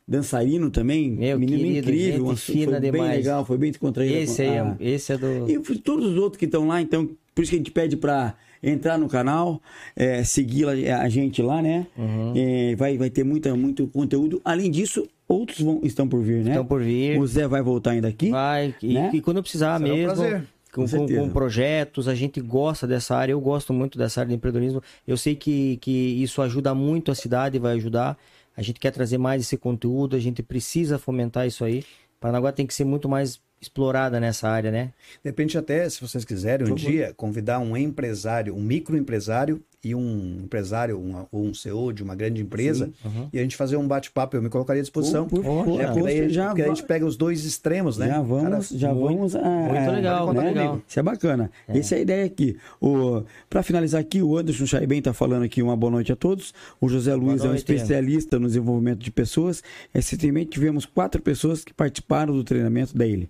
[0.07, 3.09] dançarino também, Meu menino querido, incrível, fina foi demais.
[3.09, 4.15] bem legal, foi bem descontraído.
[4.15, 5.49] Esse aí, é, esse é do...
[5.49, 8.35] E todos os outros que estão lá, então, por isso que a gente pede para
[8.61, 9.61] entrar no canal,
[9.95, 11.87] é, seguir a gente lá, né?
[11.97, 12.33] Uhum.
[12.35, 14.41] É, vai, vai ter muita, muito conteúdo.
[14.45, 16.51] Além disso, outros vão, estão por vir, né?
[16.51, 17.19] Estão por vir.
[17.19, 18.29] O Zé vai voltar ainda aqui.
[18.29, 19.09] Vai, e, né?
[19.13, 20.23] e quando precisar Será mesmo...
[20.23, 24.27] Um com, com, com, projetos, a gente gosta dessa área, eu gosto muito dessa área
[24.27, 24.83] de empreendedorismo.
[25.07, 28.17] Eu sei que, que isso ajuda muito a cidade, vai ajudar.
[28.55, 31.83] A gente quer trazer mais esse conteúdo, a gente precisa fomentar isso aí.
[32.19, 34.93] Paranaguá tem que ser muito mais explorada nessa área, né?
[35.23, 40.41] De repente até, se vocês quiserem, um dia convidar um empresário, um microempresário e um
[40.43, 43.29] empresário um, ou um CEO de uma grande empresa uhum.
[43.31, 45.27] e a gente fazer um bate-papo, eu me colocaria à disposição.
[45.27, 48.07] Por, por, é, porque daí, já porque a gente pega os dois extremos, né?
[48.07, 49.35] Já vamos, Cara, já muito, vamos.
[49.35, 50.41] Ah, muito legal, né?
[50.41, 50.81] muito legal.
[50.87, 51.51] Isso é bacana.
[51.67, 51.77] É.
[51.77, 52.57] Essa é a ideia aqui.
[53.47, 56.51] Para finalizar aqui, o Anderson Chaiben está falando aqui uma boa noite a todos.
[56.81, 59.61] O José Luiz é um especialista no desenvolvimento de pessoas.
[59.93, 63.29] Recentemente tivemos quatro pessoas que participaram do treinamento dele.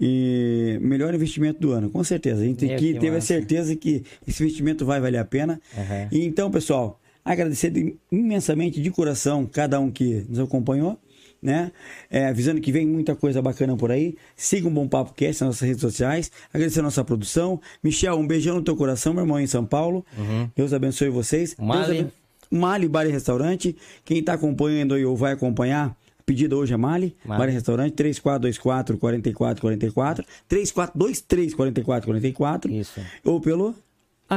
[0.00, 2.42] E melhor investimento do ano, com certeza.
[2.42, 3.18] A gente Meu, que teve massa.
[3.18, 5.60] a certeza que esse investimento vai valer a pena.
[5.76, 6.08] Uhum.
[6.10, 7.72] E então, pessoal, agradecer
[8.10, 10.98] imensamente de coração cada um que nos acompanhou.
[11.40, 11.72] Né?
[12.08, 14.14] É, avisando que vem muita coisa bacana por aí.
[14.36, 16.30] Siga um Bom Papo Cast nas nossas redes sociais.
[16.54, 17.60] Agradecer a nossa produção.
[17.82, 20.06] Michel, um beijão no teu coração, meu irmão, em São Paulo.
[20.16, 20.48] Uhum.
[20.54, 21.56] Deus abençoe vocês.
[21.58, 22.06] Mali.
[22.48, 23.74] Mali Bar e Restaurante.
[24.04, 27.50] Quem está acompanhando aí ou vai acompanhar, Pedida hoje é Mali, Mali.
[27.50, 32.72] E Restaurante, 3424 4444, 3423 4444.
[32.72, 33.00] Isso.
[33.24, 33.74] Ou pelo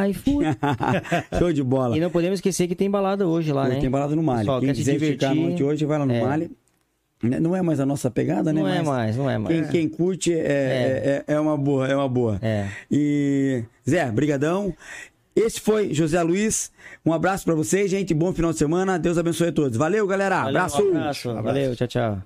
[0.10, 0.46] iFood.
[1.40, 1.96] Show de bola.
[1.96, 3.80] E não podemos esquecer que tem balada hoje lá, hoje né?
[3.80, 4.40] Tem balada no Mali.
[4.40, 6.22] Pessoal, Quem quiser ficar a noite hoje, vai lá no é.
[6.22, 6.52] Mali.
[7.24, 8.62] Né, não é mais a nossa pegada, né?
[8.62, 9.56] Não é mais, não é mais.
[9.56, 11.24] Quem, quem curte é, é.
[11.28, 12.38] É, é, uma boa, é uma boa.
[12.42, 12.68] É.
[12.92, 14.74] E Zé, brigadão.
[15.36, 16.72] Esse foi José Luiz.
[17.06, 18.14] Um abraço para vocês, gente.
[18.14, 18.98] Bom final de semana.
[18.98, 19.78] Deus abençoe a todos.
[19.78, 20.44] Valeu, galera.
[20.44, 20.82] Valeu, abraço.
[20.82, 21.30] Um abraço.
[21.30, 21.44] abraço.
[21.44, 22.22] Valeu, tchau, tchau.